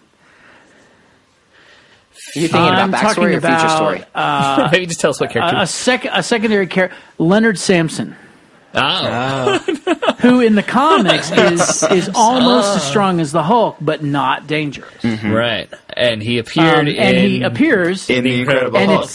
You 2.36 2.42
thinking 2.48 2.58
I'm 2.60 2.90
about 2.90 3.02
talking 3.02 3.24
backstory 3.24 3.34
or 3.34 3.38
about 3.38 3.60
future 3.62 3.76
story? 3.76 4.04
uh, 4.16 4.70
Maybe 4.72 4.86
just 4.88 5.00
tell 5.00 5.10
us 5.12 5.20
what 5.20 5.32
character. 5.32 5.58
a, 5.58 5.62
a 5.62 5.68
sec 5.68 6.06
a 6.06 6.22
secondary 6.24 6.68
character, 6.68 6.96
Leonard 7.18 7.58
Samson, 7.58 8.16
oh, 8.76 9.58
who 10.20 10.42
in 10.42 10.56
the 10.56 10.64
comics 10.64 11.32
is 11.36 11.84
is 11.92 12.10
almost 12.14 12.76
as 12.78 12.84
strong 12.84 13.20
as 13.20 13.32
the 13.32 13.44
Hulk, 13.44 13.78
but 13.82 14.04
not 14.04 14.48
dangerous. 14.48 15.04
right. 15.04 15.70
And 15.96 16.22
he 16.22 16.38
appeared 16.38 16.80
Um, 16.80 16.88
in, 16.88 16.96
and 16.98 17.18
he 17.18 17.42
appears 17.44 18.10
In 18.10 18.24
the 18.24 18.42
Incredible 18.42 18.78
and 18.78 18.92
Hulk. 18.92 19.10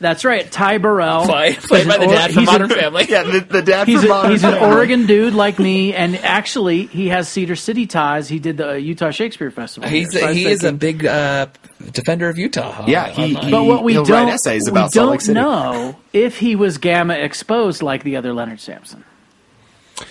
that's 0.00 0.24
right, 0.24 0.50
Ty 0.50 0.78
Burrell, 0.78 1.24
Play, 1.26 1.54
played 1.54 1.86
He's 1.86 1.88
by 1.88 1.94
an 1.96 2.00
the 2.02 2.06
or- 2.06 2.12
dad 2.14 2.30
from 2.32 2.40
he's 2.40 2.46
Modern 2.46 2.70
an- 2.72 2.78
Family. 2.78 3.06
Yeah, 3.08 3.22
the, 3.24 3.40
the 3.40 3.62
dad 3.62 3.88
He's, 3.88 4.00
from 4.02 4.10
a, 4.10 4.14
Modern 4.14 4.30
he's 4.30 4.44
an 4.44 4.52
Family. 4.52 4.68
Oregon 4.76 5.06
dude 5.06 5.34
like 5.34 5.58
me, 5.58 5.92
and 5.94 6.16
actually, 6.16 6.86
he 6.86 7.08
has 7.08 7.28
Cedar 7.28 7.56
City 7.56 7.86
ties. 7.86 8.28
He 8.28 8.38
did 8.38 8.56
the 8.58 8.80
Utah 8.80 9.10
Shakespeare 9.10 9.50
Festival. 9.50 9.88
He's 9.88 10.12
here. 10.12 10.20
So 10.20 10.26
I 10.26 10.28
was 10.30 10.36
he 10.36 10.46
is 10.46 10.58
a 10.64 10.70
thinking- 10.70 10.98
big 10.98 11.06
uh, 11.06 11.46
defender 11.92 12.28
of 12.28 12.38
Utah. 12.38 12.84
Yeah, 12.86 13.08
he- 13.08 13.34
online. 13.34 13.44
he- 13.46 13.50
But 13.50 13.64
what 13.64 13.82
we 13.84 13.92
he'll 13.94 14.04
don't 14.04 14.26
write 14.26 14.34
essays 14.34 14.64
we 14.66 14.70
about 14.70 14.92
Salt 14.92 15.10
don't 15.10 15.20
City. 15.20 15.34
know 15.34 15.96
if 16.12 16.38
he 16.38 16.54
was 16.56 16.78
gamma 16.78 17.14
exposed 17.14 17.82
like 17.82 18.04
the 18.04 18.16
other 18.16 18.32
Leonard 18.32 18.60
Samson. 18.60 19.04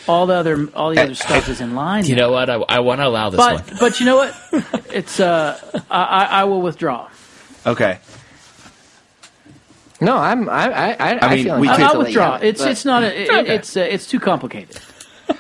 All 0.06 0.26
the 0.26 0.34
other 0.34 0.68
all 0.76 0.90
the 0.94 1.02
other 1.02 1.16
stuff 1.16 1.48
is 1.48 1.62
in 1.62 1.74
line. 1.74 2.04
you 2.06 2.18
know 2.18 2.30
what? 2.30 2.50
I, 2.50 2.56
I 2.56 2.80
want 2.82 3.00
to 3.00 3.08
allow 3.08 3.30
this 3.30 3.38
but 3.38 3.66
one. 3.70 3.78
but 3.80 4.00
you 4.02 4.06
know 4.06 4.18
what? 4.18 4.36
It's 4.94 5.20
uh 5.22 5.58
I, 5.90 6.02
I 6.04 6.26
I 6.26 6.44
will 6.44 6.62
withdraw. 6.62 7.10
Okay. 7.66 8.00
No, 10.00 10.16
I'm. 10.18 10.48
I. 10.50 10.72
I. 10.72 10.92
I, 10.94 11.20
I 11.28 11.36
mean, 11.36 11.46
feel 11.46 11.60
we 11.60 11.68
could- 11.68 11.80
I'll 11.82 11.92
to 11.94 11.98
let 12.00 12.06
withdraw. 12.08 12.34
have 12.34 12.44
it, 12.44 12.48
It's 12.50 12.62
it's 12.64 12.86
not 12.86 13.04
a, 13.04 13.22
it, 13.22 13.30
Okay. 13.32 13.56
it's 13.56 13.76
uh, 13.78 13.82
it's 13.82 14.06
too 14.08 14.20
complicated. 14.20 14.78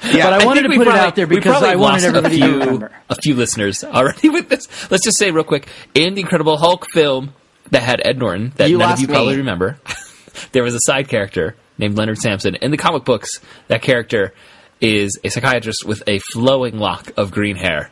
Yeah, 0.03 0.25
but 0.29 0.33
I, 0.33 0.41
I 0.41 0.45
wanted 0.45 0.63
to 0.63 0.67
put 0.69 0.79
we 0.79 0.85
it 0.85 0.95
out 0.95 1.15
there 1.15 1.27
because 1.27 1.63
I 1.63 1.77
wanted 1.77 2.03
lost 2.03 2.05
everybody 2.07 2.41
a 2.41 2.43
few, 2.45 2.51
to 2.59 2.59
remember. 2.59 2.91
a 3.09 3.15
few 3.15 3.35
listeners 3.35 3.85
already 3.85 4.27
with 4.27 4.49
this. 4.49 4.67
Let's 4.91 5.03
just 5.05 5.17
say 5.17 5.31
real 5.31 5.45
quick: 5.45 5.69
in 5.93 6.13
the 6.13 6.19
Incredible 6.21 6.57
Hulk 6.57 6.87
film 6.91 7.33
that 7.71 7.83
had 7.83 8.01
Ed 8.03 8.17
Norton, 8.19 8.51
that 8.57 8.69
You 8.69 8.77
none 8.79 8.83
of 8.85 8.89
lost 8.91 9.01
you 9.01 9.07
probably 9.07 9.37
remember, 9.37 9.79
there 10.51 10.63
was 10.63 10.75
a 10.75 10.79
side 10.81 11.07
character 11.07 11.55
named 11.77 11.97
Leonard 11.97 12.17
Samson. 12.17 12.55
In 12.55 12.71
the 12.71 12.77
comic 12.77 13.05
books, 13.05 13.39
that 13.69 13.81
character 13.81 14.33
is 14.81 15.17
a 15.23 15.29
psychiatrist 15.29 15.85
with 15.85 16.03
a 16.05 16.19
flowing 16.19 16.77
lock 16.79 17.11
of 17.15 17.31
green 17.31 17.55
hair. 17.55 17.89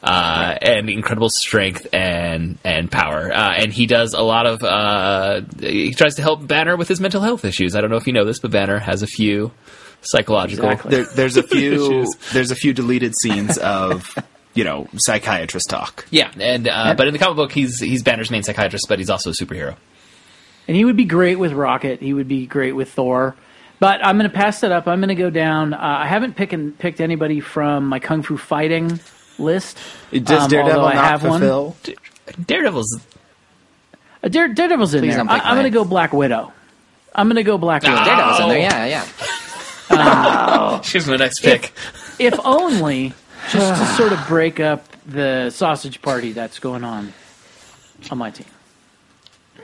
Uh, 0.00 0.56
and 0.62 0.88
incredible 0.88 1.28
strength 1.28 1.88
and 1.92 2.56
and 2.64 2.88
power, 2.88 3.32
uh, 3.32 3.54
and 3.56 3.72
he 3.72 3.86
does 3.86 4.14
a 4.14 4.22
lot 4.22 4.46
of. 4.46 4.62
Uh, 4.62 5.40
he 5.58 5.92
tries 5.92 6.14
to 6.14 6.22
help 6.22 6.46
Banner 6.46 6.76
with 6.76 6.86
his 6.86 7.00
mental 7.00 7.20
health 7.20 7.44
issues. 7.44 7.74
I 7.74 7.80
don't 7.80 7.90
know 7.90 7.96
if 7.96 8.06
you 8.06 8.12
know 8.12 8.24
this, 8.24 8.38
but 8.38 8.52
Banner 8.52 8.78
has 8.78 9.02
a 9.02 9.08
few 9.08 9.50
psychological 10.02 10.70
Exactly. 10.70 10.94
there, 10.94 11.04
there's 11.16 11.36
a 11.36 11.42
few 11.46 12.06
there's 12.32 12.52
a 12.52 12.54
few 12.54 12.72
deleted 12.72 13.14
scenes 13.20 13.58
of 13.58 14.16
you 14.54 14.62
know 14.62 14.86
psychiatrist 14.96 15.68
talk. 15.68 16.06
Yeah, 16.10 16.30
and 16.38 16.68
uh, 16.68 16.94
but 16.96 17.08
in 17.08 17.12
the 17.12 17.18
comic 17.18 17.34
book, 17.36 17.50
he's 17.50 17.80
he's 17.80 18.04
Banner's 18.04 18.30
main 18.30 18.44
psychiatrist, 18.44 18.86
but 18.88 19.00
he's 19.00 19.10
also 19.10 19.30
a 19.30 19.32
superhero. 19.32 19.74
And 20.68 20.76
he 20.76 20.84
would 20.84 20.96
be 20.96 21.06
great 21.06 21.40
with 21.40 21.52
Rocket. 21.52 22.00
He 22.00 22.12
would 22.14 22.28
be 22.28 22.46
great 22.46 22.72
with 22.72 22.92
Thor. 22.92 23.34
But 23.80 24.04
I'm 24.04 24.16
going 24.18 24.30
to 24.30 24.36
pass 24.36 24.60
that 24.60 24.70
up. 24.70 24.86
I'm 24.86 25.00
going 25.00 25.08
to 25.08 25.14
go 25.14 25.30
down. 25.30 25.74
Uh, 25.74 25.78
I 25.80 26.06
haven't 26.06 26.36
picked 26.36 26.78
picked 26.78 27.00
anybody 27.00 27.40
from 27.40 27.86
my 27.86 27.98
kung 27.98 28.22
fu 28.22 28.36
fighting 28.36 29.00
list. 29.38 29.78
Does 30.12 30.44
um, 30.44 30.50
Daredevil 30.50 30.80
although 30.80 30.86
I 30.86 30.94
not 30.94 31.04
have 31.04 31.22
one. 31.24 31.40
fulfill? 31.40 31.76
Daredevil's 32.44 33.00
Uh, 34.22 34.28
Dare, 34.28 34.48
Daredevil's 34.48 34.94
in 34.94 35.00
Please 35.02 35.14
there. 35.14 35.24
I, 35.28 35.38
I'm 35.38 35.54
going 35.54 35.64
to 35.64 35.70
go 35.70 35.84
Black 35.84 36.12
Widow. 36.12 36.52
I'm 37.14 37.26
going 37.28 37.36
to 37.36 37.42
go 37.44 37.56
Black 37.58 37.82
Widow. 37.82 37.94
Daredevil's 38.04 38.40
in 38.40 38.48
there. 38.48 38.58
Oh. 38.58 38.84
Yeah, 38.86 39.04
yeah. 39.90 40.80
she's 40.82 41.06
my 41.06 41.16
next 41.16 41.40
pick. 41.40 41.72
if 42.18 42.38
only 42.44 43.14
just 43.50 43.80
to 43.80 43.86
sort 43.96 44.12
of 44.12 44.26
break 44.28 44.60
up 44.60 44.84
the 45.06 45.50
sausage 45.50 46.02
party 46.02 46.32
that's 46.32 46.58
going 46.58 46.84
on 46.84 47.12
on 48.10 48.18
my 48.18 48.30
team. 48.30 48.46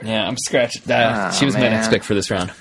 Yeah, 0.03 0.27
I'm 0.27 0.37
scratched. 0.37 0.89
Uh, 0.89 0.93
Ah, 0.93 1.31
she 1.31 1.45
was 1.45 1.53
my 1.53 1.61
next 1.69 1.89
pick 1.89 2.03
for 2.03 2.13
this 2.15 2.29
round. 2.31 2.51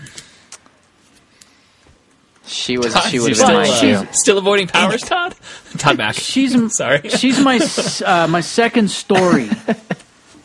She 2.46 2.76
was. 2.78 2.92
Todd, 2.92 3.04
She 3.10 3.18
would 3.20 3.36
you're 3.36 3.46
have 3.46 3.64
been 3.64 3.66
still, 3.74 3.88
mine 3.88 3.96
uh, 3.96 4.04
too. 4.04 4.12
still 4.12 4.38
avoiding 4.38 4.66
powers, 4.68 5.02
Todd. 5.02 5.34
Todd 5.78 5.96
Mack. 5.98 6.14
She's 6.14 6.76
Sorry. 6.76 7.08
She's 7.08 7.40
my 7.40 7.58
uh, 8.06 8.26
my 8.28 8.40
second 8.42 8.90
story 8.90 9.48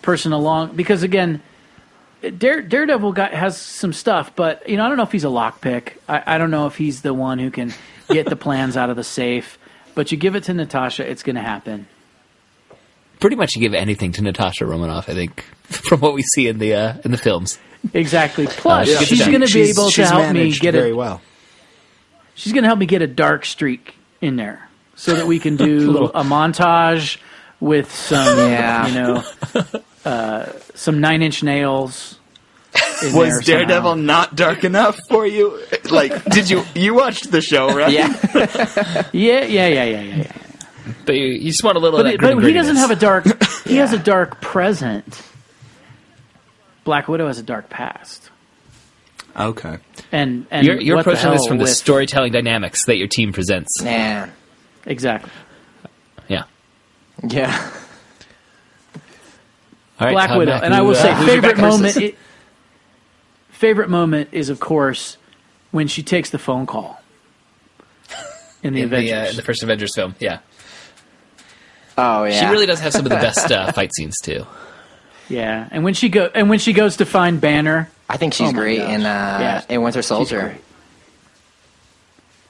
person 0.01 0.31
along 0.31 0.75
because 0.75 1.03
again, 1.03 1.41
Dare, 2.37 2.61
Daredevil 2.61 3.13
got, 3.13 3.33
has 3.33 3.57
some 3.57 3.93
stuff, 3.93 4.35
but 4.35 4.67
you 4.67 4.77
know 4.77 4.85
I 4.85 4.87
don't 4.87 4.97
know 4.97 5.03
if 5.03 5.11
he's 5.11 5.23
a 5.25 5.27
lockpick. 5.29 5.93
I, 6.07 6.35
I 6.35 6.37
don't 6.37 6.51
know 6.51 6.67
if 6.67 6.77
he's 6.77 7.01
the 7.01 7.13
one 7.13 7.37
who 7.39 7.51
can 7.51 7.73
get 8.09 8.27
the 8.27 8.35
plans 8.35 8.77
out 8.77 8.89
of 8.89 8.95
the 8.95 9.03
safe. 9.03 9.57
But 9.95 10.11
you 10.13 10.17
give 10.17 10.35
it 10.35 10.45
to 10.45 10.53
Natasha, 10.53 11.09
it's 11.09 11.23
going 11.23 11.35
to 11.35 11.41
happen. 11.41 11.87
Pretty 13.19 13.35
much, 13.35 13.55
you 13.55 13.61
give 13.61 13.73
anything 13.73 14.13
to 14.13 14.21
Natasha 14.21 14.65
Romanoff. 14.65 15.09
I 15.09 15.13
think 15.13 15.43
from 15.63 15.99
what 15.99 16.13
we 16.13 16.21
see 16.23 16.47
in 16.47 16.59
the 16.59 16.73
uh, 16.73 16.93
in 17.03 17.11
the 17.11 17.17
films. 17.17 17.59
Exactly. 17.93 18.47
Plus, 18.47 18.87
Uh, 18.87 18.91
yeah. 18.91 18.99
she's 18.99 19.19
going 19.25 19.33
to 19.41 19.47
be 19.47 19.47
She's- 19.47 19.77
able 19.77 19.87
to 19.87 19.91
she's 19.91 20.09
help 20.09 20.27
me 20.27 20.33
managed 20.39 20.61
get 20.61 20.73
very 20.73 20.91
a 20.91 20.95
well. 20.95 21.21
She's 22.39 22.53
going 22.53 22.63
to 22.63 22.67
help 22.69 22.79
me 22.79 22.85
get 22.85 23.01
a 23.01 23.07
dark 23.07 23.45
streak 23.45 23.95
in 24.21 24.35
there 24.35 24.67
so 24.95 25.13
that 25.15 25.27
we 25.27 25.39
can 25.39 25.55
do 25.57 26.05
a 26.15 26.23
montage 26.23 27.17
with 27.59 27.93
some, 27.93 28.37
Yeah. 28.37 28.87
you 28.87 28.93
know, 28.93 29.23
uh, 30.05 30.45
some 30.75 31.01
nine 31.01 31.21
inch 31.21 31.43
nails. 31.43 32.17
in 33.03 33.11
there 33.11 33.19
Was 33.19 33.29
somehow. 33.45 33.45
Daredevil 33.45 33.95
not 33.97 34.35
dark 34.35 34.63
enough 34.63 34.99
for 35.09 35.25
you? 35.25 35.59
Like, 35.89 36.23
did 36.25 36.49
you 36.49 36.63
you 36.75 36.93
watched 36.93 37.31
the 37.31 37.41
show, 37.41 37.73
right? 37.75 37.91
Yeah. 37.91 38.07
Yeah, 39.11 39.43
yeah, 39.43 39.67
yeah, 39.67 39.83
yeah, 39.83 40.01
yeah. 40.01 40.15
yeah. 40.17 40.31
But 41.05 41.15
you, 41.15 41.25
you 41.27 41.51
just 41.51 41.63
want 41.63 41.77
a 41.77 41.79
little. 41.79 41.99
But, 41.99 42.05
of 42.07 42.13
it, 42.13 42.21
that 42.21 42.35
but 42.35 42.43
he 42.45 42.53
doesn't 42.53 42.75
have 42.77 42.91
a 42.91 42.95
dark. 42.95 43.25
He 43.65 43.75
Yeah. 43.75 43.81
has 43.81 43.93
a 43.93 43.97
dark 43.99 44.41
present. 44.41 45.21
Black 46.83 47.07
Widow 47.07 47.27
has 47.27 47.37
a 47.39 47.43
dark 47.43 47.69
past, 47.69 48.29
Okay. 49.39 49.77
And 50.11 50.45
and 50.51 50.65
You're, 50.65 50.79
you're 50.79 50.95
what 50.95 51.05
the 51.05 51.11
approaching 51.11 51.31
this 51.31 51.41
hell 51.41 51.47
from 51.47 51.57
the 51.57 51.67
storytelling 51.67 52.31
dynamics 52.31 52.85
that 52.85 52.97
your 52.97 53.07
team 53.07 53.33
presents. 53.33 53.81
Nah. 53.81 54.27
exactly. 54.85 55.31
Yeah. 56.27 56.43
Yeah. 57.27 57.71
All 59.99 60.07
right, 60.07 60.13
Black 60.13 60.29
Todd 60.29 60.37
Widow, 60.37 60.51
Mack, 60.53 60.63
and 60.63 60.73
I 60.73 60.81
will 60.81 60.91
uh, 60.91 60.95
say 60.95 61.13
who's 61.13 61.27
favorite 61.27 61.57
moment. 61.57 61.97
i 61.97 62.13
favorite 63.49 63.89
moment 63.89 64.29
is 64.31 64.49
of 64.49 64.59
course 64.59 65.17
when 65.71 65.87
she 65.87 66.01
takes 66.01 66.29
the 66.29 66.39
phone 66.39 66.65
call 66.65 67.01
in 68.63 68.73
the 68.73 68.81
in 68.81 68.89
the, 68.89 68.95
Avengers. 68.97 69.11
uh, 69.11 69.29
in 69.31 69.35
the 69.35 69.41
first 69.41 69.63
Avengers 69.63 69.93
film. 69.93 70.15
Yeah. 70.19 70.39
Oh 71.97 72.23
yeah. 72.23 72.39
she 72.39 72.45
really 72.45 72.65
does 72.65 72.79
have 72.79 72.93
some 72.93 73.05
of 73.05 73.09
the 73.09 73.17
best 73.17 73.51
uh, 73.51 73.71
fight 73.73 73.93
scenes 73.93 74.21
too. 74.21 74.45
Yeah, 75.29 75.67
and 75.71 75.83
when 75.83 75.93
she 75.93 76.09
go 76.09 76.29
and 76.33 76.49
when 76.49 76.59
she 76.59 76.73
goes 76.73 76.97
to 76.97 77.05
find 77.05 77.39
Banner, 77.39 77.89
I 78.09 78.17
think 78.17 78.33
she's 78.33 78.49
Oh 78.49 78.53
great 78.53 78.79
gosh. 78.79 78.89
in 78.93 79.01
uh, 79.01 79.37
Yeah. 79.69 79.75
in 79.75 79.81
Winter 79.81 80.01
Soldier. 80.01 80.57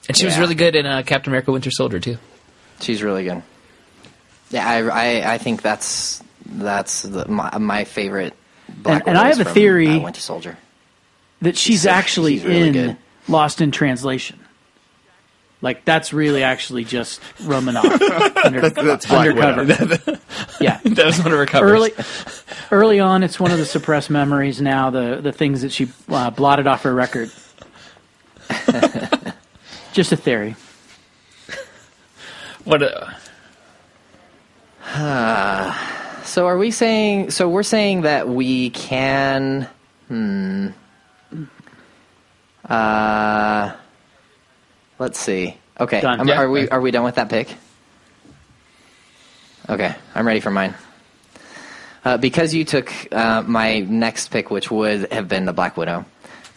And 0.07 0.17
she 0.17 0.25
was 0.25 0.37
really 0.39 0.55
good 0.55 0.75
in 0.75 0.85
uh, 0.85 1.03
Captain 1.05 1.31
America: 1.31 1.51
Winter 1.51 1.71
Soldier 1.71 1.99
too. 1.99 2.17
She's 2.79 3.03
really 3.03 3.25
good. 3.25 3.43
Yeah, 4.49 4.67
I, 4.67 4.79
I, 5.21 5.33
I 5.33 5.37
think 5.37 5.61
that's 5.61 6.23
that's 6.45 7.03
the, 7.03 7.27
my, 7.27 7.55
my 7.59 7.83
favorite. 7.83 8.33
Black 8.69 9.01
And- 9.01 9.09
and 9.09 9.17
I 9.17 9.23
Widows 9.25 9.37
have 9.37 9.47
a 9.47 9.49
from, 9.49 9.53
theory- 9.53 9.95
uh, 9.97 9.99
Winter 9.99 10.21
Soldier. 10.21 10.57
That 11.41 11.57
she's 11.57 11.83
so- 11.83 11.91
actually 11.91 12.37
she's 12.37 12.45
really 12.45 12.67
in 12.67 12.73
good. 12.73 12.97
Lost 13.27 13.61
in 13.61 13.69
Translation. 13.71 14.39
Like 15.61 15.83
that's 15.85 16.13
really 16.13 16.43
actually 16.43 16.85
just 16.85 17.21
Romanoff 17.43 17.85
under, 18.45 18.69
that's 18.69 19.05
Black 19.05 19.35
undercover. 19.35 20.19
yeah, 20.61 20.79
That 20.85 21.05
was 21.05 21.17
one 21.21 21.33
of 21.33 21.37
her 21.37 21.45
covers. 21.45 21.71
early 21.71 21.91
early 22.71 22.99
on 23.01 23.23
it's 23.23 23.39
one 23.39 23.51
of 23.51 23.57
the 23.57 23.65
suppressed 23.65 24.09
memories 24.09 24.61
now 24.61 24.89
the 24.89 25.19
the 25.21 25.31
things 25.33 25.61
that 25.63 25.71
she 25.71 25.89
uh, 26.07 26.29
blotted 26.29 26.65
off 26.67 26.83
her 26.83 26.93
record 26.93 27.29
just 29.91 30.11
a 30.11 30.15
theory 30.15 30.55
What? 32.63 32.81
A, 32.83 33.15
So 36.23 36.45
are 36.47 36.57
we 36.57 36.69
saying? 36.71 37.31
So 37.31 37.49
we're 37.49 37.63
saying 37.63 38.01
that 38.01 38.29
we 38.29 38.69
can. 38.69 39.67
Hmm. 40.07 40.67
Uh. 42.63 43.71
Let's 44.99 45.17
see. 45.17 45.57
Okay. 45.79 46.01
Yeah. 46.01 46.41
are 46.41 46.49
we 46.49 46.69
are 46.69 46.81
we 46.81 46.91
done 46.91 47.03
with 47.03 47.15
that 47.15 47.29
pick? 47.29 47.55
Okay, 49.69 49.95
I'm 50.15 50.27
ready 50.27 50.39
for 50.39 50.51
mine. 50.51 50.73
Uh, 52.03 52.17
because 52.17 52.53
you 52.53 52.65
took 52.65 52.91
uh, 53.11 53.43
my 53.45 53.79
next 53.79 54.29
pick, 54.29 54.49
which 54.49 54.71
would 54.71 55.11
have 55.11 55.27
been 55.27 55.45
the 55.45 55.53
Black 55.53 55.77
Widow, 55.77 56.05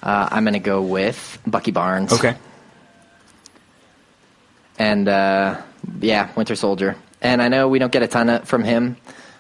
uh, 0.03 0.29
I'm 0.31 0.45
going 0.45 0.55
to 0.55 0.61
go 0.61 0.83
with 0.83 1.39
Bucky 1.47 1.73
Barnes. 1.73 2.13
Okay. 2.13 2.37
and 4.79 5.09
uh, 5.09 5.61
yeah, 6.01 6.31
Winter 6.37 6.57
Soldier. 6.57 6.97
And 7.21 7.43
I 7.43 7.49
know 7.49 7.69
we 7.69 7.79
don't 7.79 7.93
get 7.93 8.03
a 8.03 8.09
ton 8.09 8.31
of, 8.31 8.49
from 8.49 8.65
him, 8.65 8.97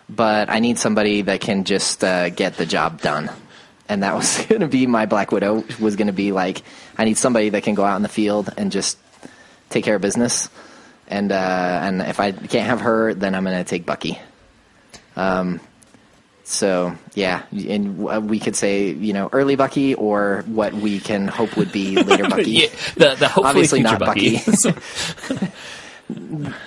but 0.08 0.50
I 0.50 0.60
need 0.60 0.78
somebody 0.78 1.22
that 1.22 1.40
can 1.40 1.64
just 1.64 2.04
uh, 2.04 2.28
get 2.30 2.56
the 2.56 2.66
job 2.66 3.00
done. 3.00 3.30
And 3.88 4.02
that 4.02 4.14
was 4.14 4.44
going 4.48 4.60
to 4.60 4.68
be 4.68 4.86
my 4.86 5.06
Black 5.06 5.32
Widow. 5.32 5.64
Was 5.80 5.96
going 5.96 6.06
to 6.08 6.12
be 6.12 6.32
like 6.32 6.62
I 6.96 7.04
need 7.04 7.16
somebody 7.16 7.48
that 7.50 7.62
can 7.62 7.74
go 7.74 7.84
out 7.84 7.96
in 7.96 8.02
the 8.02 8.08
field 8.08 8.52
and 8.56 8.70
just 8.70 8.98
take 9.70 9.84
care 9.84 9.96
of 9.96 10.02
business. 10.02 10.48
And 11.08 11.32
uh, 11.32 11.80
and 11.82 12.02
if 12.02 12.20
I 12.20 12.32
can't 12.32 12.66
have 12.66 12.82
her, 12.82 13.14
then 13.14 13.34
I'm 13.34 13.44
going 13.44 13.56
to 13.56 13.68
take 13.68 13.86
Bucky. 13.86 14.18
Um. 15.16 15.60
So 16.44 16.96
yeah, 17.14 17.42
and 17.52 18.06
uh, 18.06 18.20
we 18.20 18.38
could 18.40 18.56
say 18.56 18.90
you 18.90 19.12
know 19.12 19.28
early 19.32 19.56
Bucky 19.56 19.94
or 19.94 20.42
what 20.46 20.72
we 20.72 20.98
can 20.98 21.28
hope 21.28 21.56
would 21.56 21.70
be 21.70 21.96
later 22.02 22.24
Bucky. 22.28 22.50
yeah, 22.50 22.66
the 22.94 23.14
the 23.14 23.28
hopefully 23.28 23.48
Obviously 23.48 23.78
future 23.80 23.98
not 23.98 24.06
Bucky. 24.06 25.48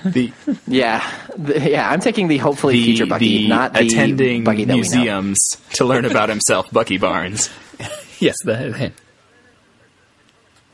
The 0.06 0.32
Yeah, 0.68 1.08
the, 1.38 1.70
yeah. 1.70 1.90
I'm 1.90 2.00
taking 2.00 2.28
the 2.28 2.38
hopefully 2.38 2.76
the, 2.76 2.84
future 2.84 3.06
Bucky, 3.06 3.44
the 3.44 3.48
not 3.48 3.74
the 3.74 3.82
attending 3.86 4.44
Bucky 4.44 4.66
that 4.66 4.74
we 4.74 4.82
know. 4.82 4.88
museums 4.88 5.58
to 5.74 5.86
learn 5.86 6.06
about 6.06 6.30
himself, 6.30 6.72
Bucky 6.72 6.98
Barnes. 6.98 7.50
yes, 8.20 8.36
the, 8.44 8.92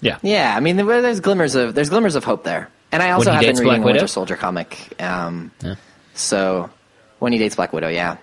yeah. 0.02 0.18
Yeah, 0.22 0.54
I 0.56 0.60
mean, 0.60 0.76
there's 0.78 1.20
glimmers 1.22 1.56
of 1.56 1.74
there's 1.76 1.90
glimmers 1.90 2.16
of 2.16 2.24
hope 2.24 2.44
there, 2.44 2.70
and 2.92 3.02
I 3.02 3.12
also 3.12 3.32
have 3.32 3.42
been 3.42 3.56
reading 3.56 3.66
Black 3.82 3.84
Winter 3.84 4.08
Soldier 4.08 4.36
comic. 4.36 4.94
Um, 5.02 5.52
Yeah. 5.64 5.76
So 6.14 6.70
when 7.20 7.32
he 7.34 7.40
dates 7.40 7.56
Black 7.56 7.72
Widow, 7.72 7.88
yeah. 7.88 8.18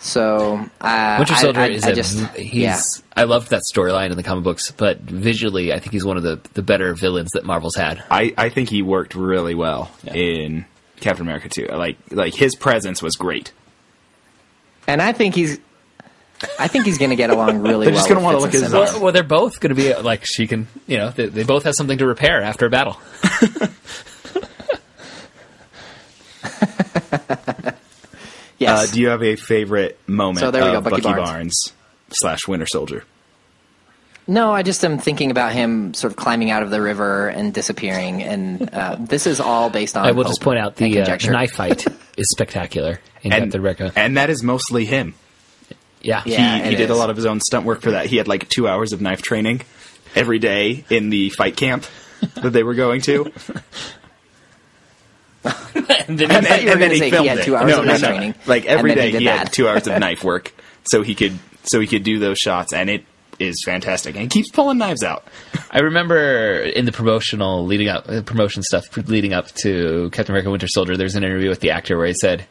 So 0.00 0.64
uh, 0.80 1.16
Winter 1.18 1.34
I- 1.34 1.40
Soldier 1.42 1.60
I, 1.60 1.68
is 1.70 1.84
I 1.84 1.90
a 1.90 1.94
just 1.94 2.18
he's 2.36 2.54
yeah. 2.62 2.80
I 3.16 3.24
loved 3.24 3.50
that 3.50 3.62
storyline 3.72 4.10
in 4.10 4.16
the 4.16 4.22
comic 4.22 4.44
books, 4.44 4.70
but 4.70 5.00
visually 5.00 5.72
I 5.72 5.80
think 5.80 5.92
he's 5.92 6.04
one 6.04 6.16
of 6.16 6.22
the, 6.22 6.40
the 6.54 6.62
better 6.62 6.94
villains 6.94 7.30
that 7.32 7.44
Marvel's 7.44 7.74
had. 7.74 8.02
I, 8.10 8.32
I 8.38 8.48
think 8.48 8.68
he 8.68 8.80
worked 8.82 9.14
really 9.16 9.56
well 9.56 9.90
in 10.04 10.66
Captain 11.00 11.22
America 11.22 11.48
too. 11.48 11.66
Like 11.66 11.96
like 12.12 12.34
his 12.34 12.54
presence 12.54 13.02
was 13.02 13.16
great. 13.16 13.52
and 14.86 15.02
I 15.02 15.12
think 15.12 15.34
he's 15.34 15.58
I 16.58 16.68
think 16.68 16.84
he's 16.86 16.98
going 16.98 17.10
to 17.10 17.16
get 17.16 17.30
along 17.30 17.60
really 17.62 17.86
They're 17.86 17.94
well. 17.94 17.98
just 18.00 18.08
gonna 18.08 18.20
wanna 18.20 18.38
look 18.38 18.48
at 18.48 18.60
his 18.60 18.70
Simmons. 18.70 18.96
Well, 18.98 19.12
they're 19.12 19.22
both 19.24 19.58
going 19.60 19.74
to 19.74 19.80
be 19.80 19.92
like 19.94 20.24
she 20.24 20.46
can, 20.46 20.68
you 20.86 20.96
know, 20.98 21.10
they, 21.10 21.26
they 21.26 21.42
both 21.42 21.64
have 21.64 21.74
something 21.74 21.98
to 21.98 22.06
repair 22.06 22.42
after 22.42 22.66
a 22.66 22.70
battle. 22.70 22.96
Yes. 28.58 28.88
Uh, 28.90 28.92
do 28.92 29.00
you 29.00 29.08
have 29.08 29.22
a 29.22 29.36
favorite 29.36 29.98
moment 30.08 30.40
So 30.40 30.50
there 30.50 30.64
we 30.64 30.72
go, 30.72 30.80
Bucky 30.80 31.02
Bucky, 31.02 31.14
Barnes. 31.14 31.28
Barnes. 31.28 31.72
slash 32.10 32.48
Winter 32.48 32.66
Soldier? 32.66 33.04
No, 34.26 34.52
I 34.52 34.62
just 34.62 34.84
am 34.84 34.98
thinking 34.98 35.30
about 35.30 35.52
him 35.52 35.94
sort 35.94 36.12
of 36.12 36.16
climbing 36.16 36.50
out 36.50 36.62
of 36.64 36.70
the 36.70 36.82
river 36.82 37.28
and 37.28 37.54
disappearing, 37.54 38.22
and 38.22 38.68
uh, 38.74 38.96
this 38.98 39.26
is 39.26 39.40
all 39.40 39.70
based 39.70 39.96
on. 39.96 40.04
I 40.06 40.10
will 40.12 40.24
just 40.24 40.42
point 40.42 40.58
out 40.58 40.76
the, 40.76 41.00
uh, 41.00 41.16
the 41.16 41.30
knife 41.30 41.52
fight 41.52 41.86
is 42.18 42.28
spectacular 42.30 43.00
in 43.22 43.32
And, 43.32 43.44
Captain 43.44 43.60
America. 43.60 43.92
and 43.96 44.16
that 44.18 44.28
is 44.28 44.42
mostly 44.42 44.84
him. 44.84 45.14
Yeah, 46.02 46.22
Yeah. 46.26 46.58
he 46.58 46.62
it 46.64 46.70
he 46.70 46.76
did 46.76 46.90
a 46.90 46.94
lot 46.94 47.10
of 47.10 47.16
his 47.16 47.26
own 47.26 47.40
stunt 47.40 47.64
work 47.66 47.80
for 47.82 47.90
that. 47.92 48.06
He 48.06 48.16
had 48.16 48.28
like 48.28 48.48
two 48.48 48.68
hours 48.68 48.92
of 48.92 49.00
knife 49.00 49.22
training 49.22 49.62
every 50.14 50.38
day 50.38 50.84
in 50.90 51.10
the 51.10 51.30
fight 51.30 51.56
camp 51.56 51.84
that 52.36 52.50
they 52.52 52.62
were 52.62 52.74
going 52.74 53.00
to. 53.02 53.32
and 55.44 56.18
then 56.18 56.30
I 56.30 56.40
thought 56.40 56.60
you 56.62 56.66
were 56.68 56.72
and 56.72 56.82
then 56.82 56.90
he 56.90 56.98
say 56.98 57.04
he 57.06 57.10
filmed 57.10 57.28
had 57.28 57.38
it. 57.38 57.44
two 57.44 57.56
hours 57.56 57.70
No, 57.70 57.78
of 57.80 57.84
no, 57.86 57.92
knife 57.92 58.02
no. 58.02 58.08
training, 58.08 58.34
Like 58.46 58.66
every 58.66 58.94
day 58.94 59.10
he 59.10 59.18
he 59.18 59.24
had 59.24 59.52
two 59.52 59.68
hours 59.68 59.86
of 59.86 59.98
knife 60.00 60.24
work, 60.24 60.52
so 60.84 61.02
he 61.02 61.14
could 61.14 61.38
so 61.64 61.80
he 61.80 61.86
could 61.86 62.02
do 62.02 62.18
those 62.18 62.38
shots, 62.38 62.72
and 62.72 62.88
it 62.90 63.04
is 63.38 63.62
fantastic. 63.64 64.14
And 64.16 64.22
he 64.22 64.28
keeps 64.28 64.50
pulling 64.50 64.78
knives 64.78 65.02
out. 65.04 65.24
I 65.70 65.80
remember 65.80 66.60
in 66.60 66.84
the 66.86 66.92
promotional 66.92 67.64
leading 67.66 67.88
up, 67.88 68.08
uh, 68.08 68.22
promotion 68.22 68.62
stuff 68.62 68.84
leading 68.96 69.32
up 69.32 69.48
to 69.62 70.10
Captain 70.12 70.32
America: 70.32 70.50
Winter 70.50 70.68
Soldier. 70.68 70.96
There's 70.96 71.14
an 71.14 71.22
interview 71.24 71.48
with 71.48 71.60
the 71.60 71.70
actor 71.70 71.96
where 71.96 72.06
he 72.06 72.14
said 72.14 72.46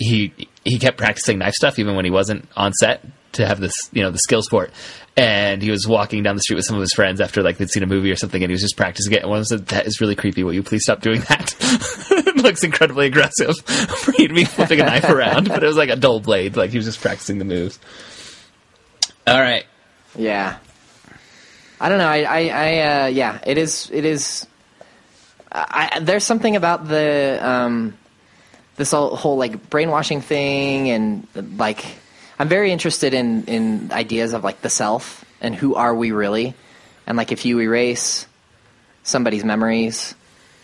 he 0.00 0.32
he 0.64 0.78
kept 0.78 0.96
practicing 0.98 1.38
knife 1.38 1.52
stuff 1.54 1.78
even 1.78 1.94
when 1.94 2.04
he 2.04 2.10
wasn't 2.10 2.48
on 2.56 2.72
set 2.72 3.04
to 3.32 3.46
have 3.46 3.60
this, 3.60 3.88
you 3.92 4.02
know, 4.02 4.10
the 4.10 4.18
skills 4.18 4.48
for 4.48 4.64
it. 4.64 4.72
And 5.16 5.62
he 5.62 5.70
was 5.70 5.86
walking 5.86 6.22
down 6.22 6.34
the 6.36 6.40
street 6.42 6.56
with 6.56 6.64
some 6.64 6.74
of 6.76 6.80
his 6.80 6.92
friends 6.94 7.20
after 7.20 7.42
like 7.42 7.58
they'd 7.58 7.68
seen 7.70 7.82
a 7.82 7.86
movie 7.86 8.10
or 8.10 8.16
something, 8.16 8.42
and 8.42 8.50
he 8.50 8.54
was 8.54 8.62
just 8.62 8.76
practicing 8.76 9.12
it. 9.12 9.20
And 9.22 9.30
one 9.30 9.44
said, 9.44 9.66
"That 9.66 9.86
is 9.86 10.00
really 10.00 10.16
creepy. 10.16 10.42
Will 10.42 10.54
you 10.54 10.62
please 10.62 10.82
stop 10.84 11.02
doing 11.02 11.20
that? 11.28 11.54
it 12.10 12.36
looks 12.36 12.64
incredibly 12.64 13.06
aggressive 13.06 13.56
for 13.58 14.14
you 14.18 14.28
to 14.28 14.34
be 14.34 14.44
flipping 14.44 14.80
a 14.80 14.84
knife 14.84 15.08
around." 15.10 15.48
But 15.48 15.62
it 15.62 15.66
was 15.66 15.76
like 15.76 15.90
a 15.90 15.96
dull 15.96 16.20
blade. 16.20 16.56
Like 16.56 16.70
he 16.70 16.78
was 16.78 16.86
just 16.86 17.00
practicing 17.00 17.38
the 17.38 17.44
moves. 17.44 17.78
All 19.26 19.38
right. 19.40 19.66
Yeah. 20.16 20.56
I 21.80 21.88
don't 21.88 21.98
know. 21.98 22.08
I, 22.08 22.22
I, 22.22 22.48
I 22.48 23.04
uh, 23.04 23.06
yeah, 23.08 23.38
it 23.46 23.58
is, 23.58 23.90
it 23.92 24.04
is. 24.04 24.46
I, 25.52 25.90
I- 25.94 26.00
there's 26.00 26.24
something 26.24 26.56
about 26.56 26.88
the 26.88 27.38
um, 27.42 27.98
this 28.80 28.92
whole, 28.92 29.36
like 29.36 29.68
brainwashing 29.68 30.22
thing, 30.22 30.88
and 30.90 31.28
like 31.58 31.84
I'm 32.38 32.48
very 32.48 32.72
interested 32.72 33.12
in 33.12 33.44
in 33.44 33.92
ideas 33.92 34.32
of 34.32 34.42
like 34.42 34.62
the 34.62 34.70
self 34.70 35.22
and 35.40 35.54
who 35.54 35.74
are 35.74 35.94
we 35.94 36.12
really, 36.12 36.54
and 37.06 37.16
like 37.16 37.30
if 37.30 37.44
you 37.44 37.60
erase 37.60 38.26
somebody's 39.02 39.44
memories, 39.44 40.14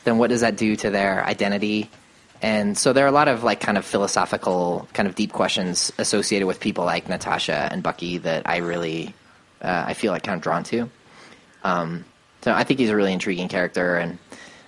then 0.05 0.17
what 0.17 0.31
does 0.31 0.41
that 0.41 0.57
do 0.57 0.77
to 0.77 0.91
their 0.91 1.25
identity? 1.25 1.91
And 2.41 2.77
so 2.77 2.95
there 2.95 3.05
are 3.05 3.09
a 3.09 3.13
lot 3.13 3.29
of 3.29 3.45
like 3.45 3.61
kind 3.61 3.77
of 3.77 3.85
philosophical, 3.85 4.89
kind 4.95 5.09
of 5.09 5.15
deep 5.15 5.33
questions 5.33 5.93
associated 5.99 6.47
with 6.47 6.59
people 6.59 6.85
like 6.85 7.09
Natasha 7.09 7.69
and 7.71 7.83
Bucky 7.83 8.19
that 8.19 8.49
I 8.49 8.59
really, 8.59 9.15
uh, 9.61 9.85
I 9.89 9.95
feel 9.95 10.13
like 10.13 10.23
kind 10.23 10.37
of 10.37 10.43
drawn 10.43 10.65
to. 10.65 10.89
Um, 11.65 12.05
so 12.41 12.53
I 12.53 12.65
think 12.65 12.81
he's 12.81 12.91
a 12.91 12.97
really 12.97 13.13
intriguing 13.13 13.49
character, 13.49 13.97
and 13.97 14.19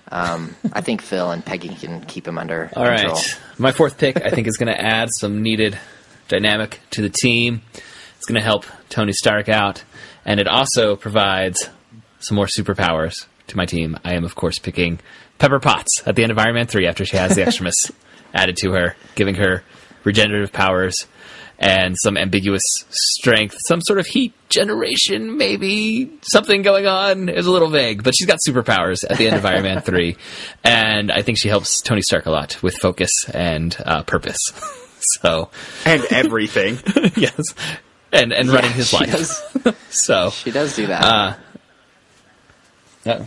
um, 0.09 0.55
I 0.73 0.81
think 0.81 1.01
Phil 1.01 1.31
and 1.31 1.45
Peggy 1.45 1.69
can 1.69 2.01
keep 2.01 2.27
him 2.27 2.37
under 2.37 2.69
All 2.75 2.85
control. 2.85 3.13
right. 3.13 3.39
My 3.57 3.71
fourth 3.71 3.97
pick, 3.97 4.21
I 4.23 4.29
think, 4.29 4.47
is 4.47 4.57
going 4.57 4.73
to 4.73 4.79
add 4.79 5.09
some 5.11 5.41
needed 5.41 5.77
dynamic 6.27 6.79
to 6.91 7.01
the 7.01 7.09
team. 7.09 7.61
It's 8.17 8.25
going 8.25 8.39
to 8.39 8.45
help 8.45 8.65
Tony 8.89 9.13
Stark 9.13 9.49
out, 9.49 9.83
and 10.25 10.39
it 10.39 10.47
also 10.47 10.95
provides 10.95 11.69
some 12.19 12.35
more 12.35 12.47
superpowers 12.47 13.25
to 13.47 13.57
my 13.57 13.65
team. 13.65 13.97
I 14.03 14.13
am, 14.13 14.25
of 14.25 14.35
course, 14.35 14.59
picking 14.59 14.99
Pepper 15.37 15.59
Potts 15.59 16.03
at 16.05 16.15
the 16.15 16.23
end 16.23 16.31
of 16.31 16.37
Iron 16.37 16.55
Man 16.55 16.67
3 16.67 16.85
after 16.87 17.05
she 17.05 17.17
has 17.17 17.35
the 17.35 17.43
extremis 17.47 17.91
added 18.33 18.57
to 18.57 18.71
her, 18.71 18.95
giving 19.15 19.35
her 19.35 19.63
regenerative 20.03 20.51
powers 20.51 21.07
and 21.59 21.95
some 21.99 22.17
ambiguous 22.17 22.63
strength, 22.89 23.57
some 23.67 23.81
sort 23.81 23.99
of 23.99 24.07
heat 24.07 24.33
generation, 24.47 25.37
maybe 25.37 26.09
something 26.21 26.61
going 26.61 26.87
on. 26.87 27.27
It's 27.29 27.45
a 27.47 27.51
little 27.51 27.69
vague, 27.69 28.01
but 28.03 28.15
she's 28.17 28.25
got 28.27 28.39
superpowers 28.47 29.03
at 29.07 29.17
the 29.17 29.27
end 29.27 29.35
of 29.35 29.45
Iron 29.45 29.63
Man 29.63 29.81
3. 29.83 30.15
And 30.63 31.11
I 31.11 31.21
think 31.21 31.37
she 31.37 31.49
helps 31.49 31.81
Tony 31.81 32.01
Stark 32.01 32.25
a 32.25 32.31
lot 32.31 32.61
with 32.63 32.77
focus 32.77 33.11
and 33.33 33.75
uh, 33.85 34.03
purpose. 34.03 34.39
so, 35.21 35.49
and 35.85 36.01
everything. 36.09 36.77
yes. 37.15 37.53
And, 38.13 38.31
and 38.33 38.47
running 38.49 38.71
his 38.71 38.91
life. 38.93 39.11
does, 39.11 39.75
So, 39.89 40.29
she 40.31 40.51
does 40.51 40.75
do 40.75 40.87
that. 40.87 41.03
uh, 41.03 41.35
uh, 43.05 43.25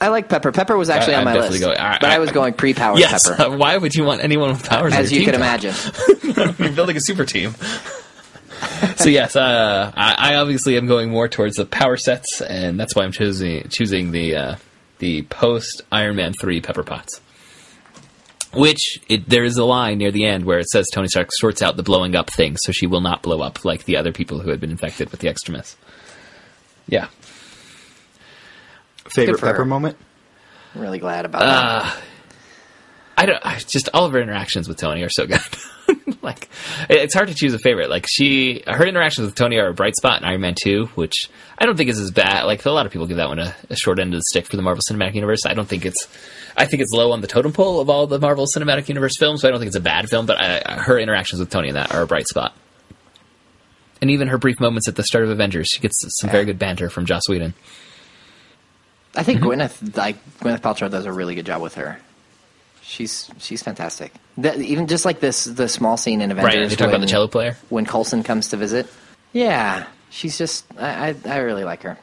I 0.00 0.08
like 0.08 0.28
Pepper. 0.28 0.52
Pepper 0.52 0.76
was 0.76 0.90
actually 0.90 1.14
I- 1.14 1.18
on 1.18 1.24
my 1.24 1.34
list, 1.34 1.62
I- 1.62 1.98
but 2.00 2.04
I, 2.10 2.16
I- 2.16 2.18
was 2.18 2.30
going 2.30 2.54
pre-powered 2.54 2.98
yes. 3.00 3.28
Pepper, 3.28 3.42
uh, 3.42 3.56
why 3.56 3.76
would 3.76 3.94
you 3.94 4.04
want 4.04 4.22
anyone 4.22 4.50
with 4.50 4.64
powers? 4.64 4.92
on 4.92 5.00
as 5.00 5.10
your 5.12 5.20
you 5.20 5.26
could 5.26 5.34
imagine. 5.34 5.74
You're 6.58 6.72
building 6.72 6.96
a 6.96 7.00
super 7.00 7.24
team. 7.24 7.54
so 8.96 9.08
yes, 9.08 9.34
uh, 9.36 9.92
I, 9.96 10.32
I 10.32 10.34
obviously 10.36 10.76
am 10.76 10.86
going 10.86 11.10
more 11.10 11.28
towards 11.28 11.56
the 11.56 11.66
power 11.66 11.96
sets, 11.96 12.40
and 12.40 12.78
that's 12.78 12.94
why 12.94 13.04
I'm 13.04 13.12
choosing 13.12 13.68
choosing 13.68 14.12
the 14.12 14.36
uh, 14.36 14.56
the 14.98 15.22
post 15.22 15.82
Iron 15.90 16.16
Man 16.16 16.32
three 16.32 16.60
Pepper 16.60 16.82
Potts. 16.84 17.20
Which 18.54 18.98
it, 19.08 19.28
there 19.28 19.44
is 19.44 19.58
a 19.58 19.64
line 19.64 19.98
near 19.98 20.10
the 20.10 20.24
end 20.24 20.44
where 20.46 20.58
it 20.58 20.70
says 20.70 20.88
Tony 20.92 21.06
Stark 21.08 21.28
sorts 21.32 21.60
out 21.60 21.76
the 21.76 21.82
blowing 21.82 22.16
up 22.16 22.30
thing, 22.30 22.56
so 22.56 22.72
she 22.72 22.86
will 22.86 23.02
not 23.02 23.22
blow 23.22 23.42
up 23.42 23.62
like 23.64 23.84
the 23.84 23.96
other 23.98 24.10
people 24.10 24.38
who 24.40 24.48
had 24.50 24.58
been 24.58 24.70
infected 24.70 25.10
with 25.10 25.20
the 25.20 25.28
extremis. 25.28 25.76
Yeah, 26.86 27.08
Favorite 29.10 29.40
Pepper 29.40 29.58
her. 29.58 29.64
moment? 29.64 29.96
I'm 30.74 30.80
really 30.82 30.98
glad 30.98 31.24
about 31.24 31.42
Uh, 31.42 31.82
that. 31.82 31.96
I 33.16 33.26
don't. 33.26 33.44
I 33.44 33.58
just 33.58 33.88
all 33.92 34.04
of 34.04 34.12
her 34.12 34.20
interactions 34.20 34.68
with 34.68 34.76
Tony 34.76 35.02
are 35.02 35.08
so 35.08 35.26
good. 35.26 35.40
like, 36.22 36.48
it- 36.88 36.98
it's 37.00 37.14
hard 37.14 37.28
to 37.28 37.34
choose 37.34 37.52
a 37.52 37.58
favorite. 37.58 37.90
Like 37.90 38.06
she, 38.08 38.62
her 38.66 38.86
interactions 38.86 39.26
with 39.26 39.34
Tony 39.34 39.56
are 39.58 39.68
a 39.68 39.74
bright 39.74 39.96
spot 39.96 40.22
in 40.22 40.28
Iron 40.28 40.40
Man 40.40 40.54
Two, 40.54 40.86
which 40.94 41.28
I 41.58 41.66
don't 41.66 41.76
think 41.76 41.90
is 41.90 41.98
as 41.98 42.12
bad. 42.12 42.44
Like 42.44 42.64
a 42.64 42.70
lot 42.70 42.86
of 42.86 42.92
people 42.92 43.06
give 43.08 43.16
that 43.16 43.28
one 43.28 43.40
a, 43.40 43.54
a 43.70 43.76
short 43.76 43.98
end 43.98 44.14
of 44.14 44.18
the 44.20 44.24
stick 44.28 44.46
for 44.46 44.54
the 44.56 44.62
Marvel 44.62 44.82
Cinematic 44.88 45.14
Universe. 45.14 45.46
I 45.46 45.54
don't 45.54 45.66
think 45.68 45.84
it's. 45.84 46.06
I 46.56 46.66
think 46.66 46.80
it's 46.82 46.92
low 46.92 47.10
on 47.12 47.20
the 47.20 47.26
totem 47.26 47.52
pole 47.52 47.80
of 47.80 47.90
all 47.90 48.06
the 48.06 48.18
Marvel 48.20 48.46
Cinematic 48.46 48.88
Universe 48.88 49.16
films. 49.16 49.40
So 49.42 49.48
I 49.48 49.50
don't 49.50 49.58
think 49.58 49.68
it's 49.68 49.76
a 49.76 49.80
bad 49.80 50.08
film. 50.08 50.26
But 50.26 50.40
I, 50.40 50.80
her 50.80 50.98
interactions 50.98 51.40
with 51.40 51.50
Tony 51.50 51.68
in 51.68 51.74
that 51.74 51.92
are 51.92 52.02
a 52.02 52.06
bright 52.06 52.28
spot. 52.28 52.54
And 54.00 54.10
even 54.12 54.28
her 54.28 54.38
brief 54.38 54.60
moments 54.60 54.86
at 54.86 54.94
the 54.94 55.02
start 55.02 55.24
of 55.24 55.30
Avengers, 55.30 55.68
she 55.68 55.80
gets 55.80 56.04
some 56.20 56.30
very 56.30 56.44
good 56.44 56.58
banter 56.58 56.88
from 56.88 57.04
Joss 57.04 57.28
Whedon. 57.28 57.54
I 59.18 59.24
think 59.24 59.40
mm-hmm. 59.40 59.60
Gwyneth, 59.60 59.96
like 59.96 60.16
Gwyneth 60.38 60.60
Paltrow, 60.60 60.88
does 60.88 61.04
a 61.04 61.12
really 61.12 61.34
good 61.34 61.44
job 61.44 61.60
with 61.60 61.74
her. 61.74 61.98
She's 62.82 63.28
she's 63.38 63.62
fantastic. 63.62 64.12
That, 64.38 64.60
even 64.60 64.86
just 64.86 65.04
like 65.04 65.18
this, 65.18 65.44
the 65.44 65.68
small 65.68 65.96
scene 65.96 66.22
in 66.22 66.30
Avengers. 66.30 66.54
Right? 66.54 66.62
And 66.62 66.70
they 66.70 66.76
talk 66.76 66.88
about 66.88 67.00
the 67.00 67.06
cello 67.08 67.26
player. 67.26 67.56
when 67.68 67.84
Coulson 67.84 68.22
comes 68.22 68.48
to 68.48 68.56
visit. 68.56 68.86
Yeah, 69.32 69.86
she's 70.10 70.38
just 70.38 70.64
I 70.78 71.08
I, 71.08 71.14
I 71.26 71.38
really 71.38 71.64
like 71.64 71.82
her. 71.82 71.98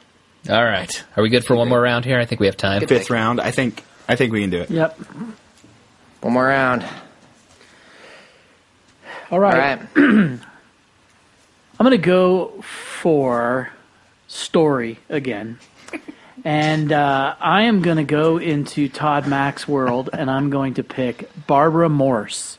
All 0.50 0.64
right, 0.64 1.04
are 1.16 1.22
we 1.22 1.30
good 1.30 1.44
for 1.44 1.56
one 1.56 1.68
more 1.68 1.80
round 1.80 2.04
here? 2.04 2.20
I 2.20 2.26
think 2.26 2.40
we 2.40 2.46
have 2.46 2.56
time. 2.56 2.80
Good 2.80 2.88
Fifth 2.90 3.02
pick. 3.04 3.10
round. 3.10 3.40
I 3.40 3.50
think. 3.50 3.82
I 4.08 4.14
think 4.14 4.32
we 4.32 4.42
can 4.42 4.50
do 4.50 4.60
it. 4.60 4.70
Yep. 4.70 4.98
One 6.20 6.32
more 6.34 6.44
round. 6.44 6.82
All 6.82 6.88
All 9.32 9.40
right. 9.40 9.80
right. 9.80 9.88
I'm 9.96 11.84
going 11.84 11.90
to 11.90 11.98
go 11.98 12.62
for 12.62 13.70
story 14.28 14.98
again. 15.08 15.58
And 16.46 16.92
uh, 16.92 17.34
I 17.40 17.62
am 17.62 17.82
going 17.82 17.96
to 17.96 18.04
go 18.04 18.38
into 18.38 18.88
Todd 18.88 19.26
Mack's 19.26 19.66
world 19.66 20.10
and 20.12 20.30
I'm 20.30 20.48
going 20.48 20.74
to 20.74 20.84
pick 20.84 21.28
Barbara 21.48 21.88
Morse, 21.88 22.56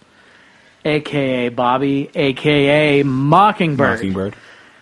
a.k.a. 0.83 1.47
Bobby, 1.47 2.11
a.k.a. 2.13 3.05
Mockingbird. 3.05 3.99
Mockingbird. 3.99 4.35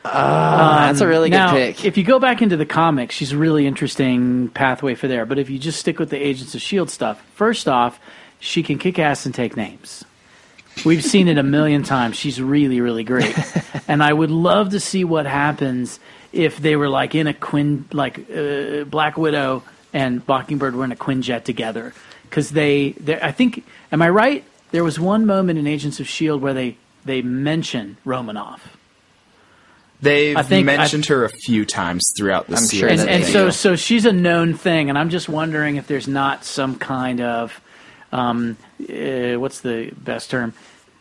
That's 0.03 1.01
a 1.01 1.07
really 1.07 1.29
good 1.29 1.35
now, 1.37 1.51
pick. 1.51 1.85
if 1.85 1.97
you 1.97 2.03
go 2.03 2.17
back 2.17 2.41
into 2.41 2.57
the 2.57 2.65
comics, 2.65 3.13
she's 3.13 3.31
a 3.31 3.37
really 3.37 3.67
interesting 3.67 4.49
pathway 4.49 4.95
for 4.95 5.07
there. 5.07 5.27
But 5.27 5.37
if 5.37 5.51
you 5.51 5.59
just 5.59 5.79
stick 5.79 5.99
with 5.99 6.09
the 6.09 6.17
Agents 6.17 6.55
of 6.55 6.61
S.H.I.E.L.D. 6.61 6.89
stuff, 6.89 7.23
first 7.35 7.67
off, 7.67 7.99
she 8.39 8.63
can 8.63 8.79
kick 8.79 8.97
ass 8.97 9.27
and 9.27 9.35
take 9.35 9.55
names. 9.55 10.03
We've 10.83 11.03
seen 11.03 11.27
it 11.27 11.37
a 11.37 11.43
million 11.43 11.83
times. 11.83 12.17
She's 12.17 12.41
really, 12.41 12.81
really 12.81 13.03
great. 13.03 13.37
and 13.87 14.01
I 14.01 14.11
would 14.11 14.31
love 14.31 14.69
to 14.71 14.79
see 14.79 15.03
what 15.03 15.27
happens 15.27 15.99
if 16.35 16.57
they 16.57 16.75
were 16.75 16.89
like 16.89 17.15
in 17.15 17.27
a 17.27 17.33
Quinn, 17.33 17.85
like 17.91 18.29
uh, 18.29 18.83
Black 18.83 19.17
Widow 19.17 19.63
and 19.93 20.27
Mockingbird 20.27 20.75
were 20.75 20.83
in 20.83 20.91
a 20.91 20.95
Quinjet 20.95 21.45
together. 21.45 21.93
Because 22.23 22.51
they, 22.51 22.91
they, 22.91 23.19
I 23.19 23.31
think, 23.31 23.65
am 23.91 24.01
I 24.01 24.09
right? 24.09 24.43
There 24.71 24.83
was 24.83 24.99
one 24.99 25.25
moment 25.25 25.57
in 25.57 25.65
Agents 25.67 25.99
of 25.99 26.07
S.H.I.E.L.D. 26.07 26.41
where 26.41 26.53
they, 26.53 26.77
they 27.05 27.21
mention 27.21 27.97
Romanoff. 28.03 28.75
They've 30.01 30.35
I 30.35 30.43
think 30.43 30.65
mentioned 30.65 31.05
her 31.05 31.23
a 31.23 31.29
few 31.29 31.65
times 31.65 32.11
throughout 32.17 32.47
the 32.47 32.57
I'm 32.57 32.63
series. 32.63 32.99
sure 32.99 33.07
and, 33.07 33.23
and 33.23 33.23
so 33.23 33.49
so 33.49 33.77
she's 33.77 34.05
a 34.05 34.11
known 34.11 34.53
thing, 34.53 34.89
and 34.89 34.97
I'm 34.97 35.09
just 35.09 35.29
wondering 35.29 35.77
if 35.77 35.87
there's 35.87 36.07
not 36.07 36.43
some 36.43 36.75
kind 36.75 37.21
of 37.21 37.61
um, 38.11 38.57
uh, 38.81 39.39
what's 39.39 39.61
the 39.61 39.91
best 39.95 40.29
term? 40.29 40.53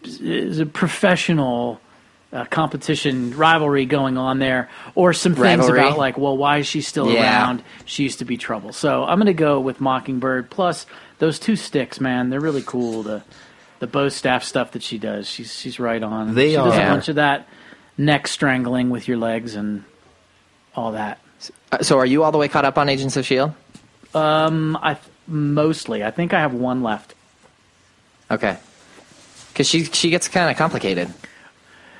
Is 0.05 0.61
a 0.61 0.67
professional 0.67 1.81
uh, 2.35 2.45
competition 2.47 3.35
rivalry 3.37 3.87
going 3.87 4.19
on 4.19 4.41
there, 4.41 4.69
or 4.97 5.13
some 5.13 5.35
things 5.35 5.61
Rivalry. 5.61 5.79
about 5.79 5.97
like, 5.99 6.19
well, 6.19 6.37
why 6.37 6.59
is 6.59 6.67
she 6.67 6.81
still 6.83 7.09
Yeah. 7.11 7.23
around? 7.23 7.63
She 7.85 8.03
used 8.03 8.19
to 8.19 8.25
be 8.25 8.37
trouble. 8.37 8.73
So 8.73 9.05
I'm 9.05 9.19
going 9.19 9.27
to 9.27 9.33
go 9.33 9.61
with 9.61 9.81
Mockingbird. 9.81 10.51
Plus 10.51 10.85
those 11.21 11.39
two 11.39 11.55
sticks, 11.57 12.01
man, 12.01 12.31
they're 12.31 12.41
really 12.41 12.63
cool. 12.67 13.03
The 13.05 13.23
the 13.79 13.87
bow 13.87 14.09
staff 14.09 14.43
stuff 14.45 14.73
that 14.73 14.83
she 14.83 14.99
does, 14.99 15.29
she's 15.29 15.55
she's 15.57 15.79
right 15.79 16.03
on. 16.03 16.35
They 16.35 16.51
she 16.51 16.57
does 16.57 16.75
are. 16.75 16.83
a 16.83 16.89
bunch 16.91 17.09
of 17.09 17.15
that 17.17 17.47
neck 17.97 18.27
strangling 18.27 18.91
with 18.91 19.07
your 19.07 19.17
legs 19.17 19.55
and 19.55 19.85
all 20.75 20.93
that. 20.93 21.21
Uh, 21.71 21.83
So 21.83 21.99
are 21.99 22.07
you 22.07 22.25
all 22.25 22.33
the 22.33 22.39
way 22.39 22.49
caught 22.49 22.65
up 22.65 22.77
on 22.79 22.89
Agents 22.89 23.17
of 23.17 23.25
Shield? 23.25 23.53
Um, 24.13 24.77
I 24.83 24.97
mostly, 25.29 26.03
I 26.05 26.11
think 26.11 26.33
I 26.35 26.41
have 26.41 26.53
one 26.55 26.83
left. 26.83 27.15
Okay. 28.31 28.57
Because 29.53 29.69
she 29.69 29.85
she 29.85 30.11
gets 30.11 30.27
kind 30.29 30.51
of 30.51 30.57
complicated. 30.57 31.13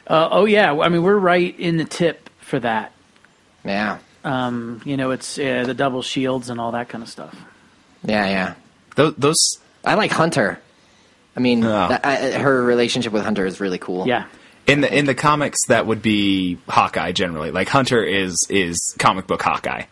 Uh, 0.07 0.29
oh 0.31 0.45
yeah, 0.45 0.73
I 0.73 0.89
mean 0.89 1.03
we're 1.03 1.17
right 1.19 1.59
in 1.59 1.77
the 1.77 1.85
tip 1.85 2.29
for 2.41 2.59
that. 2.61 2.93
Yeah. 3.65 3.99
Um, 4.25 4.81
you 4.85 4.97
know, 4.97 5.11
it's 5.11 5.39
uh, 5.39 5.65
the 5.67 5.75
double 5.75 6.03
shields 6.03 6.49
and 6.51 6.61
all 6.61 6.73
that 6.73 6.89
kind 6.89 7.03
of 7.03 7.11
stuff. 7.11 7.35
Yeah, 8.03 8.27
yeah. 8.27 8.55
Those, 8.97 9.15
those 9.17 9.59
I 9.85 9.95
like 9.95 10.11
Hunter. 10.13 10.59
I 11.37 11.41
mean, 11.41 11.65
Oh. 11.65 11.89
that, 11.89 12.05
I, 12.07 12.33
her 12.39 12.63
relationship 12.63 13.13
with 13.13 13.23
Hunter 13.25 13.45
is 13.45 13.61
really 13.61 13.79
cool. 13.79 14.07
Yeah, 14.07 14.27
in 14.67 14.81
the 14.83 14.95
in 14.99 15.05
the 15.07 15.15
comics 15.15 15.67
that 15.67 15.87
would 15.87 16.01
be 16.03 16.59
Hawkeye 16.69 17.13
generally. 17.13 17.51
Like 17.51 17.69
Hunter 17.69 18.03
is 18.03 18.47
is 18.51 18.95
comic 18.99 19.27
book 19.27 19.43
Hawkeye. 19.43 19.85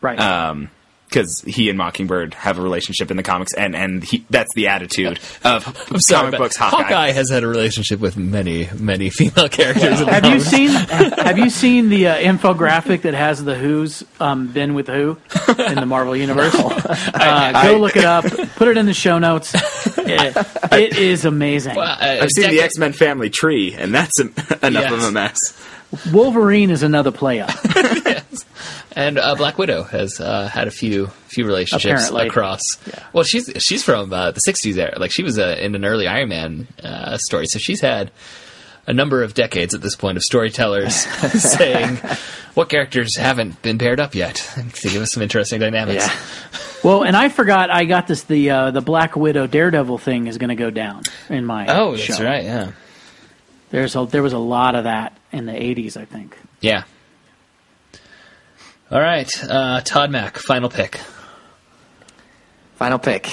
right. 0.00 0.18
um, 0.20 0.70
because 1.08 1.42
he 1.46 1.68
and 1.68 1.78
Mockingbird 1.78 2.34
have 2.34 2.58
a 2.58 2.62
relationship 2.62 3.10
in 3.10 3.16
the 3.16 3.22
comics, 3.22 3.54
and 3.54 3.74
and 3.74 4.04
he, 4.04 4.24
that's 4.30 4.52
the 4.54 4.68
attitude 4.68 5.18
of 5.44 5.64
comic 6.08 6.38
books. 6.38 6.56
Hawkeye. 6.56 7.10
has 7.12 7.30
had 7.30 7.42
a 7.42 7.46
relationship 7.46 8.00
with 8.00 8.16
many, 8.16 8.68
many 8.78 9.10
female 9.10 9.48
characters. 9.48 10.00
in 10.00 10.06
the 10.06 10.12
have 10.12 10.26
you 10.26 10.40
seen 10.40 10.68
Have 10.68 11.38
you 11.38 11.50
seen 11.50 11.88
the 11.88 12.08
uh, 12.08 12.16
infographic 12.16 13.02
that 13.02 13.14
has 13.14 13.42
the 13.44 13.54
Who's 13.54 14.04
um, 14.20 14.48
been 14.48 14.74
with 14.74 14.88
who 14.88 15.18
in 15.58 15.74
the 15.76 15.86
Marvel 15.86 16.16
universe? 16.16 16.54
Uh, 17.18 17.62
go 17.64 17.78
look 17.78 17.96
it 17.96 18.04
up. 18.04 18.24
Put 18.56 18.68
it 18.68 18.76
in 18.76 18.86
the 18.86 18.94
show 18.94 19.18
notes. 19.18 19.54
It, 20.10 20.36
it 20.72 20.96
is 20.96 21.26
amazing. 21.26 21.76
Well, 21.76 21.86
uh, 21.86 22.22
I've 22.22 22.30
seen 22.30 22.48
the 22.48 22.62
X 22.62 22.78
Men 22.78 22.94
family 22.94 23.28
tree, 23.28 23.74
and 23.74 23.94
that's 23.94 24.18
em- 24.18 24.32
enough 24.62 24.90
of 24.90 25.02
a 25.02 25.12
mess. 25.12 25.38
Wolverine 26.12 26.70
is 26.70 26.82
another 26.82 27.10
play 27.10 27.40
up. 27.40 27.50
And 28.98 29.16
uh, 29.16 29.36
Black 29.36 29.58
Widow 29.58 29.84
has 29.84 30.20
uh, 30.20 30.48
had 30.48 30.66
a 30.66 30.72
few 30.72 31.06
few 31.28 31.46
relationships 31.46 32.08
Apparently. 32.08 32.26
across. 32.26 32.62
Well, 33.12 33.22
she's 33.22 33.48
she's 33.58 33.84
from 33.84 34.12
uh, 34.12 34.32
the 34.32 34.40
'60s 34.40 34.76
era. 34.76 34.98
Like 34.98 35.12
she 35.12 35.22
was 35.22 35.38
uh, 35.38 35.56
in 35.60 35.76
an 35.76 35.84
early 35.84 36.08
Iron 36.08 36.28
Man 36.28 36.66
uh, 36.82 37.16
story, 37.16 37.46
so 37.46 37.60
she's 37.60 37.80
had 37.80 38.10
a 38.88 38.92
number 38.92 39.22
of 39.22 39.34
decades 39.34 39.72
at 39.72 39.82
this 39.82 39.94
point 39.94 40.16
of 40.16 40.24
storytellers 40.24 40.96
saying 41.40 41.96
what 42.54 42.68
characters 42.68 43.16
haven't 43.16 43.62
been 43.62 43.78
paired 43.78 44.00
up 44.00 44.16
yet 44.16 44.36
to 44.74 44.88
give 44.88 45.00
us 45.00 45.12
some 45.12 45.22
interesting 45.22 45.60
dynamics. 45.60 46.06
Yeah. 46.06 46.16
Well, 46.84 47.02
and 47.02 47.16
I 47.16 47.28
forgot 47.28 47.70
I 47.70 47.86
got 47.86 48.06
this. 48.06 48.22
The 48.22 48.50
uh, 48.50 48.70
the 48.70 48.80
Black 48.80 49.16
Widow 49.16 49.48
Daredevil 49.48 49.98
thing 49.98 50.28
is 50.28 50.38
going 50.38 50.50
to 50.50 50.54
go 50.54 50.70
down 50.70 51.02
in 51.28 51.44
my. 51.44 51.66
Oh, 51.66 51.96
that's 51.96 52.04
show. 52.04 52.24
right. 52.24 52.44
Yeah. 52.44 52.70
There's 53.70 53.96
a 53.96 54.06
there 54.06 54.22
was 54.22 54.32
a 54.32 54.38
lot 54.38 54.76
of 54.76 54.84
that 54.84 55.18
in 55.32 55.46
the 55.46 55.52
'80s, 55.52 55.96
I 55.96 56.04
think. 56.04 56.38
Yeah. 56.60 56.84
All 58.90 59.00
right, 59.00 59.30
uh, 59.44 59.82
Todd 59.82 60.10
Mack, 60.10 60.38
final 60.38 60.70
pick. 60.70 60.98
Final 62.76 62.98
pick. 62.98 63.28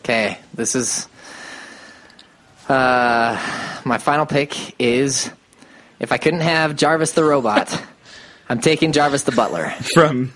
Okay, 0.00 0.38
this 0.52 0.74
is 0.74 1.08
uh, 2.68 3.80
my 3.86 3.96
final 3.96 4.26
pick 4.26 4.78
is 4.78 5.30
if 6.00 6.12
I 6.12 6.18
couldn't 6.18 6.40
have 6.40 6.76
Jarvis 6.76 7.12
the 7.12 7.24
robot, 7.24 7.82
I'm 8.50 8.60
taking 8.60 8.92
Jarvis 8.92 9.22
the 9.22 9.32
butler. 9.32 9.70
From 9.70 10.28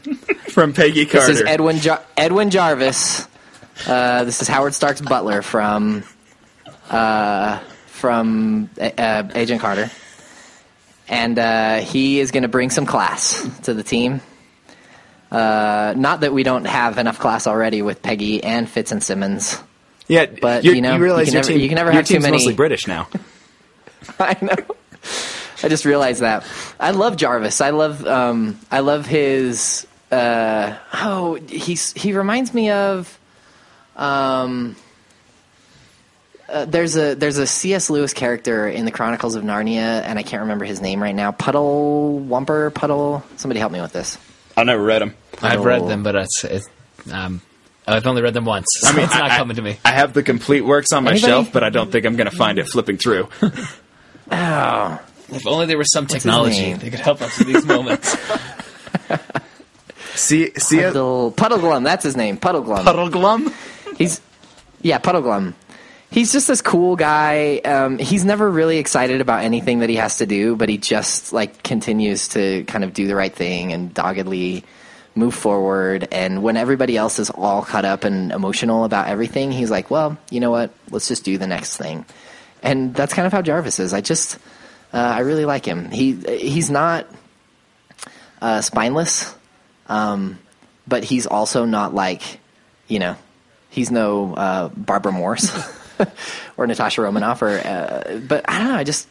from 0.49 0.73
Peggy 0.73 1.05
Carter. 1.05 1.27
This 1.27 1.41
is 1.41 1.47
Edwin 1.47 1.77
Jar- 1.79 2.03
Edwin 2.17 2.49
Jarvis. 2.49 3.29
Uh, 3.87 4.25
this 4.25 4.41
is 4.41 4.49
Howard 4.49 4.73
Stark's 4.73 5.03
butler 5.03 5.43
from 5.43 6.05
uh, 6.89 7.59
from 7.87 8.71
uh, 8.81 9.25
Agent 9.35 9.61
Carter, 9.61 9.91
and 11.07 11.39
uh, 11.39 11.77
he 11.81 12.19
is 12.19 12.31
going 12.31 12.45
to 12.45 12.49
bring 12.49 12.71
some 12.71 12.87
class 12.87 13.47
to 13.65 13.75
the 13.75 13.83
team. 13.83 14.23
Uh, 15.31 15.95
not 15.97 16.21
that 16.21 16.33
we 16.33 16.43
don't 16.43 16.65
have 16.67 16.97
enough 16.99 17.19
class 17.19 17.47
already 17.47 17.83
with 17.83 18.03
Peggy 18.03 18.43
and 18.43 18.69
Fitz 18.69 18.93
and 18.93 19.03
Simmons. 19.03 19.59
yeah, 20.07 20.27
but, 20.41 20.65
you 20.65 20.81
know, 20.81 20.99
realize 20.99 21.27
you 21.27 21.33
can 21.33 21.35
your 21.35 21.43
never- 21.43 21.49
team, 21.53 21.61
you 21.61 21.69
can 21.69 21.77
never 21.77 21.93
have 21.93 22.07
too 22.07 22.21
many- 22.21 22.33
mostly 22.33 22.55
British 22.55 22.87
now. 22.87 23.09
I 24.19 24.37
know. 24.41 24.57
I 25.63 25.69
just 25.69 25.85
realized 25.85 26.21
that. 26.23 26.45
I 26.79 26.93
love 26.93 27.17
Jarvis. 27.17 27.61
I 27.61 27.71
love 27.71 28.07
um, 28.07 28.59
I 28.71 28.81
love 28.81 29.07
his 29.07 29.87
uh, 30.13 30.77
oh 30.95 31.35
he's 31.49 31.93
he 31.93 32.13
reminds 32.13 32.55
me 32.55 32.71
of 32.71 33.19
um, 33.97 34.77
uh, 36.49 36.65
there's 36.65 36.97
a 36.97 37.15
there's 37.17 37.39
a 37.39 37.47
C.S. 37.47 37.91
Lewis 37.91 38.15
character 38.15 38.69
in 38.69 38.85
the 38.85 38.93
Chronicles 38.93 39.35
of 39.35 39.43
Narnia 39.43 40.03
and 40.05 40.19
I 40.19 40.23
can't 40.23 40.43
remember 40.43 40.65
his 40.65 40.81
name 40.81 41.03
right 41.03 41.15
now. 41.15 41.33
Puddle 41.33 42.25
Wumper 42.27 42.73
Puddle. 42.73 43.25
Somebody 43.37 43.59
help 43.61 43.73
me 43.73 43.81
with 43.81 43.93
this. 43.93 44.17
I 44.59 44.65
never 44.65 44.83
read 44.83 45.03
them. 45.03 45.15
I've 45.43 45.65
read 45.65 45.83
Oh. 45.83 45.89
them, 45.89 46.03
but 46.03 46.15
it's, 46.17 46.45
it's 46.45 46.69
um, 47.13 47.41
I've 47.87 48.07
only 48.07 48.23
read 48.23 48.35
them 48.35 48.45
once. 48.45 48.77
So 48.81 48.89
I 48.89 48.93
mean, 48.95 49.05
it's 49.05 49.15
not 49.15 49.31
I- 49.31 49.37
coming 49.39 49.57
to 49.57 49.63
me. 49.63 49.79
I 49.85 49.93
have 49.93 50.13
the 50.13 50.23
complete 50.23 50.63
works 50.63 50.93
on 50.93 51.05
my 51.05 51.13
Anybody? 51.13 51.31
shelf, 51.31 51.53
but 51.53 51.63
I 51.65 51.71
don't 51.71 51.91
think 51.93 52.05
I'm 52.05 52.17
going 52.17 52.29
to 52.31 52.37
find 52.37 52.59
it 52.59 52.69
flipping 52.69 52.97
through. 52.99 53.29
Oh, 54.31 55.01
If 55.31 55.47
only 55.47 55.65
there 55.65 55.79
was 55.79 55.91
some 55.91 56.07
technology 56.07 56.61
name? 56.61 56.77
that 56.79 56.91
could 56.91 57.01
help 57.01 57.23
us 57.23 57.41
in 57.41 57.47
these 57.47 57.65
moments. 57.65 58.15
See, 60.15 60.51
see, 60.57 60.81
a 60.81 60.89
Puddle 60.89 61.33
Puddleglum. 61.33 61.85
That's 61.85 62.03
his 62.05 62.17
name. 62.17 62.37
Puddleglum. 62.39 62.85
puddle 62.85 63.09
glum. 63.09 63.55
He's 63.97 64.21
yeah, 64.83 64.99
Puddleglum. 64.99 65.55
He's 66.11 66.33
just 66.33 66.49
this 66.49 66.63
cool 66.63 66.97
guy. 66.97 67.59
Um, 67.59 67.99
he's 67.99 68.25
never 68.25 68.51
really 68.51 68.79
excited 68.79 69.21
about 69.21 69.45
anything 69.45 69.81
that 69.81 69.91
he 69.91 69.97
has 69.97 70.19
to 70.19 70.27
do, 70.27 70.57
but 70.57 70.71
he 70.71 70.79
just 70.79 71.35
like 71.35 71.63
continues 71.63 72.29
to 72.29 72.65
kind 72.65 72.83
of 72.83 72.95
do 72.95 73.07
the 73.07 73.15
right 73.15 73.35
thing 73.35 73.73
and 73.75 73.93
doggedly 73.93 74.65
move 75.15 75.35
forward. 75.35 76.09
And 76.11 76.43
when 76.43 76.57
everybody 76.57 76.97
else 76.97 77.19
is 77.19 77.29
all 77.29 77.63
caught 77.63 77.85
up 77.85 78.05
and 78.05 78.33
emotional 78.33 78.85
about 78.85 79.09
everything, 79.09 79.53
he's 79.53 79.71
like, 79.71 79.91
"Well, 79.91 80.17
you 80.31 80.41
know 80.41 80.51
what? 80.51 80.71
Let's 80.91 81.09
just 81.09 81.25
do 81.25 81.37
the 81.37 81.47
next 81.47 81.77
thing." 81.77 82.07
And 82.63 82.95
that's 82.95 83.13
kind 83.13 83.27
of 83.27 83.33
how 83.33 83.43
Jarvis 83.43 83.79
is. 83.79 83.93
I 83.93 84.01
just, 84.01 84.37
uh, 84.95 84.97
I 84.97 85.21
really 85.21 85.45
like 85.45 85.67
him. 85.67 85.91
He 85.91 86.15
he's 86.15 86.71
not 86.71 87.07
uh, 88.41 88.63
spineless, 88.63 89.35
um, 89.89 90.39
but 90.87 91.05
he's 91.05 91.27
also 91.27 91.67
not 91.67 91.93
like, 91.95 92.41
you 92.87 92.99
know, 92.99 93.17
he's 93.69 93.91
no 93.91 94.35
uh, 94.35 94.69
Barbara 94.69 95.13
Morse 95.13 95.51
or 96.57 96.67
Natasha 96.67 97.03
Romanoff 97.03 97.43
or, 97.43 97.49
uh, 97.59 98.21
but 98.27 98.45
I 98.49 98.59
don't 98.59 98.69
know. 98.69 98.77
I 98.77 98.85
just 98.85 99.09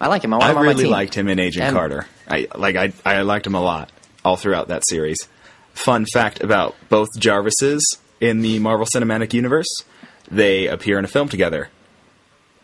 I 0.00 0.08
like 0.08 0.22
him. 0.24 0.32
I 0.34 0.36
want 0.38 0.44
I 0.44 0.50
him 0.52 0.58
on 0.58 0.64
my 0.64 0.70
really 0.72 0.84
team. 0.84 0.92
liked 0.92 1.14
him 1.14 1.28
in 1.28 1.38
Agent 1.38 1.66
And- 1.66 1.76
Carter. 1.76 2.06
I 2.28 2.48
like 2.54 2.76
I 2.76 2.92
I 3.04 3.22
liked 3.22 3.46
him 3.46 3.54
a 3.54 3.60
lot 3.62 3.90
all 4.24 4.36
throughout 4.36 4.68
that 4.68 4.86
series. 4.86 5.28
Fun 5.74 6.04
fact 6.06 6.42
about 6.42 6.74
both 6.88 7.08
Jarvises 7.18 7.80
in 8.20 8.40
the 8.42 8.58
Marvel 8.58 8.86
Cinematic 8.86 9.32
Universe: 9.34 9.84
they 10.30 10.66
appear 10.66 10.98
in 10.98 11.04
a 11.04 11.08
film 11.08 11.28
together, 11.28 11.68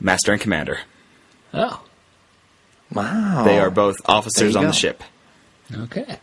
Master 0.00 0.32
and 0.32 0.40
Commander. 0.40 0.80
oh, 1.54 1.82
Wow, 2.92 3.42
They 3.44 3.58
are 3.58 3.70
both 3.70 3.96
officers 4.06 4.54
on 4.54 4.62
go. 4.64 4.68
the 4.68 4.72
ship. 4.74 5.02
okay. 5.74 6.18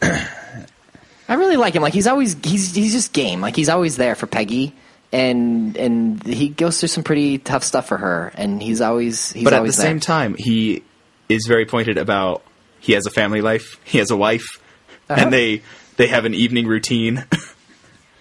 I 0.02 1.34
really 1.34 1.56
like 1.56 1.74
him. 1.74 1.82
Like 1.82 1.94
he's 1.94 2.06
always 2.06 2.34
he's 2.44 2.74
he's 2.74 2.92
just 2.92 3.12
game. 3.12 3.40
Like 3.40 3.56
he's 3.56 3.68
always 3.68 3.96
there 3.96 4.14
for 4.14 4.26
Peggy. 4.26 4.74
And 5.12 5.76
and 5.76 6.22
he 6.26 6.48
goes 6.48 6.80
through 6.80 6.88
some 6.88 7.04
pretty 7.04 7.38
tough 7.38 7.62
stuff 7.64 7.86
for 7.88 7.96
her, 7.96 8.32
and 8.34 8.60
he's 8.62 8.80
always 8.80 9.32
he's 9.32 9.44
but 9.44 9.52
at 9.52 9.56
the 9.56 9.60
always 9.60 9.76
there. 9.76 9.86
same 9.86 10.00
time, 10.00 10.34
he 10.36 10.82
is 11.28 11.46
very 11.46 11.64
pointed 11.64 11.96
about 11.96 12.42
he 12.80 12.92
has 12.92 13.06
a 13.06 13.10
family 13.10 13.40
life, 13.40 13.78
he 13.84 13.98
has 13.98 14.10
a 14.10 14.16
wife, 14.16 14.60
Uh-huh. 15.08 15.20
and 15.22 15.32
they 15.32 15.62
they 15.96 16.08
have 16.08 16.24
an 16.24 16.34
evening 16.34 16.66
routine. 16.66 17.24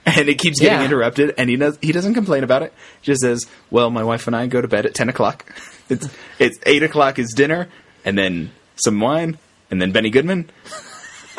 And 0.07 0.29
it 0.29 0.35
keeps 0.37 0.59
getting 0.59 0.77
Yeah. 0.81 0.85
interrupted, 0.85 1.33
and 1.35 1.49
he 1.49 1.55
does. 1.55 1.79
He 1.81 1.91
doesn't 1.91 2.13
complain 2.13 2.43
about 2.43 2.61
it. 2.61 2.71
He 3.01 3.07
just 3.07 3.21
says, 3.21 3.47
"Well, 3.71 3.89
my 3.89 4.03
wife 4.03 4.27
and 4.27 4.35
I 4.35 4.45
go 4.45 4.61
to 4.61 4.67
bed 4.67 4.85
at 4.85 4.93
ten 4.93 5.09
o'clock. 5.09 5.51
It's 5.89 6.07
it's 6.37 6.59
eight 6.67 6.83
o'clock 6.83 7.17
is 7.17 7.33
dinner, 7.35 7.69
and 8.05 8.15
then 8.15 8.51
some 8.75 8.99
wine, 8.99 9.39
and 9.71 9.81
then 9.81 9.91
Benny 9.91 10.11
Goodman, 10.11 10.51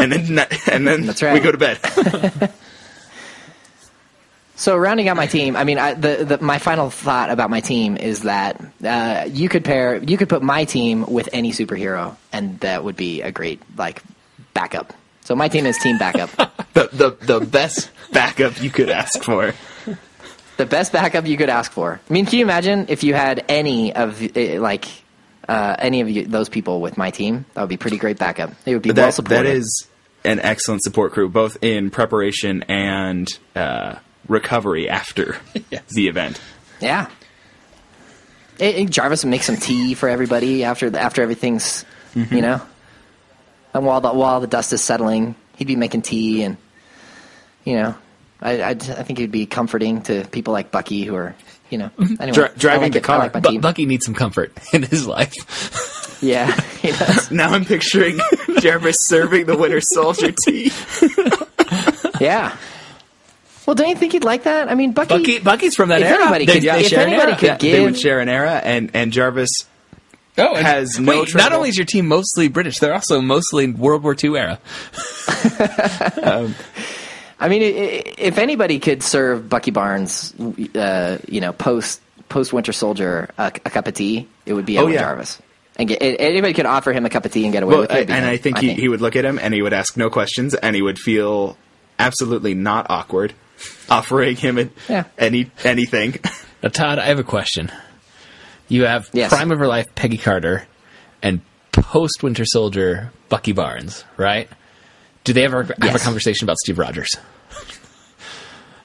and 0.00 0.10
then 0.12 0.46
and 0.66 0.84
then 0.84 1.06
right. 1.22 1.34
we 1.34 1.38
go 1.38 1.52
to 1.52 1.58
bed." 1.58 1.78
So 4.58 4.76
rounding 4.76 5.08
out 5.08 5.16
my 5.16 5.26
team, 5.26 5.54
I 5.54 5.64
mean, 5.64 5.78
I, 5.78 5.92
the, 5.94 6.24
the 6.24 6.38
my 6.38 6.58
final 6.58 6.88
thought 6.88 7.30
about 7.30 7.50
my 7.50 7.60
team 7.60 7.96
is 7.98 8.22
that 8.22 8.58
uh, 8.82 9.28
you 9.30 9.50
could 9.50 9.64
pair, 9.64 9.98
you 10.02 10.16
could 10.16 10.30
put 10.30 10.42
my 10.42 10.64
team 10.64 11.04
with 11.06 11.28
any 11.34 11.52
superhero, 11.52 12.16
and 12.32 12.58
that 12.60 12.82
would 12.82 12.96
be 12.96 13.20
a 13.20 13.30
great 13.30 13.60
like 13.76 14.02
backup. 14.54 14.94
So 15.20 15.34
my 15.36 15.48
team 15.48 15.66
is 15.66 15.76
team 15.78 15.98
backup, 15.98 16.30
the 16.72 16.88
the 16.92 17.38
the 17.38 17.44
best 17.44 17.90
backup 18.12 18.62
you 18.62 18.70
could 18.70 18.88
ask 18.88 19.22
for. 19.22 19.52
the 20.56 20.64
best 20.66 20.90
backup 20.92 21.26
you 21.26 21.36
could 21.36 21.50
ask 21.50 21.70
for. 21.70 22.00
I 22.08 22.12
mean, 22.12 22.24
can 22.24 22.38
you 22.38 22.44
imagine 22.44 22.86
if 22.88 23.04
you 23.04 23.12
had 23.12 23.44
any 23.48 23.94
of 23.94 24.22
uh, 24.22 24.58
like 24.60 24.86
uh, 25.48 25.76
any 25.78 26.00
of 26.00 26.08
you, 26.08 26.24
those 26.24 26.48
people 26.48 26.80
with 26.80 26.96
my 26.96 27.10
team, 27.10 27.44
that 27.54 27.60
would 27.60 27.68
be 27.68 27.76
pretty 27.76 27.98
great 27.98 28.18
backup. 28.18 28.52
They 28.64 28.72
would 28.72 28.82
be 28.82 28.88
But 28.88 28.96
well 28.96 29.06
that, 29.08 29.12
supported. 29.12 29.36
that 29.44 29.46
is 29.46 29.86
an 30.24 30.40
excellent 30.40 30.82
support 30.82 31.12
crew, 31.12 31.28
both 31.28 31.58
in 31.62 31.90
preparation 31.90 32.62
and 32.68 33.28
uh, 33.54 33.96
recovery 34.28 34.88
after 34.88 35.36
the 35.88 36.08
event. 36.08 36.40
Yeah. 36.80 37.08
Eh, 38.58 38.82
eh, 38.82 38.84
Jarvis 38.86 39.24
would 39.24 39.30
make 39.30 39.42
some 39.42 39.56
tea 39.56 39.94
for 39.94 40.08
everybody 40.08 40.64
after 40.64 40.88
the, 40.90 41.00
after 41.00 41.22
everything's, 41.22 41.84
Mm-hmm. 42.14 42.34
you 42.34 42.40
know, 42.40 42.62
and 43.74 43.84
while 43.84 44.00
the 44.00 44.10
while 44.10 44.40
the 44.40 44.46
dust 44.46 44.72
is 44.72 44.80
settling, 44.82 45.34
he'd 45.56 45.66
be 45.66 45.76
making 45.76 46.00
tea, 46.00 46.44
and 46.44 46.56
you 47.62 47.74
know, 47.74 47.94
I 48.40 48.62
I'd, 48.62 48.88
I 48.88 49.02
think 49.02 49.18
it'd 49.18 49.30
be 49.30 49.44
comforting 49.44 50.00
to 50.04 50.24
people 50.30 50.54
like 50.54 50.70
Bucky 50.70 51.04
who 51.04 51.14
are, 51.14 51.34
you 51.68 51.76
know, 51.76 51.90
anyway, 52.18 52.32
Dri- 52.32 52.48
driving 52.56 52.82
like 52.84 52.92
the 52.92 52.98
it. 53.00 53.04
Car. 53.04 53.18
like 53.34 53.42
team. 53.44 53.60
Bucky 53.60 53.84
needs 53.84 54.06
some 54.06 54.14
comfort 54.14 54.56
in 54.72 54.82
his 54.84 55.06
life. 55.06 55.34
yeah, 56.22 56.58
he 56.80 56.92
does. 56.92 57.30
Now 57.30 57.50
I'm 57.50 57.66
picturing 57.66 58.18
Jarvis 58.60 58.96
serving 59.06 59.44
the 59.44 59.58
Winter 59.58 59.82
Soldier 59.82 60.32
tea. 60.46 60.72
Yeah. 62.18 62.56
Well, 63.66 63.74
don't 63.74 63.88
you 63.88 63.96
think 63.96 64.12
he'd 64.12 64.24
like 64.24 64.44
that? 64.44 64.70
I 64.70 64.74
mean, 64.76 64.92
Bucky. 64.92 65.08
Bucky, 65.18 65.38
Bucky's 65.40 65.74
from 65.74 65.88
that 65.90 66.00
If 66.00 66.06
era. 66.08 66.22
anybody 66.22 66.46
They- 66.46 66.52
could- 66.54 66.62
they 66.62 66.80
if 66.80 66.86
share 66.88 67.00
an 67.00 67.08
anybody 67.08 67.30
era. 67.32 67.38
could 67.40 67.46
Yeah, 67.48 67.56
give- 67.58 67.72
they 67.72 67.80
would 67.84 67.98
share 67.98 68.20
an 68.20 68.28
era, 68.28 68.60
and 68.62 68.90
and 68.94 69.12
Jarvis 69.12 69.50
Oh, 70.38 70.54
and 70.54 70.66
has 70.66 71.00
no 71.00 71.20
wait, 71.22 71.34
not 71.34 71.52
only 71.52 71.70
is 71.70 71.76
your 71.78 71.86
team 71.86 72.06
mostly 72.06 72.48
British, 72.48 72.78
they're 72.78 72.92
also 72.94 73.20
mostly 73.20 73.66
World 73.70 74.02
War 74.02 74.14
II 74.22 74.36
era. 74.36 74.58
I 77.38 77.48
mean, 77.48 77.62
i- 77.62 77.64
i- 77.66 78.14
if 78.18 78.38
anybody 78.38 78.78
could 78.78 79.02
serve 79.02 79.48
Bucky 79.48 79.70
Barnes, 79.70 80.32
uh, 80.74 81.18
you 81.28 81.40
know, 81.40 81.52
post 81.52 82.00
post 82.28 82.52
Winter 82.52 82.72
Soldier 82.72 83.28
a, 83.38 83.46
a 83.46 83.70
cup 83.70 83.86
of 83.86 83.94
tea, 83.94 84.26
it 84.46 84.52
would 84.52 84.66
be 84.66 84.78
Oh, 84.78 84.86
yeah. 84.88 85.00
Jarvis. 85.00 85.38
And 85.78 85.88
get, 85.88 85.98
anybody 86.00 86.54
could 86.54 86.64
offer 86.66 86.92
him 86.92 87.04
a 87.04 87.10
cup 87.10 87.24
of 87.26 87.32
tea 87.32 87.44
and 87.44 87.52
get 87.52 87.62
away 87.62 87.72
Well, 87.72 87.80
with 87.82 87.90
it. 87.92 88.08
and 88.10 88.24
him, 88.24 88.30
I 88.30 88.36
think 88.38 88.58
he, 88.58 88.72
he 88.72 88.88
would 88.88 89.02
look 89.02 89.14
at 89.14 89.24
him 89.26 89.38
and 89.38 89.52
he 89.52 89.60
would 89.60 89.74
ask 89.74 89.96
no 89.96 90.08
questions 90.08 90.54
and 90.54 90.74
he 90.74 90.80
would 90.80 90.98
feel 90.98 91.56
absolutely 91.98 92.54
not 92.54 92.86
awkward 92.88 93.34
offering 93.90 94.36
him 94.36 94.58
a, 94.58 94.68
Yeah. 94.88 95.04
any 95.18 95.50
anything. 95.64 96.18
Now, 96.62 96.70
Todd, 96.70 96.98
I 96.98 97.04
have 97.06 97.18
a 97.18 97.22
question. 97.24 97.70
You 98.68 98.86
have 98.86 99.10
Yes. 99.12 99.28
prime 99.30 99.52
of 99.52 99.58
her 99.58 99.66
life 99.68 99.86
Peggy 99.94 100.16
Carter 100.16 100.66
and 101.22 101.42
post 101.70 102.22
Winter 102.22 102.46
Soldier 102.46 103.12
Bucky 103.28 103.52
Barnes, 103.52 104.04
right? 104.16 104.48
Do 105.24 105.34
they 105.34 105.44
ever 105.44 105.64
have 105.82 105.94
a 105.94 105.98
conversation 105.98 106.46
about 106.46 106.56
Steve 106.58 106.78
Rogers? 106.78 107.14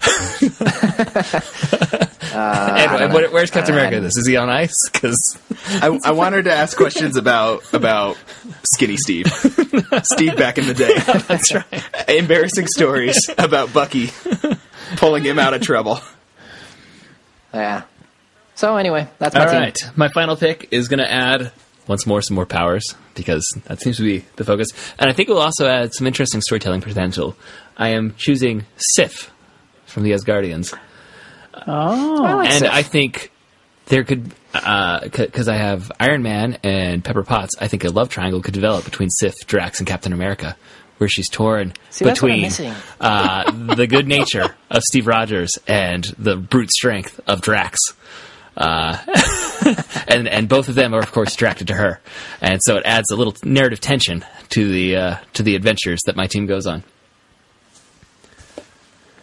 and, 2.34 3.04
and 3.04 3.14
what- 3.14 3.32
where's 3.32 3.52
Captain 3.52 3.74
uh, 3.76 3.78
America? 3.78 4.00
This 4.00 4.18
is 4.18 4.28
he 4.28 4.38
on 4.38 4.50
ice? 4.50 4.90
Because 4.92 5.38
I, 5.68 5.98
I 6.04 6.12
want 6.12 6.36
her 6.36 6.44
to 6.44 6.52
ask 6.52 6.76
questions 6.78 7.18
about 7.18 7.74
about 7.74 8.18
Skinny 8.64 8.98
Steve, 8.98 9.28
Steve 10.04 10.36
back 10.38 10.58
in 10.58 10.68
the 10.68 10.74
day. 10.74 10.94
that's 11.28 11.54
right. 11.54 12.10
Embarrassing 12.10 12.68
stories 12.68 13.30
about 13.38 13.74
Bucky 13.74 14.10
pulling 14.98 15.24
him 15.24 15.40
out 15.40 15.54
of 15.54 15.62
trouble. 15.62 16.00
Yeah. 17.54 17.84
So 18.56 18.76
anyway, 18.78 19.08
that's 19.18 19.34
my 19.36 19.46
All 19.46 19.52
team. 19.52 19.62
right, 19.62 19.90
my 19.96 20.10
final 20.10 20.36
pick 20.36 20.68
is 20.72 20.88
going 20.88 21.00
to 21.00 21.12
add 21.12 21.52
once 21.88 22.06
more 22.06 22.22
some 22.22 22.36
more 22.36 22.46
powers 22.46 22.96
because 23.16 23.50
that 23.66 23.82
seems 23.82 23.98
to 23.98 24.04
be 24.04 24.26
the 24.36 24.44
focus, 24.44 24.68
and 25.00 25.10
I 25.10 25.14
think 25.14 25.30
it 25.30 25.32
will 25.34 25.42
also 25.42 25.68
add 25.68 25.94
some 25.94 26.06
interesting 26.08 26.42
storytelling 26.42 26.82
potential. 26.82 27.36
I 27.78 27.90
am 27.90 28.14
choosing 28.16 28.66
Sif 28.78 29.32
from 29.86 30.04
the 30.04 30.12
Asgardians. 30.12 30.78
Oh, 31.54 32.24
I 32.24 32.34
like 32.34 32.50
and 32.50 32.60
Sif. 32.60 32.72
I 32.72 32.84
think 32.84 33.32
there 33.88 34.04
could, 34.04 34.32
because 34.54 35.48
I 35.48 35.56
have 35.56 35.92
Iron 36.00 36.24
Man 36.24 36.58
and 36.64 37.04
Pepper 37.04 37.24
Potts, 37.24 37.56
I 37.60 37.68
think 37.68 37.84
a 37.84 37.90
love 37.90 38.10
triangle 38.10 38.42
could 38.42 38.54
develop 38.54 38.86
between 38.86 39.10
Sif, 39.10 39.36
Drax, 39.48 39.80
and 39.80 39.88
Captain 39.88 40.14
America, 40.14 40.56
where 40.98 41.10
she's 41.10 41.30
torn 41.30 41.74
See, 41.90 42.06
that's 42.06 42.22
what 42.22 42.32
I'm 42.32 42.42
between 42.42 42.74
uh, 43.00 43.76
the 43.76 43.88
good 43.88 44.08
nature 44.08 44.56
of 44.70 44.84
Steve 44.84 45.08
Rogers 45.08 45.58
and 45.68 46.06
the 46.18 46.38
brute 46.38 46.72
strength 46.72 47.20
of 47.28 47.42
Drax. 47.42 47.80
Uh, 48.56 48.98
and 50.08 50.28
and 50.28 50.50
both 50.50 50.68
of 50.68 50.76
them 50.76 50.94
are 50.94 51.00
of 51.00 51.12
course 51.12 51.34
attracted 51.34 51.68
to 51.68 51.74
her, 51.74 52.02
and 52.42 52.62
so 52.62 52.76
it 52.76 52.84
adds 52.86 53.10
a 53.10 53.16
little 53.16 53.34
narrative 53.44 53.80
tension 53.80 54.26
to 54.50 54.70
the 54.70 54.96
uh, 54.96 55.16
to 55.34 55.42
the 55.42 55.56
adventures 55.56 56.02
that 56.06 56.18
my 56.18 56.28
team 56.28 56.48
goes 56.48 56.68
on. 56.68 56.84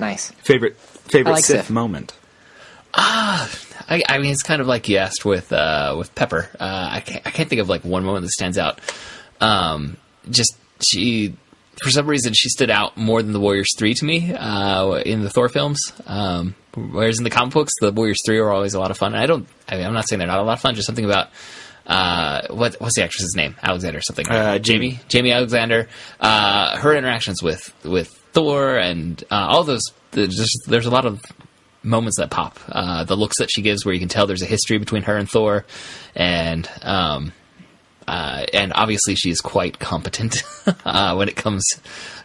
Nice. 0.01 0.31
Favorite 0.31 0.77
favorite 1.09 1.33
like 1.33 1.45
Sith 1.45 1.67
Sif. 1.67 1.71
moment. 1.71 2.15
I, 3.89 4.03
I 4.09 4.19
mean, 4.19 4.33
it's 4.33 4.43
kind 4.43 4.61
of 4.61 4.67
like 4.67 4.89
you 4.89 4.99
asked 4.99 5.25
with 5.25 5.53
uh, 5.53 5.95
with 5.99 6.15
Pepper. 6.15 6.49
Uh, 6.59 6.89
I 6.93 7.01
can't 7.01 7.27
I 7.27 7.31
can't 7.31 7.49
think 7.49 7.61
of 7.61 7.69
like 7.69 7.85
one 7.85 8.05
moment 8.05 8.25
that 8.25 8.31
stands 8.31 8.59
out. 8.59 8.81
Um, 9.41 9.97
just 10.31 10.57
she, 10.81 11.35
for 11.83 11.91
some 11.91 12.07
reason, 12.07 12.33
she 12.35 12.49
stood 12.49 12.71
out 12.71 12.97
more 12.97 13.23
than 13.23 13.33
the 13.33 13.41
Warriors 13.41 13.75
three 13.77 13.95
to 13.95 14.05
me 14.05 14.35
uh, 14.35 14.93
in 15.07 15.23
the 15.23 15.31
Thor 15.31 15.49
films. 15.49 15.93
Um, 16.07 16.55
whereas 16.75 17.19
in 17.19 17.25
the 17.25 17.31
comic 17.31 17.55
books, 17.55 17.73
the 17.81 17.93
Warriors 17.93 18.21
three 18.27 18.39
are 18.39 18.51
always 18.51 18.75
a 18.75 18.81
lot 18.81 18.91
of 18.91 18.99
fun. 18.99 19.15
And 19.15 19.23
I 19.23 19.27
don't. 19.27 19.49
I 19.69 19.77
mean, 19.77 19.87
I'm 19.87 19.95
not 19.95 20.09
saying 20.09 20.19
they're 20.19 20.29
not 20.29 20.41
a 20.41 20.43
lot 20.43 20.55
of 20.55 20.61
fun. 20.61 20.75
Just 20.75 20.87
something 20.87 21.05
about. 21.05 21.29
Uh, 21.87 22.47
what 22.51 22.77
what's 22.81 22.97
the 22.97 23.03
actress's 23.03 23.35
name? 23.35 23.57
Alexander 23.63 24.03
something. 24.03 24.29
Uh, 24.29 24.59
Jaimie 24.61 24.99
Jaimie 25.09 25.35
Alexander. 25.35 25.89
Uh, 26.21 26.77
her 26.77 26.95
interactions 26.95 27.43
with 27.43 27.73
with 27.83 28.18
Thor 28.39 28.77
and 28.77 29.23
uh, 29.33 29.47
all 29.49 29.65
those. 29.65 29.83
There's 30.13 30.37
just 30.37 30.61
there's 30.69 30.87
a 30.87 30.91
lot 30.91 31.05
of 31.05 31.21
moments 31.83 32.19
that 32.19 32.31
pop. 32.31 32.57
Uh, 32.69 33.03
the 33.03 33.17
looks 33.17 33.39
that 33.39 33.51
she 33.51 33.63
gives, 33.63 33.85
where 33.85 33.93
you 33.93 33.99
can 33.99 34.09
tell 34.09 34.29
there's 34.29 34.43
a 34.43 34.47
history 34.47 34.79
between 34.79 35.03
her 35.03 35.17
and 35.17 35.29
Thor, 35.29 35.65
and 36.15 36.71
um, 36.83 37.33
uh, 38.07 38.47
and 38.53 38.73
obviously 38.77 39.17
she 39.17 39.31
is 39.31 39.41
quite 39.41 39.81
competent 39.81 40.45
uh, 40.85 41.17
when 41.17 41.29
it 41.29 41.35
comes 41.35 41.65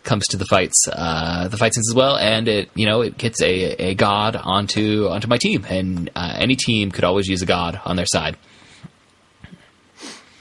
comes 0.03 0.27
to 0.27 0.37
the 0.37 0.45
fights, 0.45 0.87
uh, 0.91 1.47
the 1.47 1.57
fight 1.57 1.73
scenes 1.73 1.89
as 1.89 1.95
well. 1.95 2.15
And 2.15 2.47
it 2.47 2.69
you 2.75 2.85
know 2.85 3.01
it 3.01 3.17
gets 3.17 3.41
a, 3.41 3.89
a 3.89 3.95
god 3.95 4.35
onto 4.35 5.07
onto 5.07 5.27
my 5.27 5.37
team, 5.37 5.65
and 5.67 6.11
uh, 6.15 6.35
any 6.37 6.55
team 6.55 6.91
could 6.91 7.05
always 7.05 7.27
use 7.27 7.41
a 7.41 7.47
god 7.47 7.81
on 7.85 7.95
their 7.95 8.05
side. 8.05 8.37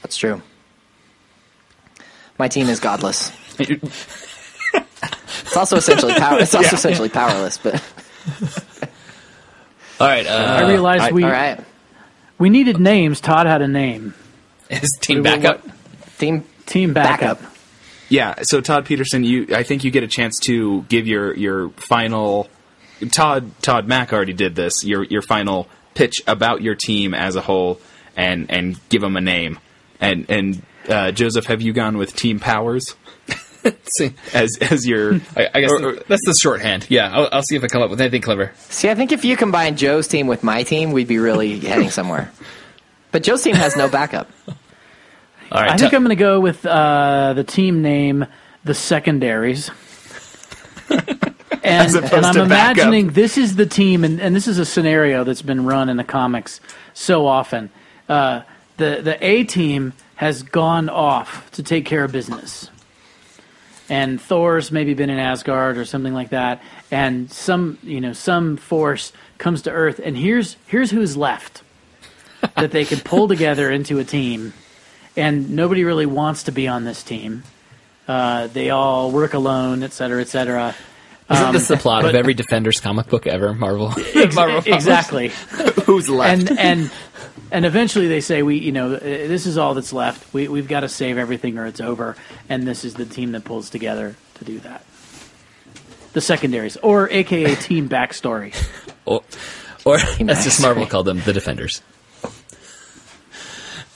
That's 0.03 0.17
true. 0.17 0.39
My 2.37 2.47
team 2.47 2.69
is 2.69 2.79
godless. 2.79 3.31
It's 5.41 5.57
also 5.57 5.77
essentially 5.77 6.13
power. 6.13 6.39
It's 6.39 6.53
also 6.55 6.75
essentially 6.75 7.09
powerless. 7.09 7.57
But 7.57 7.75
All 9.99 10.07
right, 10.07 10.25
I 10.27 10.63
uh, 10.63 10.67
realized 10.67 11.03
I- 11.03 11.11
we 11.11 11.23
all 11.23 11.31
right, 11.31 11.59
we 12.37 12.49
needed 12.49 12.79
names. 12.79 13.21
Todd 13.21 13.45
had 13.45 13.61
a 13.61 13.67
name. 13.67 14.13
his 14.69 14.91
team 15.01 15.19
What- 15.23 15.41
backup. 15.41 15.61
team 16.17 16.43
Team 16.65 16.93
backup. 16.93 17.39
backup. 17.39 17.53
Yeah, 18.09 18.35
so 18.43 18.61
Todd 18.61 18.85
Petersen, 18.85 19.23
you 19.23 19.47
I 19.53 19.63
think 19.63 19.83
you 19.83 19.91
get 19.91 20.03
a 20.03 20.07
chance 20.07 20.39
to 20.41 20.83
give 20.83 21.07
your 21.07 21.33
your 21.35 21.69
final 21.71 22.49
Todd 23.11 23.51
Todd 23.61 23.87
Mack 23.87 24.13
already 24.13 24.33
did 24.33 24.55
this. 24.55 24.83
Your 24.83 25.03
your 25.03 25.21
final 25.21 25.67
pitch 25.93 26.21
about 26.27 26.61
your 26.61 26.75
team 26.75 27.13
as 27.13 27.35
a 27.35 27.41
whole 27.41 27.79
and 28.15 28.49
and 28.49 28.79
give 28.89 29.01
them 29.01 29.15
a 29.17 29.21
name. 29.21 29.59
And 30.01 30.25
and 30.29 30.61
uh, 30.89 31.11
Joseph, 31.11 31.45
have 31.45 31.61
you 31.61 31.71
gone 31.73 31.97
with 31.97 32.15
Team 32.15 32.39
Powers 32.39 32.95
See, 33.95 34.13
as 34.33 34.57
as 34.61 34.87
your 34.87 35.15
I, 35.35 35.49
I 35.53 35.61
guess 35.61 35.71
or- 35.71 35.85
or- 35.89 35.93
that's 36.07 36.25
the 36.25 36.37
shorthand. 36.41 36.87
Yeah, 36.89 37.11
I'll, 37.11 37.29
I'll 37.31 37.43
see 37.43 37.55
if 37.55 37.63
I 37.63 37.67
come 37.67 37.81
up 37.81 37.89
with 37.89 38.01
anything 38.01 38.21
clever. 38.21 38.51
See, 38.69 38.89
I 38.89 38.95
think 38.95 39.11
if 39.11 39.23
you 39.23 39.37
combine 39.37 39.77
Joe's 39.77 40.07
team 40.07 40.27
with 40.27 40.43
my 40.43 40.63
team, 40.63 40.91
we'd 40.91 41.07
be 41.07 41.17
really 41.19 41.59
heading 41.59 41.89
somewhere. 41.89 42.31
But 43.11 43.23
Joe's 43.23 43.43
team 43.43 43.55
has 43.55 43.75
no 43.77 43.87
backup. 43.89 44.29
All 45.51 45.61
right, 45.61 45.69
I 45.71 45.77
think 45.77 45.93
I'm 45.93 46.01
going 46.03 46.09
to 46.09 46.19
go 46.19 46.39
with 46.39 46.65
uh, 46.65 47.33
the 47.35 47.43
team 47.43 47.81
name, 47.83 48.25
the 48.63 48.73
Secondaries. 48.73 49.69
and, 50.89 51.95
opposed 51.95 52.13
and 52.13 52.25
I'm 52.25 52.33
to 52.33 52.45
backup. 52.45 52.77
imagining 52.85 53.09
this 53.11 53.37
is 53.37 53.55
the 53.55 53.65
team, 53.65 54.03
and, 54.03 54.19
and 54.19 54.35
this 54.35 54.47
is 54.47 54.57
a 54.57 54.65
scenario 54.65 55.23
that's 55.23 55.41
been 55.41 55.65
run 55.65 55.89
in 55.89 55.97
the 55.97 56.03
comics 56.03 56.59
so 56.93 57.27
often. 57.27 57.69
Uh, 58.09 58.41
the 58.77 58.99
the 59.03 59.17
A 59.25 59.43
team 59.43 59.93
has 60.15 60.43
gone 60.43 60.89
off 60.89 61.49
to 61.51 61.63
take 61.63 61.85
care 61.85 62.03
of 62.03 62.11
business, 62.11 62.69
and 63.93 64.19
Thor's 64.19 64.71
maybe 64.71 64.93
been 64.95 65.09
in 65.09 65.19
Asgard 65.19 65.77
or 65.77 65.85
something 65.85 66.13
like 66.13 66.29
that, 66.29 66.61
and 66.89 67.31
some 67.31 67.77
you 67.83 68.01
know 68.01 68.13
some 68.13 68.57
force 68.57 69.13
comes 69.37 69.61
to 69.63 69.71
Earth, 69.71 69.99
and 70.03 70.17
here's 70.17 70.57
here's 70.67 70.89
who's 70.91 71.15
left 71.15 71.61
that 72.55 72.71
they 72.71 72.85
can 72.85 72.99
pull 72.99 73.27
together 73.27 73.69
into 73.71 73.99
a 73.99 74.03
team 74.03 74.53
and 75.15 75.51
nobody 75.51 75.83
really 75.83 76.07
wants 76.07 76.43
to 76.43 76.51
be 76.51 76.67
on 76.67 76.85
this 76.85 77.03
team. 77.03 77.43
Uh, 78.07 78.47
they 78.47 78.71
all 78.71 79.11
work 79.11 79.33
alone, 79.35 79.83
et 79.83 79.93
cetera, 79.93 80.19
et 80.21 80.27
cetera. 80.27 80.73
Isn't 81.29 81.45
Um, 81.45 81.53
this 81.53 81.67
the 81.67 81.77
plot 81.77 82.03
of 82.03 82.11
but- 82.11 82.15
every 82.15 82.33
Defenders 82.33 82.79
comic 82.81 83.07
book 83.07 83.27
ever? 83.27 83.53
Marvel. 83.53 83.89
Marvel 84.33 84.61
comics. 84.61 84.67
exactly. 84.67 85.27
who's 85.85 86.09
left? 86.09 86.49
and 86.49 86.59
and 86.59 86.91
and 87.53 87.65
eventually 87.65 88.07
they 88.07 88.19
say 88.19 88.41
we, 88.41 88.57
you 88.57 88.71
know, 88.71 88.95
uh, 88.95 88.99
this 88.99 89.45
is 89.45 89.57
all 89.57 89.75
that's 89.75 89.93
left. 89.93 90.33
We 90.33 90.47
we've 90.47 90.67
got 90.67 90.79
to 90.81 90.89
save 90.89 91.17
everything 91.19 91.57
or 91.57 91.67
it's 91.67 91.79
over. 91.79 92.17
And 92.49 92.67
this 92.67 92.83
is 92.83 92.95
the 92.95 93.05
team 93.05 93.31
that 93.33 93.45
pulls 93.45 93.69
together 93.69 94.15
to 94.35 94.45
do 94.45 94.59
that. 94.59 94.83
The 96.13 96.21
secondaries, 96.21 96.77
or 96.77 97.09
AKA 97.09 97.55
team 97.61 97.87
backstory. 97.87 98.53
Or, 99.05 99.21
or 99.85 99.97
that's 99.99 100.43
just. 100.43 100.61
Marvel 100.61 100.85
called 100.85 101.05
them 101.05 101.21
the 101.21 101.33
Defenders. 101.33 101.81
The 102.21 102.31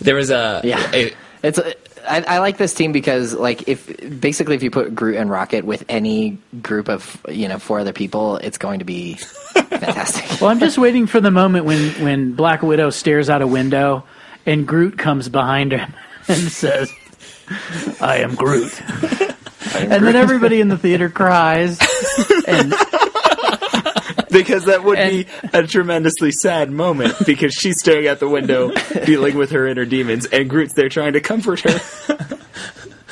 There 0.01 0.15
was 0.15 0.29
a, 0.29 0.61
Yeah. 0.63 0.91
a 0.93 1.13
It's 1.43 1.57
a, 1.57 1.73
I, 2.09 2.21
I 2.21 2.39
like 2.39 2.57
this 2.57 2.73
team 2.73 2.91
because 2.91 3.33
like 3.33 3.67
if 3.67 4.19
basically 4.19 4.55
if 4.55 4.63
you 4.63 4.71
put 4.71 4.93
Groot 4.95 5.17
and 5.17 5.29
Rocket 5.29 5.65
with 5.65 5.83
any 5.89 6.37
group 6.61 6.89
of 6.89 7.23
you 7.27 7.47
know 7.47 7.57
four 7.59 7.79
other 7.79 7.93
people, 7.93 8.37
it's 8.37 8.57
going 8.57 8.79
to 8.79 8.85
be 8.85 9.17
fantastic. 9.63 10.41
Well, 10.41 10.49
I'm 10.49 10.59
just 10.59 10.77
waiting 10.77 11.07
for 11.07 11.19
the 11.21 11.31
moment 11.31 11.65
when, 11.65 11.89
when 12.03 12.33
Black 12.33 12.61
Widow 12.61 12.89
stares 12.89 13.29
out 13.29 13.41
a 13.41 13.47
window 13.47 14.03
and 14.45 14.67
Groot 14.67 14.97
comes 14.97 15.29
behind 15.29 15.71
him 15.71 15.93
and 16.27 16.37
says, 16.51 16.91
I 18.01 18.17
am 18.17 18.35
Groot. 18.35 18.79
and 19.75 20.03
then 20.03 20.15
everybody 20.15 20.59
in 20.61 20.67
the 20.67 20.77
theater 20.77 21.09
cries. 21.09 21.79
And 22.47 22.71
because 24.31 24.65
that 24.65 24.83
would 24.83 24.99
And- 24.99 25.11
be 25.25 25.27
a 25.53 25.65
tremendously 25.65 26.31
sad 26.31 26.71
moment 26.71 27.15
because 27.25 27.53
she's 27.53 27.79
staring 27.79 28.07
out 28.07 28.19
the 28.19 28.29
window 28.29 28.71
dealing 29.05 29.37
with 29.37 29.51
her 29.51 29.67
inner 29.67 29.85
demons 29.85 30.25
and 30.25 30.49
Groot's 30.49 30.73
there 30.73 30.89
trying 30.89 31.13
to 31.13 31.21
comfort 31.21 31.61
her. 31.61 31.79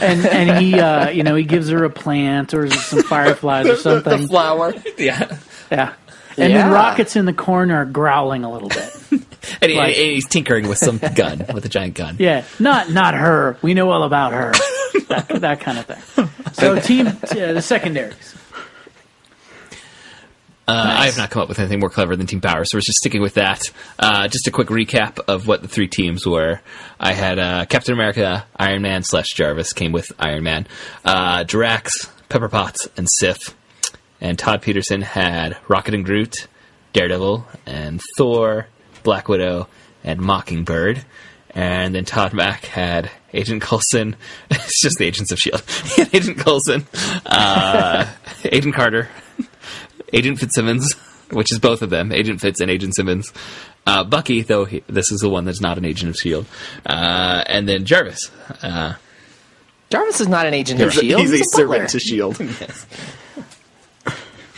and, 0.02 0.26
and 0.26 0.60
he, 0.64 0.80
uh, 0.80 1.10
you 1.10 1.24
know, 1.24 1.36
he 1.36 1.44
gives 1.44 1.70
her 1.70 1.84
a 1.86 1.90
plant 1.90 2.54
or 2.54 2.70
some 2.70 3.04
fireflies 3.04 3.66
or 3.68 3.76
something. 3.78 4.24
the 4.24 4.28
flower. 4.28 4.74
yeah. 4.98 5.38
Yeah. 5.72 5.94
And 6.38 6.52
Yeah. 6.52 6.64
then 6.64 6.72
Rocket's 6.72 7.16
in 7.16 7.26
the 7.26 7.34
corner 7.34 7.86
growling 7.86 8.44
a 8.44 8.52
little 8.52 8.70
bit. 8.70 8.92
And, 9.62 9.72
he- 9.72 9.78
Like- 9.78 9.96
and 9.96 10.12
he's 10.12 10.28
tinkering 10.28 10.68
with 10.68 10.80
some 10.80 10.98
gun, 11.16 11.46
with 11.54 11.64
a 11.66 11.70
giant 11.70 11.94
gun. 11.94 12.16
Yeah, 12.18 12.44
not 12.60 12.90
not 12.90 13.14
her. 13.14 13.58
We 13.62 13.76
know 13.76 13.92
all 13.92 14.04
about 14.04 14.34
her. 14.34 14.54
That, 15.10 15.28
that 15.42 15.60
kind 15.60 15.78
of 15.78 15.86
thing. 15.86 16.30
So 16.54 16.80
team, 16.80 17.06
uh, 17.08 17.12
the 17.54 17.62
secondaries. 17.62 18.34
Uh, 20.68 20.96
I 20.98 21.06
have 21.06 21.18
not 21.18 21.30
come 21.30 21.44
up 21.44 21.50
with 21.50 21.60
anything 21.60 21.80
more 21.80 21.92
clever 21.92 22.16
than 22.16 22.26
Team 22.26 22.42
Power, 22.42 22.66
so 22.66 22.78
we're 22.78 22.82
just 22.82 22.98
sticking 22.98 23.22
with 23.22 23.36
that. 23.36 23.70
Uh, 24.00 24.28
just 24.28 24.48
a 24.48 24.52
quick 24.52 24.70
recap 24.70 25.20
of 25.28 25.46
what 25.48 25.62
the 25.62 25.68
three 25.68 25.88
teams 25.88 26.26
were. 26.26 26.60
I 27.00 27.14
had 27.14 27.38
uh, 27.38 27.66
Captain 27.66 27.94
America, 27.94 28.48
Iron 28.58 28.82
Man 28.82 29.04
slash 29.04 29.34
Jarvis 29.34 29.74
came 29.74 29.92
with 29.92 30.12
Iron 30.18 30.44
Man, 30.44 30.66
uh, 31.04 31.44
Drax, 31.44 32.10
Pepper 32.30 32.50
Potts, 32.50 32.90
and 32.98 33.08
Sif. 33.08 33.56
And 34.22 34.40
Todd 34.40 34.62
Petersen 34.62 35.02
had 35.02 35.58
Rocket 35.68 35.94
and 35.94 36.06
Groot, 36.06 36.48
Daredevil, 36.94 37.46
and 37.66 38.02
Thor, 38.18 38.68
Black 39.04 39.28
Widow, 39.28 39.68
and 40.04 40.20
Mockingbird. 40.20 41.04
And 41.52 41.96
then 41.96 42.06
Todd 42.06 42.34
Mack 42.34 42.66
had 42.66 43.10
Agent 43.34 43.62
Coulson. 43.62 44.16
it's 44.52 44.82
just 44.82 44.98
the 44.98 45.06
Agents 45.06 45.32
of 45.32 45.38
S.H.I.E.L.D. 45.38 46.10
Agent 46.18 46.38
Coulson, 46.40 46.86
uh, 47.26 48.06
Agent 48.46 48.76
Carter, 48.76 49.10
Agent 50.12 50.40
Fitzsimmons, 50.40 50.94
which 51.32 51.52
is 51.52 51.60
both 51.60 51.82
of 51.82 51.90
them, 51.90 52.12
Agent 52.12 52.42
Fitz 52.42 52.60
and 52.62 52.70
Agent 52.70 52.96
Simmons. 52.96 53.32
Uh, 53.88 54.04
Bucky, 54.04 54.42
though 54.42 54.66
he, 54.66 54.84
this 54.88 55.12
is 55.12 55.22
the 55.22 55.30
one 55.30 55.46
that's 55.46 55.62
not 55.62 55.78
an 55.78 55.86
agent 55.86 56.10
of 56.10 56.16
S.H.I.E.L.D. 56.16 56.48
Uh, 56.86 57.44
and 57.48 57.70
then 57.70 57.86
Jarvis. 57.86 58.32
Uh, 58.62 58.96
Jarvis 59.90 60.20
is 60.22 60.28
not 60.28 60.46
an 60.48 60.54
agent 60.54 60.82
of 60.82 60.92
He's, 60.92 61.02
Shield. 61.02 61.22
he's 61.22 61.32
a 61.32 61.38
butler. 61.38 61.46
servant 61.76 61.90
to 61.92 62.00
Shield. 62.00 62.38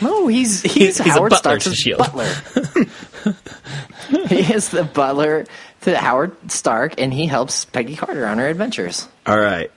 No, 0.00 0.26
he's 0.28 0.62
he's, 0.74 0.98
He's 0.98 0.98
Howard 0.98 1.30
butler 1.30 1.58
Stark's 1.60 1.64
to 1.64 1.70
S.H.I.E.L.D.. 1.70 2.84
butler. 3.24 4.26
he 4.28 4.52
is 4.54 4.68
the 4.70 4.84
butler 4.84 5.46
to 5.82 5.96
Howard 5.96 6.50
Stark, 6.50 6.94
and 6.98 7.12
he 7.12 7.26
helps 7.26 7.64
Peggy 7.64 7.96
Carter 7.96 8.26
on 8.26 8.38
her 8.38 8.48
adventures. 8.48 9.08
All 9.26 9.38
right. 9.38 9.70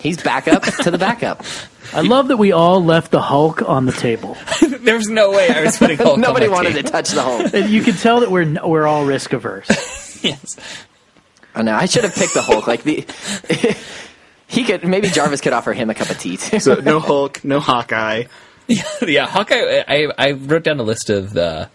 He's 0.00 0.22
backup 0.22 0.62
to 0.62 0.90
the 0.92 0.98
backup. 0.98 1.42
I 1.92 2.02
love 2.02 2.28
that 2.28 2.36
we 2.36 2.52
all 2.52 2.84
left 2.84 3.10
the 3.10 3.20
Hulk 3.20 3.68
on 3.68 3.84
the 3.86 3.92
table. 3.92 4.36
there 4.80 4.94
was 4.96 5.08
no 5.08 5.30
way 5.32 5.48
I 5.48 5.62
was 5.64 5.76
putting 5.76 5.96
Hulk 5.96 6.14
on 6.14 6.20
Nobody 6.20 6.46
my 6.46 6.52
wanted 6.52 6.74
team. 6.74 6.84
to 6.84 6.90
touch 6.90 7.10
the 7.10 7.22
Hulk. 7.22 7.52
And 7.52 7.68
you 7.70 7.82
can 7.82 7.94
tell 7.94 8.20
that 8.20 8.30
we're 8.30 8.58
we're 8.64 8.86
all 8.86 9.04
risk 9.04 9.32
averse. 9.32 9.68
Yes. 10.22 10.56
Oh 11.54 11.62
no, 11.62 11.74
I 11.76 11.86
should 11.86 12.02
have 12.02 12.12
picked 12.14 12.34
the 12.34 12.42
Hulk. 12.42 12.66
Like 12.66 12.82
the 12.82 13.06
he 14.48 14.64
could 14.64 14.84
maybe 14.84 15.08
Jarvis 15.08 15.40
could 15.40 15.52
offer 15.52 15.72
him 15.72 15.90
a 15.90 15.94
cup 15.94 16.10
of 16.10 16.18
tea 16.18 16.36
too. 16.36 16.58
So 16.58 16.74
no 16.74 16.98
Hulk, 16.98 17.44
no 17.44 17.60
Hawkeye. 17.60 18.24
yeah, 19.06 19.26
Hawkeye. 19.26 19.84
I, 19.88 20.08
I 20.18 20.32
wrote 20.32 20.64
down 20.64 20.78
a 20.78 20.82
list 20.82 21.10
of 21.10 21.32
the 21.32 21.70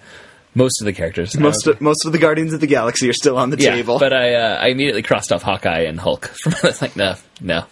most 0.56 0.82
of 0.82 0.86
the 0.86 0.94
characters. 0.94 1.38
Most 1.38 1.66
of, 1.68 1.82
most 1.82 2.06
of 2.06 2.12
the 2.12 2.20
Guardians 2.20 2.54
of 2.54 2.60
the 2.60 2.68
Galaxy 2.68 3.10
are 3.10 3.14
still 3.14 3.38
on 3.38 3.50
the 3.50 3.58
yeah, 3.58 3.72
table. 3.72 4.00
but 4.00 4.14
I 4.14 4.36
uh, 4.36 4.58
I 4.62 4.68
immediately 4.68 5.02
crossed 5.02 5.32
off 5.32 5.42
Hawkeye 5.42 5.82
and 5.82 6.00
Hulk. 6.00 6.28
From 6.28 6.54
I 6.64 6.68
was 6.68 6.82
like, 6.82 6.96
no, 6.96 7.16
no. 7.42 7.66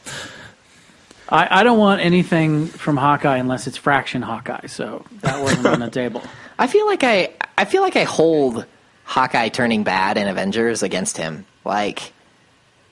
I, 1.30 1.62
I 1.62 1.64
don't 1.64 1.78
want 1.78 2.02
anything 2.02 2.68
from 2.68 2.98
Hawkeye 2.98 3.38
unless 3.38 3.68
it's 3.68 3.78
Fraction 3.78 4.22
Hawkeye. 4.22 4.68
So 4.68 5.06
that 5.22 5.42
wasn't 5.42 5.68
on 5.68 5.80
the 5.80 5.90
table. 5.92 6.22
I 6.58 6.68
feel 6.68 6.86
like 6.88 7.04
I 7.04 7.34
I 7.58 7.66
feel 7.66 7.84
like 7.84 7.96
I 7.96 8.04
hold 8.04 8.66
Hawkeye 9.04 9.50
turning 9.50 9.84
bad 9.84 10.18
in 10.18 10.28
Avengers 10.28 10.84
against 10.84 11.18
him. 11.18 11.46
Like 11.64 12.12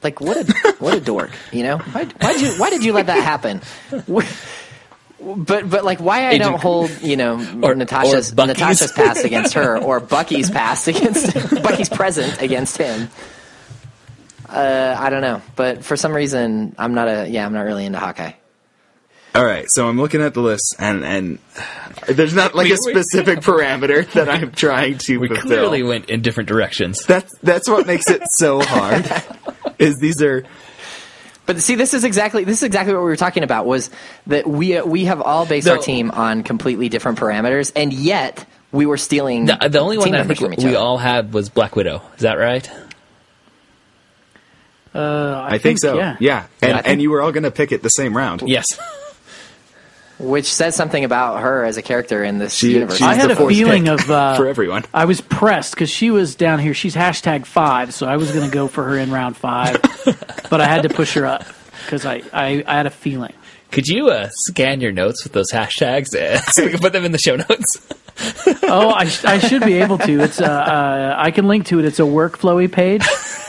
like 0.04 0.22
what 0.22 0.38
a 0.38 0.76
what 0.80 0.94
a 0.94 1.02
dork, 1.02 1.32
you 1.52 1.64
know? 1.64 1.78
Why 1.78 2.06
why 2.06 2.34
did 2.34 2.42
you 2.42 2.52
why 2.60 2.70
did 2.70 2.84
you 2.84 2.94
let 2.94 3.08
that 3.08 3.24
happen? 3.24 3.62
But 5.22 5.70
but 5.70 5.84
like 5.84 6.00
why 6.00 6.24
I 6.24 6.30
Agent- 6.32 6.44
don't 6.44 6.62
hold 6.62 7.02
you 7.02 7.18
know 7.18 7.36
Or- 7.62 7.76
Natasha's 7.76 8.32
or 8.38 8.48
Natasha's 8.48 8.92
past 8.94 9.26
against 9.26 9.54
her 9.56 9.78
or 9.78 10.00
Bucky's 10.16 10.50
past 10.50 10.88
against 10.88 11.34
Bucky's 11.64 11.90
present 11.90 12.42
against 12.42 12.78
him. 12.78 13.10
Uh, 14.48 14.96
I 14.98 15.10
don't 15.12 15.22
know, 15.22 15.42
but 15.56 15.84
for 15.84 15.96
some 15.96 16.14
reason 16.14 16.74
I'm 16.78 16.94
not 16.94 17.08
a 17.08 17.28
yeah 17.28 17.46
I'm 17.46 17.54
not 17.54 17.62
really 17.62 17.86
into 17.86 18.00
Hawkeye. 18.00 18.32
All 19.36 19.46
right, 19.46 19.70
so 19.70 19.88
I'm 19.88 19.98
looking 20.00 20.22
at 20.22 20.34
the 20.34 20.42
list, 20.42 20.76
and 20.80 21.04
and 21.06 21.40
there's 22.08 22.34
not 22.34 22.56
like 22.56 22.66
We- 22.66 22.72
a 22.74 22.78
we- 22.84 22.92
specific 22.94 23.40
parameter 23.42 24.10
that 24.14 24.28
I'm 24.30 24.52
trying 24.52 24.98
to 25.00 25.18
We 25.20 25.28
fulfill. 25.28 25.46
clearly 25.46 25.84
went 25.84 26.10
in 26.10 26.22
different 26.22 26.50
directions. 26.50 27.04
That's 27.06 27.32
that's 27.44 27.70
what 27.70 27.86
makes 27.86 28.10
it 28.10 28.24
so 28.32 28.60
hard. 28.62 29.06
is 29.78 30.00
these 30.00 30.22
are 30.24 30.46
But 31.50 31.64
see, 31.64 31.74
this 31.74 31.96
is 31.96 32.04
exactly 32.04 32.44
this 32.44 32.58
is 32.58 32.64
exactly 32.64 32.94
what 32.94 33.00
we 33.00 33.10
were 33.10 33.16
talking 33.16 33.42
about. 33.42 33.66
Was 33.66 33.90
that 34.28 34.46
we 34.46 34.80
we 34.82 35.06
have 35.06 35.20
all 35.20 35.48
based 35.48 35.68
our 35.68 35.80
team 35.80 36.12
on 36.12 36.44
completely 36.44 36.90
different 36.90 37.18
parameters, 37.18 37.72
and 37.76 37.92
yet 37.92 38.46
we 38.72 38.86
were 38.86 38.98
stealing. 38.98 39.46
The, 39.46 39.58
the 39.68 39.80
only 39.80 39.98
one 39.98 40.12
that 40.12 40.22
I 40.22 40.24
think 40.26 40.42
we 40.60 40.68
other. 40.68 40.78
all 40.78 41.00
had 41.00 41.34
was 41.34 41.50
Black 41.50 41.76
Widow. 41.76 42.04
Is 42.18 42.22
that 42.22 42.36
right? 42.38 42.70
Uh, 44.94 45.00
I, 45.50 45.56
I, 45.56 45.58
think, 45.58 45.80
so. 45.80 45.98
Yeah. 45.98 46.18
Yeah, 46.20 46.46
and 46.62 46.70
Yeah, 46.70 46.76
think- 46.76 46.88
and 46.88 47.02
you 47.02 47.10
were 47.10 47.20
all 47.20 47.32
going 47.32 47.46
to 47.46 47.52
pick 47.52 47.72
it 47.72 47.82
the 47.82 47.90
same 47.90 48.16
round. 48.16 48.44
Yes. 48.46 48.80
Which 50.20 50.54
says 50.54 50.76
something 50.76 51.04
about 51.06 51.42
her 51.42 51.64
as 51.64 51.78
a 51.78 51.82
character 51.82 52.24
in 52.24 52.38
this 52.38 52.54
She- 52.54 52.74
universe. 52.74 53.02
I 53.02 53.14
had 53.16 53.32
a 53.32 53.36
feeling 53.48 53.86
pick 53.86 54.00
of 54.02 54.12
uh, 54.12 54.36
for 54.36 54.48
everyone. 54.48 54.84
I 54.94 55.06
was 55.06 55.22
pressed 55.22 55.74
because 55.74 55.90
she 55.90 56.12
was 56.12 56.36
down 56.36 56.60
here. 56.60 56.74
She's 56.74 56.96
hashtag 56.96 57.46
five, 57.46 57.94
so 57.94 58.06
I 58.08 58.18
was 58.18 58.32
going 58.32 58.48
to 58.50 58.54
go 58.54 58.68
for 58.68 58.84
her 58.84 58.98
in 58.98 59.12
round 59.12 59.38
five, 59.38 59.82
but 60.50 60.62
I 60.62 60.66
had 60.66 60.84
to 60.84 60.90
push 60.90 61.14
her 61.16 61.26
up 61.26 61.46
because 61.86 62.06
I, 62.06 62.22
I, 62.34 62.64
I 62.68 62.76
had 62.76 62.86
a 62.86 62.90
feeling. 62.92 63.34
Could 63.72 63.88
you 63.88 64.10
uh, 64.10 64.30
scan 64.32 64.82
your 64.82 64.92
notes 64.92 65.24
with 65.24 65.34
those 65.34 65.52
hashtags 65.52 66.16
uh, 66.16 66.40
so 66.52 66.66
we 66.66 66.72
can 66.72 66.80
put 66.80 66.92
them 66.94 67.06
in 67.06 67.12
the 67.12 67.18
show 67.18 67.36
notes? 67.36 67.88
Oh, 68.64 68.90
I, 68.90 69.06
sh- 69.06 69.24
I 69.24 69.38
should 69.40 69.64
be 69.64 69.76
able 69.76 69.98
to. 70.00 70.20
It's 70.20 70.42
uh, 70.42 70.46
uh, 70.46 71.16
I 71.18 71.32
can 71.32 71.48
link 71.48 71.68
to 71.68 71.80
it. 71.80 71.86
It's 71.86 72.00
a 72.00 72.04
workflowy 72.04 72.70
page, 72.70 73.02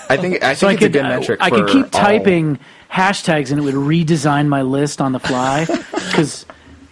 I 0.08 0.16
think 0.16 0.44
I 0.44 0.54
think 0.54 0.58
so 0.58 0.68
I 0.68 0.76
could 0.76 0.84
a 0.84 0.88
good 0.90 1.04
uh, 1.04 1.08
metric. 1.08 1.40
I 1.42 1.48
for 1.50 1.56
could 1.56 1.68
keep 1.70 1.84
all- 1.86 1.90
typing 1.90 2.60
hashtags 2.88 3.50
and 3.50 3.58
it 3.60 3.64
would 3.64 3.74
redesign 3.74 4.46
my 4.46 4.62
list 4.62 5.00
on 5.00 5.10
the 5.10 5.18
fly 5.18 5.64
because. 5.64 6.46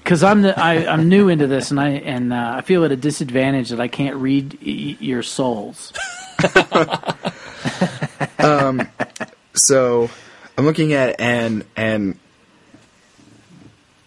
Because 0.08 0.22
I'm 0.22 0.40
the, 0.40 0.58
I, 0.58 0.90
I'm 0.90 1.10
new 1.10 1.28
into 1.28 1.46
this 1.46 1.70
and 1.70 1.78
I 1.78 1.88
and 1.90 2.32
uh, 2.32 2.54
I 2.56 2.60
feel 2.62 2.82
at 2.86 2.92
a 2.92 2.96
disadvantage 2.96 3.68
that 3.68 3.78
I 3.78 3.88
can't 3.88 4.16
read 4.16 4.54
y- 4.64 4.96
your 5.00 5.22
souls. 5.22 5.92
So 9.54 10.08
I'm 10.56 10.64
looking 10.64 10.92
at 10.94 11.20
and 11.20 11.64
and 11.76 12.18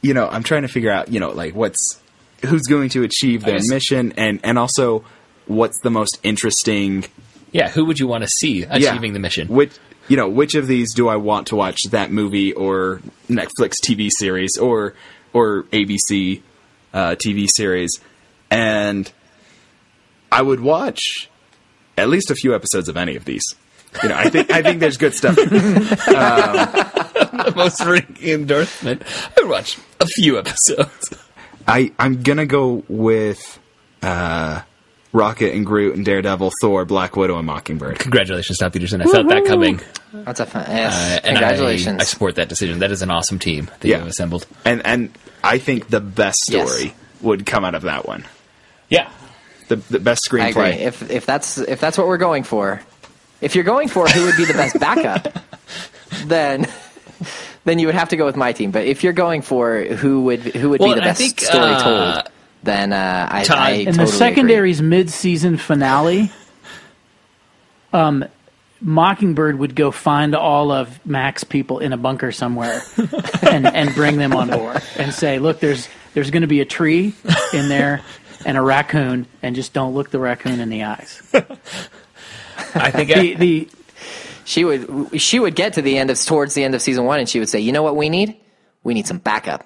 you 0.01 0.13
know 0.13 0.27
I'm 0.27 0.41
trying 0.43 0.61
to 0.63 0.67
figure 0.69 0.91
out 0.91 1.09
you 1.11 1.19
know 1.19 1.31
like 1.31 1.53
what's 1.53 2.01
who's 2.45 2.63
going 2.63 2.89
to 2.89 3.03
achieve 3.03 3.43
their 3.43 3.57
just- 3.57 3.69
mission 3.69 4.13
and 4.17 4.39
and 4.43 4.57
also 4.57 5.03
what's 5.45 5.79
the 5.81 5.91
most 5.91 6.17
interesting 6.23 7.05
Yeah, 7.51 7.69
who 7.69 7.85
would 7.85 7.99
you 7.99 8.07
want 8.07 8.23
to 8.23 8.29
see 8.29 8.59
yeah, 8.61 8.75
achieving 8.75 9.13
the 9.13 9.19
mission? 9.19 9.49
Which 9.49 9.71
you 10.07 10.17
know 10.17 10.29
which 10.29 10.55
of 10.55 10.67
these 10.67 10.93
do 10.93 11.07
I 11.09 11.17
want 11.17 11.47
to 11.47 11.55
watch 11.55 11.83
that 11.85 12.11
movie 12.11 12.53
or 12.53 13.01
Netflix 13.29 13.73
TV 13.83 14.09
series 14.09 14.57
or 14.57 14.95
or 15.33 15.63
ABC 15.71 16.41
uh, 16.93 17.15
TV 17.15 17.47
series 17.49 17.99
and 18.51 19.11
I 20.31 20.41
would 20.41 20.59
watch 20.59 21.29
at 21.97 22.09
least 22.09 22.29
a 22.29 22.35
few 22.35 22.53
episodes 22.53 22.89
of 22.89 22.97
any 22.97 23.15
of 23.15 23.25
these. 23.25 23.43
You 24.03 24.09
know, 24.09 24.15
I 24.15 24.29
think 24.29 24.51
I 24.51 24.61
think 24.61 24.79
there's 24.79 24.97
good 24.97 25.13
stuff. 25.13 25.35
the 27.35 27.53
most 27.55 27.83
ringing 27.83 28.41
endorsement. 28.41 29.03
I 29.05 29.41
would 29.41 29.49
watch 29.49 29.77
a 29.99 30.05
few 30.05 30.39
episodes. 30.39 31.13
I 31.67 31.91
I'm 31.99 32.21
gonna 32.21 32.45
go 32.45 32.83
with 32.87 33.59
uh, 34.01 34.61
Rocket 35.13 35.53
and 35.53 35.65
Groot 35.65 35.95
and 35.95 36.05
Daredevil, 36.05 36.51
Thor, 36.61 36.85
Black 36.85 37.15
Widow, 37.17 37.37
and 37.37 37.45
Mockingbird. 37.45 37.99
Congratulations, 37.99 38.57
Todd 38.59 38.71
Petersen. 38.73 39.01
I 39.01 39.05
felt 39.05 39.27
that 39.27 39.45
coming. 39.45 39.81
That's 40.13 40.39
a 40.39 40.45
fun. 40.45 40.65
Yes, 40.69 40.95
Uh, 40.95 41.15
and 41.27 41.37
congratulations. 41.37 41.99
I, 41.99 42.01
I 42.03 42.05
support 42.05 42.35
that 42.35 42.47
decision. 42.49 42.79
That 42.79 42.91
is 42.91 43.01
an 43.01 43.11
awesome 43.11 43.37
team 43.39 43.69
that 43.81 43.87
Yeah. 43.87 43.95
you 43.95 43.99
have 44.01 44.07
assembled. 44.09 44.45
And 44.65 44.85
and 44.85 45.09
I 45.43 45.57
think 45.57 45.89
the 45.89 45.99
best 45.99 46.49
Yes. 46.49 46.69
story 46.69 46.93
would 47.21 47.45
come 47.45 47.65
out 47.65 47.75
of 47.75 47.81
that 47.83 48.07
one. 48.07 48.25
Yeah. 48.89 49.09
The 49.67 49.75
the 49.77 49.99
best 49.99 50.27
I 50.33 50.47
agree. 50.49 50.61
screenplay. 50.63 50.77
If 50.79 51.09
if 51.11 51.25
that's 51.25 51.57
if 51.57 51.79
that's 51.81 51.97
what 51.97 52.07
we're 52.07 52.17
going 52.17 52.43
for, 52.43 52.81
if 53.41 53.55
you're 53.55 53.63
going 53.63 53.87
for 53.89 54.07
who 54.07 54.25
would 54.25 54.37
be 54.37 54.45
the 54.45 54.53
best 54.53 54.79
backup, 54.79 55.27
then 56.25 56.67
then 57.65 57.79
you 57.79 57.85
would 57.87 57.95
have 57.95 58.09
to 58.09 58.17
go 58.17 58.25
with 58.25 58.35
my 58.35 58.53
team. 58.53 58.71
But 58.71 58.85
if 58.85 59.03
you're 59.03 59.13
going 59.13 59.41
for 59.41 59.83
who 59.83 60.23
would 60.23 60.39
who 60.41 60.69
would 60.69 60.79
Well, 60.81 60.89
be 60.89 60.95
the 60.95 61.01
best 61.01 61.19
think, 61.19 61.39
story 61.41 61.73
uh, 61.73 61.83
told, 61.83 62.31
then 62.63 62.93
uh, 62.93 63.27
I, 63.29 63.43
Todd- 63.43 63.57
I 63.57 63.69
In 63.71 63.79
in 63.79 63.85
totally 63.85 63.97
the 63.97 64.03
agree. 64.03 64.17
secondary's 64.17 64.81
mid-season 64.81 65.57
finale, 65.57 66.31
um, 67.93 68.25
Mockingbird 68.81 69.59
would 69.59 69.75
go 69.75 69.91
find 69.91 70.33
all 70.35 70.71
of 70.71 71.05
Mac's 71.05 71.43
people 71.43 71.79
in 71.79 71.93
a 71.93 71.97
bunker 71.97 72.31
somewhere 72.31 72.81
and, 73.49 73.67
and 73.67 73.93
bring 73.93 74.17
them 74.17 74.35
on 74.35 74.49
board 74.49 74.81
and 74.97 75.13
say, 75.13 75.37
"Look, 75.39 75.59
there's 75.59 75.87
there's 76.13 76.31
going 76.31 76.41
to 76.41 76.47
be 76.47 76.61
a 76.61 76.65
tree 76.65 77.13
in 77.53 77.69
there 77.69 78.01
and 78.45 78.57
a 78.57 78.61
raccoon, 78.61 79.27
and 79.43 79.55
just 79.55 79.73
don't 79.73 79.93
look 79.93 80.09
the 80.09 80.19
raccoon 80.19 80.59
in 80.59 80.69
the 80.69 80.83
eyes." 80.83 81.21
I 82.73 82.89
think 82.91 83.13
The, 83.13 83.35
the 83.35 83.69
she 84.45 84.63
would 84.65 85.21
she 85.21 85.39
would 85.39 85.55
get 85.55 85.73
to 85.73 85.81
the 85.83 85.97
end 85.99 86.09
of 86.09 86.19
towards 86.19 86.53
the 86.55 86.63
end 86.63 86.73
of 86.73 86.81
season 86.81 87.05
one, 87.05 87.19
and 87.19 87.29
she 87.29 87.37
would 87.39 87.49
say, 87.49 87.59
"You 87.59 87.71
know 87.73 87.83
what 87.83 87.95
we 87.95 88.09
need? 88.09 88.35
We 88.83 88.93
need 88.95 89.05
some 89.05 89.19
backup." 89.19 89.63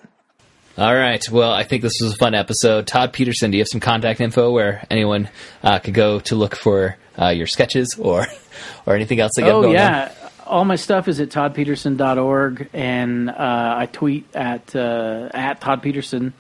All 0.78 0.94
right. 0.94 1.24
Well, 1.32 1.52
I 1.52 1.64
think 1.64 1.84
this 1.84 1.94
was 2.02 2.14
a 2.14 2.18
fun 2.18 2.36
episode. 2.36 2.86
Todd 2.86 3.14
Petersen, 3.14 3.52
do 3.52 3.58
you 3.58 3.62
have 3.62 3.70
some 3.70 3.80
contact 3.80 4.20
info 4.20 4.52
where 4.52 4.86
anyone 4.90 5.30
uh, 5.64 5.80
could 5.80 5.94
go 5.94 6.20
to 6.22 6.36
look 6.36 6.56
for 6.56 6.98
uh, 7.18 7.30
your 7.30 7.48
sketches 7.48 7.96
or 7.98 8.28
or 8.86 8.96
anything 8.96 9.20
else 9.22 9.32
that 9.36 9.44
you 9.44 9.48
have 9.48 9.56
oh 9.56 9.62
going 9.62 9.74
yeah, 9.74 10.12
all 10.46 10.66
my 10.66 10.76
stuff 10.76 11.08
is 11.08 11.20
at 11.20 11.30
toddpeterson.org, 11.30 12.70
and 12.74 13.30
uh, 13.30 13.76
I 13.78 13.88
tweet 13.88 14.28
at 14.36 14.76
uh, 14.76 15.30
at 15.34 15.62
Todd 15.62 15.82
Petersen. 15.82 16.34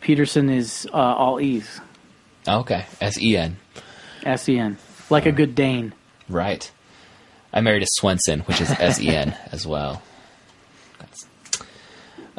Petersen 0.00 0.48
is 0.48 0.88
uh, 0.92 0.96
all 0.96 1.40
E's, 1.40 1.80
on? 2.46 2.60
Okay. 2.60 2.86
S 3.00 3.20
E 3.20 3.36
N. 3.36 3.56
S 4.24 4.48
E 4.48 4.58
N, 4.58 4.78
like 5.10 5.26
a 5.26 5.32
good 5.32 5.54
Dane. 5.54 5.92
Right. 6.28 6.70
I 7.52 7.60
married 7.60 7.82
a 7.82 8.00
Swensen, 8.00 8.46
which 8.46 8.60
is 8.60 8.70
S 8.70 9.00
E 9.00 9.08
N 9.08 9.36
as 9.52 9.66
well. 9.66 10.02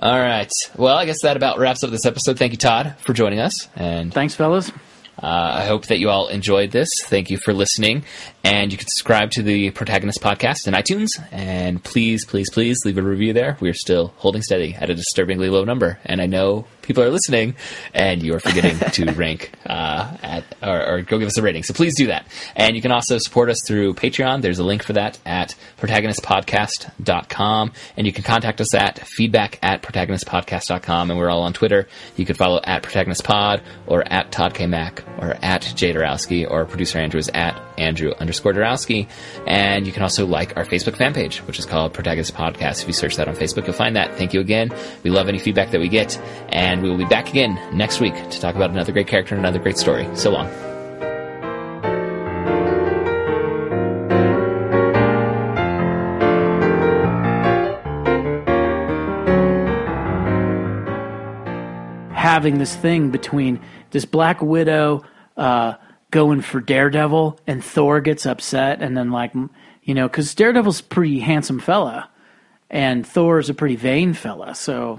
All 0.03 0.19
right. 0.19 0.51
Well, 0.75 0.97
I 0.97 1.05
guess 1.05 1.21
that 1.21 1.37
about 1.37 1.59
wraps 1.59 1.81
up 1.81 1.89
this 1.89 2.05
episode. 2.05 2.37
Thank 2.37 2.51
you, 2.51 2.57
Todd, 2.57 2.97
for 2.99 3.13
joining 3.13 3.39
us. 3.39 3.69
And 3.73 4.13
Thanks, 4.13 4.35
fellas. 4.35 4.69
Uh, 4.69 5.27
I 5.27 5.65
hope 5.65 5.85
that 5.85 5.99
you 5.99 6.09
all 6.09 6.27
enjoyed 6.27 6.71
this. 6.71 6.89
Thank 7.05 7.29
you 7.29 7.37
for 7.37 7.53
listening. 7.53 8.03
And 8.43 8.73
you 8.73 8.77
can 8.77 8.89
subscribe 8.89 9.31
to 9.31 9.41
the 9.41 9.71
Protagonist 9.71 10.19
Podcast 10.19 10.67
in 10.67 10.73
iTunes. 10.73 11.07
And 11.31 11.81
please, 11.81 12.25
please, 12.25 12.49
please 12.51 12.79
leave 12.83 12.97
a 12.97 13.01
review 13.01 13.31
there. 13.31 13.55
We're 13.61 13.73
still 13.73 14.13
holding 14.17 14.41
steady 14.41 14.75
at 14.75 14.89
a 14.89 14.93
disturbingly 14.93 15.49
low 15.49 15.63
number. 15.63 15.99
And 16.03 16.21
I 16.21 16.25
know 16.25 16.65
people 16.83 17.03
are 17.03 17.09
listening 17.09 17.55
and 17.93 18.21
you 18.21 18.35
are 18.35 18.39
forgetting 18.39 18.77
to 18.91 19.11
rank 19.15 19.51
uh, 19.65 20.15
at 20.21 20.43
or, 20.61 20.85
or 20.85 21.01
go 21.01 21.17
give 21.17 21.27
us 21.27 21.37
a 21.37 21.41
rating. 21.41 21.63
So 21.63 21.73
please 21.73 21.95
do 21.97 22.07
that. 22.07 22.27
And 22.55 22.75
you 22.75 22.81
can 22.81 22.91
also 22.91 23.17
support 23.17 23.49
us 23.49 23.59
through 23.65 23.95
Patreon. 23.95 24.41
There's 24.41 24.59
a 24.59 24.63
link 24.63 24.83
for 24.83 24.93
that 24.93 25.17
at 25.25 25.55
protagonistpodcast.com. 25.81 27.71
And 27.97 28.07
you 28.07 28.13
can 28.13 28.23
contact 28.23 28.61
us 28.61 28.73
at 28.75 28.99
feedback 28.99 29.57
at 29.63 29.81
protagonistpodcast.com. 29.81 31.09
And 31.09 31.19
we're 31.19 31.29
all 31.29 31.41
on 31.41 31.53
Twitter. 31.53 31.87
You 32.15 32.25
can 32.25 32.35
follow 32.35 32.59
at 32.63 32.83
protagonistpod 32.83 33.63
or 33.87 34.03
at 34.05 34.31
Todd 34.31 34.53
K. 34.53 34.67
Mack 34.67 35.03
or 35.17 35.37
at 35.41 35.73
Jay 35.75 35.93
Dorowski 35.93 36.49
or 36.49 36.65
producer 36.65 36.99
Andrew 36.99 37.19
is 37.19 37.29
at 37.33 37.59
Andrew 37.77 38.11
underscore 38.19 38.53
Dorowski. 38.53 39.07
And 39.47 39.87
you 39.87 39.93
can 39.93 40.03
also 40.03 40.25
like 40.25 40.55
our 40.57 40.65
Facebook 40.65 40.97
fan 40.97 41.13
page, 41.13 41.39
which 41.39 41.59
is 41.59 41.65
called 41.65 41.93
Protagonist 41.93 42.33
Podcast. 42.33 42.81
If 42.81 42.87
you 42.87 42.93
search 42.93 43.15
that 43.15 43.27
on 43.27 43.35
Facebook, 43.35 43.65
you'll 43.65 43.73
find 43.73 43.95
that. 43.95 44.17
Thank 44.17 44.33
you 44.33 44.41
again. 44.41 44.71
We 45.03 45.09
love 45.09 45.29
any 45.29 45.39
feedback 45.39 45.71
that 45.71 45.79
we 45.79 45.87
get. 45.87 46.17
And 46.49 46.72
we 46.81 46.89
will 46.89 46.97
be 46.97 47.05
back 47.05 47.29
again 47.29 47.59
next 47.75 47.99
week 47.99 48.15
to 48.29 48.39
talk 48.39 48.55
about 48.55 48.71
another 48.71 48.91
great 48.91 49.07
character 49.07 49.35
and 49.35 49.45
another 49.45 49.59
great 49.59 49.77
story. 49.77 50.07
So 50.15 50.31
long. 50.31 50.49
having 62.33 62.57
this 62.57 62.75
thing 62.75 63.09
between 63.11 63.59
this 63.91 64.05
Black 64.05 64.41
Widow 64.41 65.03
uh, 65.37 65.73
going 66.09 66.41
for 66.41 66.59
Daredevil 66.61 67.39
and 67.45 67.63
Thor 67.63 68.01
gets 68.01 68.25
upset, 68.25 68.81
and 68.81 68.97
then 68.97 69.11
like 69.11 69.33
you 69.83 69.93
know, 69.93 70.07
because 70.07 70.33
Daredevil's 70.33 70.79
a 70.79 70.83
pretty 70.83 71.19
handsome 71.19 71.59
fella, 71.59 72.09
and 72.69 73.05
Thor's 73.05 73.49
a 73.49 73.53
pretty 73.53 73.75
vain 73.75 74.13
fella, 74.13 74.55
so 74.55 74.91